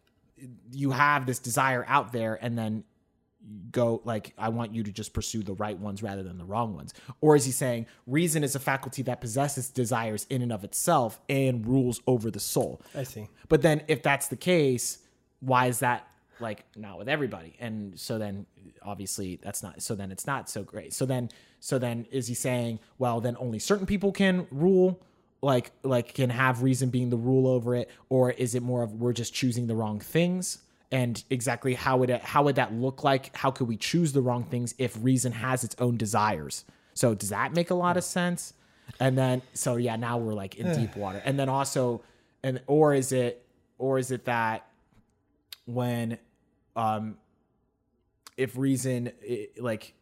you 0.72 0.90
have 0.92 1.26
this 1.26 1.38
desire 1.38 1.84
out 1.86 2.11
there 2.12 2.38
and 2.40 2.56
then 2.56 2.84
go 3.72 4.01
like 4.05 4.34
I 4.36 4.49
want 4.51 4.74
you 4.74 4.82
to 4.82 4.93
just 4.93 5.12
pursue 5.12 5.43
the 5.43 5.55
right 5.55 5.78
ones 5.78 6.03
rather 6.03 6.22
than 6.22 6.38
the 6.38 6.45
wrong 6.45 6.74
ones. 6.74 6.93
Or 7.20 7.36
is 7.36 7.45
he 7.45 7.53
saying 7.53 7.86
reason 8.07 8.45
is 8.45 8.55
a 8.55 8.61
faculty 8.61 9.03
that 9.03 9.20
possesses 9.20 9.70
desires 9.70 10.26
in 10.28 10.43
and 10.43 10.53
of 10.53 10.64
itself 10.64 11.20
and 11.28 11.66
rules 11.66 12.01
over 12.07 12.30
the 12.30 12.41
soul? 12.41 12.82
I 12.95 13.05
see. 13.05 13.28
But 13.49 13.62
then 13.62 13.82
if 13.88 14.03
that's 14.03 14.28
the 14.28 14.36
case, 14.36 14.99
why 15.41 15.66
is 15.66 15.80
that 15.80 16.07
like 16.38 16.64
not 16.76 16.99
with 16.99 17.09
everybody? 17.09 17.57
And 17.61 17.99
so 17.99 18.18
then 18.18 18.47
obviously 18.82 19.41
that's 19.43 19.62
not 19.62 19.82
so 19.82 19.95
then 19.95 20.12
it's 20.12 20.26
not 20.26 20.51
so 20.51 20.62
great. 20.62 20.93
So 20.93 21.07
then 21.07 21.30
so 21.61 21.78
then 21.78 22.07
is 22.11 22.26
he 22.26 22.34
saying, 22.34 22.78
well 22.99 23.20
then 23.20 23.36
only 23.38 23.59
certain 23.59 23.86
people 23.86 24.12
can 24.12 24.47
rule 24.51 25.03
like 25.43 25.72
like 25.82 26.12
can 26.14 26.30
have 26.30 26.62
reason 26.62 26.91
being 26.91 27.09
the 27.09 27.16
rule 27.16 27.47
over 27.47 27.74
it 27.74 27.88
or 28.11 28.30
is 28.32 28.55
it 28.55 28.62
more 28.62 28.82
of 28.82 28.95
we're 28.95 29.14
just 29.14 29.32
choosing 29.32 29.66
the 29.66 29.74
wrong 29.74 29.99
things? 29.99 30.59
And 30.93 31.22
exactly 31.30 31.74
how 31.74 31.99
would 31.99 32.11
it 32.11 32.22
how 32.22 32.43
would 32.45 32.57
that 32.57 32.72
look 32.74 33.05
like? 33.05 33.34
How 33.36 33.51
could 33.51 33.68
we 33.68 33.76
choose 33.76 34.12
the 34.12 34.20
wrong 34.20 34.45
things 34.45 34.74
if 34.78 34.97
reason 35.01 35.32
has 35.32 35.62
its 35.64 35.76
own 35.78 35.97
desires? 35.97 36.64
So 36.95 37.14
does 37.14 37.28
that 37.30 37.55
make 37.55 37.70
a 37.70 37.74
lot 37.74 37.97
of 37.97 38.03
sense? 38.05 38.55
And 38.99 39.16
then 39.16 39.43
so 39.55 39.76
yeah, 39.76 39.95
now 39.97 40.18
we're 40.18 40.34
like 40.34 40.57
in 40.57 40.72
deep 40.72 40.97
water. 41.03 41.22
And 41.24 41.38
then 41.38 41.49
also 41.49 42.03
and 42.43 42.61
or 42.66 42.93
is 42.95 43.12
it 43.12 43.47
or 43.78 43.99
is 43.99 44.11
it 44.11 44.24
that 44.24 44.66
when 45.66 46.18
um 46.74 47.16
if 48.36 48.57
reason 48.57 49.12
i- 49.28 49.49
like 49.59 49.95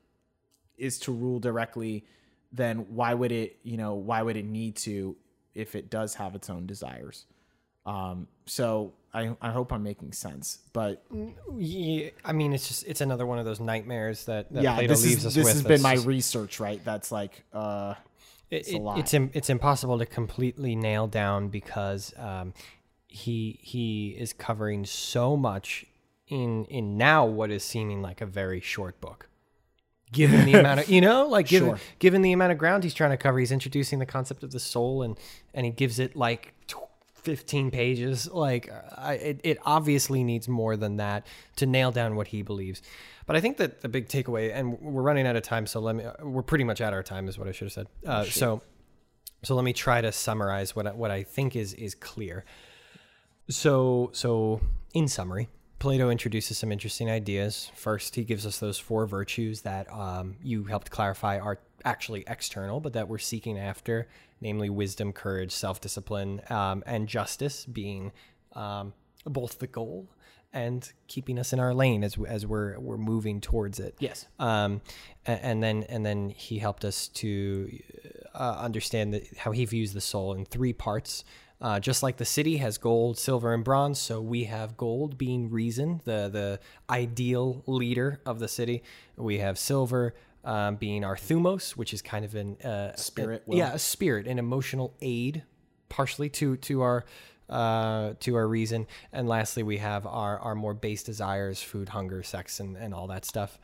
is 0.76 0.98
to 1.00 1.12
rule 1.12 1.38
directly 1.40 2.04
then 2.52 2.78
why 2.94 3.12
would 3.12 3.32
it 3.32 3.58
you 3.62 3.76
know 3.76 3.94
why 3.94 4.22
would 4.22 4.36
it 4.36 4.44
need 4.44 4.76
to 4.76 5.16
if 5.54 5.74
it 5.74 5.90
does 5.90 6.14
have 6.14 6.34
its 6.34 6.48
own 6.48 6.66
desires 6.66 7.26
um 7.84 8.26
so 8.46 8.92
i 9.18 9.36
i 9.40 9.50
hope 9.50 9.72
i'm 9.72 9.82
making 9.82 10.12
sense 10.12 10.58
but 10.72 11.04
Yeah, 11.56 12.10
I 12.24 12.32
mean, 12.32 12.52
it's 12.52 12.68
just 12.68 12.84
it's 12.86 13.00
another 13.00 13.26
one 13.26 13.38
of 13.38 13.44
those 13.44 13.60
nightmares 13.60 14.24
that, 14.26 14.52
that 14.52 14.62
yeah 14.62 14.74
Plato 14.74 14.88
this 14.94 15.02
leaves 15.04 15.18
is 15.24 15.26
us 15.26 15.34
this 15.34 15.44
with. 15.44 15.52
has 15.54 15.62
been 15.64 15.82
my 15.82 15.94
just- 15.96 16.06
research 16.06 16.60
right 16.60 16.80
that's 16.84 17.10
like 17.10 17.44
uh 17.52 17.94
it, 18.50 18.66
a 18.72 18.76
it- 18.76 18.98
it's 19.00 19.12
im- 19.14 19.30
it's 19.34 19.50
impossible 19.50 19.98
to 19.98 20.06
completely 20.06 20.74
nail 20.74 21.06
down 21.06 21.48
because 21.48 22.14
um, 22.16 22.54
he 23.06 23.58
he 23.62 24.10
is 24.18 24.32
covering 24.32 24.86
so 24.86 25.36
much 25.36 25.84
in 26.28 26.64
in 26.66 26.96
now 26.96 27.26
what 27.26 27.50
is 27.50 27.62
seeming 27.62 28.00
like 28.02 28.20
a 28.22 28.26
very 28.26 28.60
short 28.60 29.00
book. 29.02 29.28
Given 30.12 30.46
the 30.46 30.54
amount 30.60 30.80
of 30.80 30.88
you 30.94 31.02
know, 31.02 31.26
like 31.28 31.46
given 31.48 31.68
Sure. 31.76 31.78
given 31.98 32.22
the 32.22 32.32
amount 32.32 32.52
of 32.52 32.58
ground 32.58 32.84
he's 32.84 32.94
trying 32.94 33.10
to 33.10 33.18
cover, 33.18 33.38
he's 33.38 33.52
introducing 33.52 33.98
the 33.98 34.06
concept 34.06 34.42
of 34.42 34.50
the 34.52 34.60
soul 34.60 35.02
and 35.02 35.18
and 35.52 35.66
he 35.66 35.72
gives 35.72 35.98
it 35.98 36.16
like 36.16 36.54
15 37.18 37.70
pages. 37.70 38.30
Like, 38.30 38.70
I, 38.96 39.14
it, 39.14 39.40
it 39.44 39.58
obviously 39.64 40.24
needs 40.24 40.48
more 40.48 40.76
than 40.76 40.96
that 40.96 41.26
to 41.56 41.66
nail 41.66 41.90
down 41.90 42.16
what 42.16 42.28
he 42.28 42.42
believes. 42.42 42.82
But 43.26 43.36
I 43.36 43.40
think 43.40 43.58
that 43.58 43.82
the 43.82 43.88
big 43.88 44.08
takeaway, 44.08 44.54
and 44.54 44.80
we're 44.80 45.02
running 45.02 45.26
out 45.26 45.36
of 45.36 45.42
time, 45.42 45.66
so 45.66 45.80
let 45.80 45.96
me, 45.96 46.04
we're 46.22 46.42
pretty 46.42 46.64
much 46.64 46.80
at 46.80 46.92
our 46.92 47.02
time, 47.02 47.28
is 47.28 47.38
what 47.38 47.48
I 47.48 47.52
should 47.52 47.66
have 47.66 47.72
said. 47.72 47.86
Uh, 48.06 48.24
so, 48.24 48.62
so 49.42 49.54
let 49.54 49.64
me 49.64 49.72
try 49.72 50.00
to 50.00 50.12
summarize 50.12 50.74
what 50.74 50.86
I, 50.86 50.92
what 50.92 51.10
I 51.10 51.22
think 51.22 51.54
is 51.54 51.74
is 51.74 51.94
clear. 51.94 52.44
So, 53.50 54.10
so 54.12 54.60
in 54.94 55.08
summary, 55.08 55.48
Plato 55.78 56.10
introduces 56.10 56.58
some 56.58 56.72
interesting 56.72 57.10
ideas. 57.10 57.70
First, 57.74 58.14
he 58.14 58.24
gives 58.24 58.44
us 58.46 58.58
those 58.58 58.78
four 58.78 59.06
virtues 59.06 59.62
that 59.62 59.92
um, 59.92 60.36
you 60.42 60.64
helped 60.64 60.90
clarify 60.90 61.38
are 61.38 61.58
actually 61.88 62.24
external, 62.26 62.80
but 62.80 62.92
that 62.92 63.08
we're 63.08 63.18
seeking 63.18 63.58
after, 63.58 64.06
namely 64.40 64.68
wisdom, 64.68 65.12
courage, 65.12 65.52
self 65.52 65.80
discipline, 65.80 66.42
um, 66.50 66.82
and 66.86 67.08
justice 67.08 67.64
being 67.64 68.12
um, 68.52 68.92
both 69.24 69.58
the 69.58 69.66
goal 69.66 70.08
and 70.52 70.92
keeping 71.08 71.38
us 71.38 71.52
in 71.52 71.60
our 71.60 71.74
lane 71.74 72.02
as 72.04 72.16
as 72.26 72.46
we're 72.46 72.78
we're 72.78 72.96
moving 72.98 73.40
towards 73.40 73.80
it. 73.80 73.94
Yes. 73.98 74.26
Um, 74.38 74.80
a- 75.26 75.44
and, 75.44 75.62
then 75.62 75.84
and 75.88 76.04
then 76.04 76.30
he 76.30 76.58
helped 76.58 76.84
us 76.84 77.08
to 77.08 77.70
uh, 78.34 78.56
understand 78.58 79.14
that 79.14 79.36
how 79.38 79.52
he 79.52 79.64
views 79.64 79.92
the 79.92 80.00
soul 80.00 80.34
in 80.34 80.44
three 80.44 80.72
parts. 80.72 81.24
Uh, 81.60 81.80
just 81.80 82.04
like 82.04 82.18
the 82.18 82.24
city 82.24 82.58
has 82.58 82.78
gold, 82.78 83.18
silver, 83.18 83.52
and 83.52 83.64
bronze, 83.64 83.98
so 83.98 84.20
we 84.20 84.44
have 84.44 84.76
gold 84.76 85.18
being 85.18 85.50
reason, 85.50 86.00
the 86.04 86.28
the 86.32 86.60
ideal 86.88 87.64
leader 87.66 88.20
of 88.24 88.38
the 88.38 88.46
city. 88.46 88.82
We 89.16 89.38
have 89.38 89.58
silver 89.58 90.14
um, 90.48 90.76
being 90.76 91.04
our 91.04 91.14
thumos, 91.14 91.72
which 91.72 91.92
is 91.92 92.00
kind 92.00 92.24
of 92.24 92.34
an 92.34 92.56
uh, 92.62 92.96
Spirit, 92.96 93.42
a- 93.46 93.54
yeah, 93.54 93.74
a 93.74 93.78
spirit, 93.78 94.26
an 94.26 94.38
emotional 94.38 94.94
aid, 95.02 95.42
partially 95.90 96.30
to 96.30 96.56
to 96.56 96.80
our 96.80 97.04
uh, 97.50 98.14
to 98.20 98.34
our 98.34 98.48
reason. 98.48 98.86
And 99.12 99.28
lastly, 99.28 99.62
we 99.62 99.76
have 99.76 100.06
our 100.06 100.38
our 100.38 100.54
more 100.54 100.72
base 100.72 101.02
desires, 101.02 101.62
food, 101.62 101.90
hunger, 101.90 102.22
sex, 102.22 102.60
and, 102.60 102.76
and 102.76 102.94
all 102.94 103.06
that 103.08 103.26
stuff. 103.26 103.58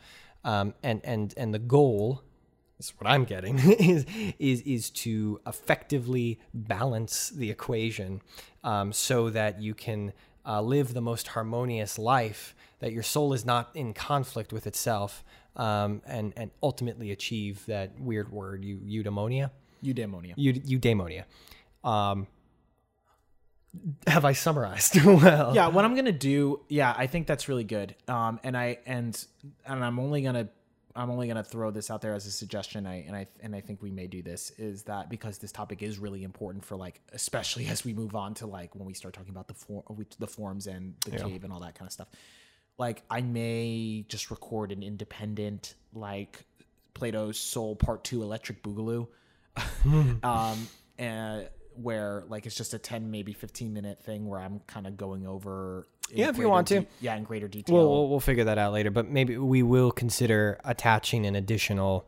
Um, 0.45 0.75
and 0.83 1.01
and 1.05 1.33
and 1.39 1.55
the 1.55 1.59
goal 1.59 2.23
is 2.79 2.93
what 2.99 3.11
I'm 3.11 3.25
getting 3.25 3.59
is 3.81 4.05
is 4.39 4.61
is 4.63 4.91
to 4.91 5.41
effectively 5.47 6.39
balance 6.53 7.31
the 7.31 7.51
equation 7.51 8.21
um, 8.63 8.93
so 8.93 9.31
that 9.31 9.59
you 9.59 9.73
can 9.75 10.13
uh, 10.47 10.61
live 10.61 10.93
the 10.93 11.01
most 11.01 11.29
harmonious 11.29 11.99
life. 11.99 12.55
That 12.81 12.93
your 12.93 13.03
soul 13.03 13.33
is 13.33 13.47
not 13.47 13.71
in 13.75 13.95
conflict 13.95 14.53
with 14.53 14.67
itself, 14.67 15.25
um, 15.57 16.03
and 16.07 16.33
and 16.37 16.51
ultimately 16.63 17.11
achieve 17.13 17.65
that 17.67 17.99
weird 18.01 18.31
word, 18.33 18.65
eu- 18.65 18.81
eudaimonia, 19.03 19.51
Eudaimonia. 19.83 20.35
eu- 20.37 20.53
eudaimonia. 20.79 21.25
Um, 21.83 22.27
have 24.07 24.25
I 24.25 24.33
summarized 24.33 25.03
well? 25.05 25.55
yeah 25.55 25.67
what 25.67 25.85
i'm 25.85 25.97
gonna 25.97 26.13
do 26.13 26.61
yeah 26.69 26.95
i 26.97 27.07
think 27.09 27.27
that's 27.27 27.49
really 27.49 27.65
good 27.65 27.97
um 28.07 28.39
and 28.45 28.57
i 28.57 28.79
and 28.87 29.27
and 29.67 29.85
i'm 29.85 29.99
only 29.99 30.23
gonna 30.23 30.49
i'm 30.95 31.11
only 31.11 31.27
gonna 31.27 31.43
throw 31.43 31.73
this 31.73 31.91
out 31.91 32.01
there 32.01 32.15
as 32.15 32.25
a 32.25 32.31
suggestion 32.31 32.87
i 32.87 33.03
and 33.07 33.17
i 33.17 33.27
and 33.43 33.53
i 33.55 33.61
think 33.61 33.83
we 33.83 33.91
may 33.91 34.07
do 34.07 34.23
this 34.23 34.51
is 34.59 34.85
that 34.85 35.11
because 35.11 35.39
this 35.39 35.51
topic 35.51 35.83
is 35.83 35.99
really 35.99 36.23
important 36.23 36.65
for 36.65 36.77
like 36.77 37.01
especially 37.13 37.67
as 37.75 37.85
we 37.85 37.93
move 37.93 38.15
on 38.15 38.33
to 38.35 38.47
like 38.47 38.73
when 38.77 38.87
we 38.87 38.95
start 38.95 39.13
talking 39.13 39.31
about 39.31 39.49
the 39.49 39.55
form 39.55 39.83
the 40.21 40.27
forms 40.29 40.69
and 40.69 40.95
the 41.05 41.19
cave 41.19 41.43
and 41.43 41.53
all 41.53 41.59
that 41.61 41.75
kind 41.75 41.89
of 41.89 41.93
stuff 41.93 42.07
like 42.79 43.03
i 43.11 43.21
may 43.21 44.05
just 44.09 44.31
record 44.31 44.73
an 44.73 44.83
independent 44.83 45.75
like 45.95 46.45
plato's 46.95 47.39
soul 47.39 47.75
part 47.77 48.05
two 48.05 48.23
electric 48.23 48.63
boogaloo 48.63 49.07
um 50.23 50.69
and 50.99 51.49
where 51.77 52.23
like 52.29 52.47
it's 52.47 52.55
just 52.55 52.73
a 52.75 52.79
10 52.79 53.11
maybe 53.11 53.33
15 53.33 53.73
minute 53.73 54.03
thing 54.03 54.27
where 54.29 54.41
i'm 54.41 54.61
kind 54.67 54.87
of 54.87 54.97
going 54.97 55.27
over 55.27 55.87
Yeah, 56.13 56.29
if 56.29 56.39
you 56.39 56.49
want 56.49 56.69
to. 56.69 56.81
de- 56.81 56.87
yeah 57.01 57.17
in 57.17 57.25
greater 57.25 57.49
detail 57.49 57.75
We'll, 57.77 57.89
we'll 57.91 58.09
we'll 58.11 58.21
figure 58.21 58.45
that 58.45 58.59
out 58.59 58.73
later, 58.73 58.91
but 58.91 59.09
maybe 59.09 59.37
we 59.37 59.63
will 59.63 59.91
consider 59.91 60.61
attaching 60.65 61.27
an 61.27 61.35
additional 61.35 62.07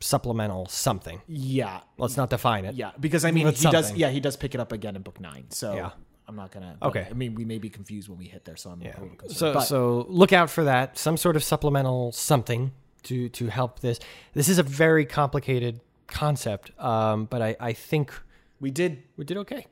supplemental 0.00 0.66
something. 0.66 1.20
yeah 1.28 1.80
Let's 1.98 2.16
not 2.16 2.30
define 2.30 2.64
it. 2.64 2.74
yeah 2.74 2.90
because 2.98 3.24
i 3.24 3.30
mean 3.30 3.46
he 3.48 3.70
does 3.70 3.92
yeah 3.94 4.10
he 4.10 4.20
does 4.20 4.36
pick 4.36 4.54
it 4.54 4.60
up 4.60 4.72
again 4.72 4.96
in 4.96 5.02
book 5.02 5.20
nine 5.20 5.46
so 5.50 5.74
Yeah. 5.74 5.90
I'm 6.28 6.36
not 6.36 6.50
gonna 6.52 6.76
Okay. 6.82 7.06
i 7.10 7.12
mean 7.12 7.34
we 7.34 7.44
may 7.44 7.58
be 7.58 7.68
confused 7.68 8.08
when 8.08 8.18
we 8.18 8.26
hit 8.26 8.44
there 8.44 8.56
so 8.56 8.70
i'm 8.70 8.80
a 8.80 8.84
little 8.84 9.08
concerned. 9.16 9.36
So 9.36 9.52
but 9.54 9.60
so 9.62 10.06
look 10.08 10.32
out 10.32 10.50
for 10.50 10.64
that. 10.64 10.98
Some 10.98 11.16
sort 11.16 11.36
of 11.36 11.42
supplemental 11.44 12.12
something 12.12 12.72
to 13.04 13.28
to 13.30 13.46
help 13.48 13.80
this. 13.80 13.98
This 14.32 14.48
is 14.48 14.58
a 14.58 14.62
very 14.62 15.04
complicated 15.04 15.80
concept, 16.06 16.70
um, 16.80 17.24
but 17.26 17.42
I 17.42 17.56
I 17.58 17.72
think 17.72 18.12
we 18.60 18.70
did 18.70 19.02
we 19.16 19.24
did 19.24 19.36
okay. 19.38 19.66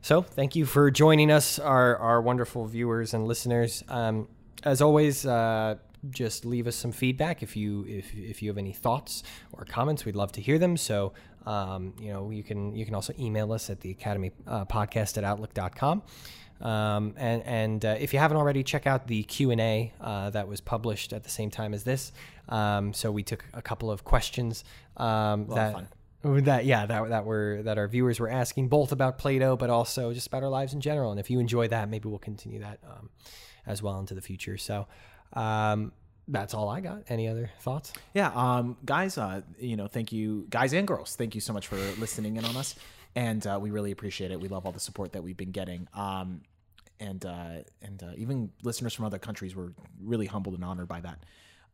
So 0.00 0.22
thank 0.22 0.54
you 0.56 0.64
for 0.64 0.90
joining 0.90 1.30
us, 1.30 1.58
our 1.58 1.96
our 1.96 2.22
wonderful 2.22 2.66
viewers 2.66 3.12
and 3.14 3.26
listeners. 3.26 3.82
Um, 3.88 4.28
as 4.62 4.80
always, 4.80 5.26
uh, 5.26 5.76
just 6.10 6.44
leave 6.44 6.66
us 6.66 6.76
some 6.76 6.92
feedback 6.92 7.42
if 7.42 7.56
you 7.56 7.84
if 7.88 8.14
if 8.14 8.40
you 8.42 8.48
have 8.48 8.58
any 8.58 8.72
thoughts 8.72 9.22
or 9.52 9.64
comments. 9.64 10.04
We'd 10.04 10.16
love 10.16 10.32
to 10.32 10.40
hear 10.40 10.58
them. 10.58 10.76
So 10.76 11.12
um, 11.48 11.94
you 11.98 12.12
know 12.12 12.30
you 12.30 12.42
can 12.42 12.76
you 12.76 12.84
can 12.84 12.94
also 12.94 13.14
email 13.18 13.52
us 13.52 13.70
at 13.70 13.80
the 13.80 13.90
Academy 13.90 14.32
uh, 14.46 14.64
Podcast 14.66 15.16
at 15.16 15.24
Outlook.com. 15.24 16.02
Um, 16.60 17.14
and 17.16 17.42
and 17.44 17.84
uh, 17.84 17.96
if 17.98 18.12
you 18.12 18.18
haven't 18.18 18.36
already, 18.36 18.62
check 18.62 18.86
out 18.86 19.06
the 19.06 19.22
Q 19.22 19.50
and 19.52 19.60
A 19.60 19.92
uh, 20.00 20.30
that 20.30 20.48
was 20.48 20.60
published 20.60 21.12
at 21.12 21.22
the 21.24 21.30
same 21.30 21.50
time 21.50 21.72
as 21.72 21.84
this. 21.84 22.12
Um, 22.48 22.92
so 22.92 23.10
we 23.10 23.22
took 23.22 23.44
a 23.54 23.62
couple 23.62 23.90
of 23.90 24.04
questions 24.04 24.64
um, 24.96 25.46
that 25.48 25.72
fun. 25.72 26.44
that 26.44 26.64
yeah 26.64 26.84
that 26.84 27.08
that 27.08 27.24
were 27.24 27.62
that 27.62 27.78
our 27.78 27.88
viewers 27.88 28.18
were 28.20 28.28
asking 28.28 28.68
both 28.68 28.90
about 28.90 29.18
Plato 29.18 29.56
but 29.56 29.70
also 29.70 30.12
just 30.12 30.26
about 30.26 30.42
our 30.42 30.48
lives 30.50 30.74
in 30.74 30.80
general. 30.80 31.12
And 31.12 31.20
if 31.20 31.30
you 31.30 31.38
enjoy 31.38 31.68
that, 31.68 31.88
maybe 31.88 32.08
we'll 32.08 32.18
continue 32.18 32.58
that 32.60 32.80
um, 32.84 33.08
as 33.66 33.82
well 33.82 33.98
into 34.00 34.14
the 34.14 34.22
future. 34.22 34.58
So 34.58 34.86
um, 35.32 35.92
that's 36.28 36.54
all 36.54 36.68
I 36.68 36.80
got. 36.80 37.02
Any 37.08 37.26
other 37.28 37.50
thoughts? 37.60 37.92
yeah 38.14 38.30
um 38.34 38.76
guys 38.84 39.16
uh 39.18 39.40
you 39.58 39.76
know 39.76 39.86
thank 39.86 40.12
you 40.12 40.46
guys 40.50 40.72
and 40.72 40.86
girls 40.86 41.16
thank 41.16 41.34
you 41.34 41.40
so 41.40 41.52
much 41.52 41.66
for 41.66 41.76
listening 41.98 42.36
in 42.36 42.44
on 42.44 42.56
us 42.56 42.74
and 43.16 43.46
uh, 43.46 43.58
we 43.60 43.70
really 43.70 43.90
appreciate 43.90 44.30
it 44.30 44.40
we 44.40 44.48
love 44.48 44.66
all 44.66 44.72
the 44.72 44.80
support 44.80 45.12
that 45.12 45.22
we've 45.22 45.36
been 45.36 45.50
getting 45.50 45.88
um 45.94 46.40
and 47.00 47.24
uh 47.24 47.56
and 47.82 48.02
uh, 48.02 48.10
even 48.16 48.50
listeners 48.62 48.92
from 48.94 49.04
other 49.06 49.18
countries 49.18 49.54
were 49.56 49.72
really 50.02 50.26
humbled 50.26 50.54
and 50.54 50.64
honored 50.64 50.88
by 50.88 51.00
that 51.00 51.18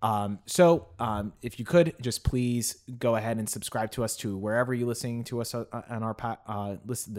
um 0.03 0.39
so 0.47 0.87
um 0.99 1.33
if 1.43 1.59
you 1.59 1.65
could 1.65 1.95
just 2.01 2.23
please 2.25 2.79
go 2.99 3.17
ahead 3.17 3.39
and 3.39 3.49
subscribe 3.49 3.91
to 3.91 4.05
us 4.05 4.17
to 4.17 4.37
wherever 4.37 4.73
you're 4.75 4.89
listening 4.89 5.25
to 5.25 5.41
us 5.41 5.55
uh, 5.55 5.65
on 5.89 6.03
our 6.03 6.15
pa- 6.15 6.39
uh 6.47 6.77
listen 6.87 7.15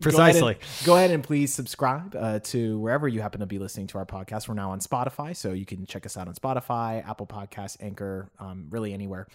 Precisely. 0.00 0.40
Go 0.40 0.48
ahead 0.48 0.60
and, 0.60 0.86
go 0.86 0.96
ahead 0.96 1.10
and 1.10 1.22
please 1.22 1.52
subscribe 1.52 2.16
uh, 2.18 2.38
to 2.40 2.78
wherever 2.78 3.06
you 3.06 3.20
happen 3.20 3.40
to 3.40 3.46
be 3.46 3.58
listening 3.58 3.86
to 3.88 3.98
our 3.98 4.06
podcast. 4.06 4.48
We're 4.48 4.54
now 4.54 4.70
on 4.70 4.80
Spotify, 4.80 5.36
so 5.36 5.52
you 5.52 5.66
can 5.66 5.86
check 5.86 6.06
us 6.06 6.16
out 6.16 6.28
on 6.28 6.34
Spotify, 6.34 7.06
Apple 7.08 7.26
Podcasts, 7.26 7.76
Anchor, 7.80 8.30
um, 8.38 8.66
really 8.70 8.92
anywhere. 8.92 9.26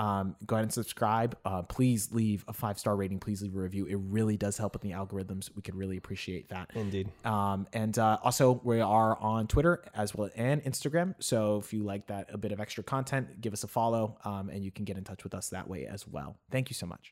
Um, 0.00 0.34
go 0.46 0.56
ahead 0.56 0.64
and 0.64 0.72
subscribe. 0.72 1.36
Uh, 1.44 1.60
please 1.62 2.08
leave 2.10 2.42
a 2.48 2.54
five 2.54 2.78
star 2.78 2.96
rating. 2.96 3.20
Please 3.20 3.42
leave 3.42 3.54
a 3.54 3.58
review. 3.58 3.84
It 3.84 3.96
really 3.96 4.38
does 4.38 4.56
help 4.56 4.72
with 4.72 4.80
the 4.80 4.92
algorithms. 4.92 5.50
We 5.54 5.60
could 5.60 5.74
really 5.74 5.98
appreciate 5.98 6.48
that. 6.48 6.70
Indeed. 6.74 7.10
Um, 7.24 7.66
and 7.74 7.98
uh, 7.98 8.16
also, 8.24 8.62
we 8.64 8.80
are 8.80 9.18
on 9.18 9.46
Twitter 9.46 9.84
as 9.94 10.14
well 10.14 10.30
and 10.36 10.64
Instagram. 10.64 11.14
So 11.18 11.58
if 11.58 11.74
you 11.74 11.82
like 11.82 12.06
that, 12.06 12.30
a 12.32 12.38
bit 12.38 12.50
of 12.52 12.60
extra 12.60 12.82
content, 12.82 13.42
give 13.42 13.52
us 13.52 13.62
a 13.62 13.68
follow, 13.68 14.16
um, 14.24 14.48
and 14.48 14.64
you 14.64 14.70
can 14.70 14.86
get 14.86 14.96
in 14.96 15.04
touch 15.04 15.22
with 15.22 15.34
us 15.34 15.50
that 15.50 15.68
way 15.68 15.86
as 15.86 16.08
well. 16.08 16.36
Thank 16.50 16.70
you 16.70 16.74
so 16.74 16.86
much. 16.86 17.08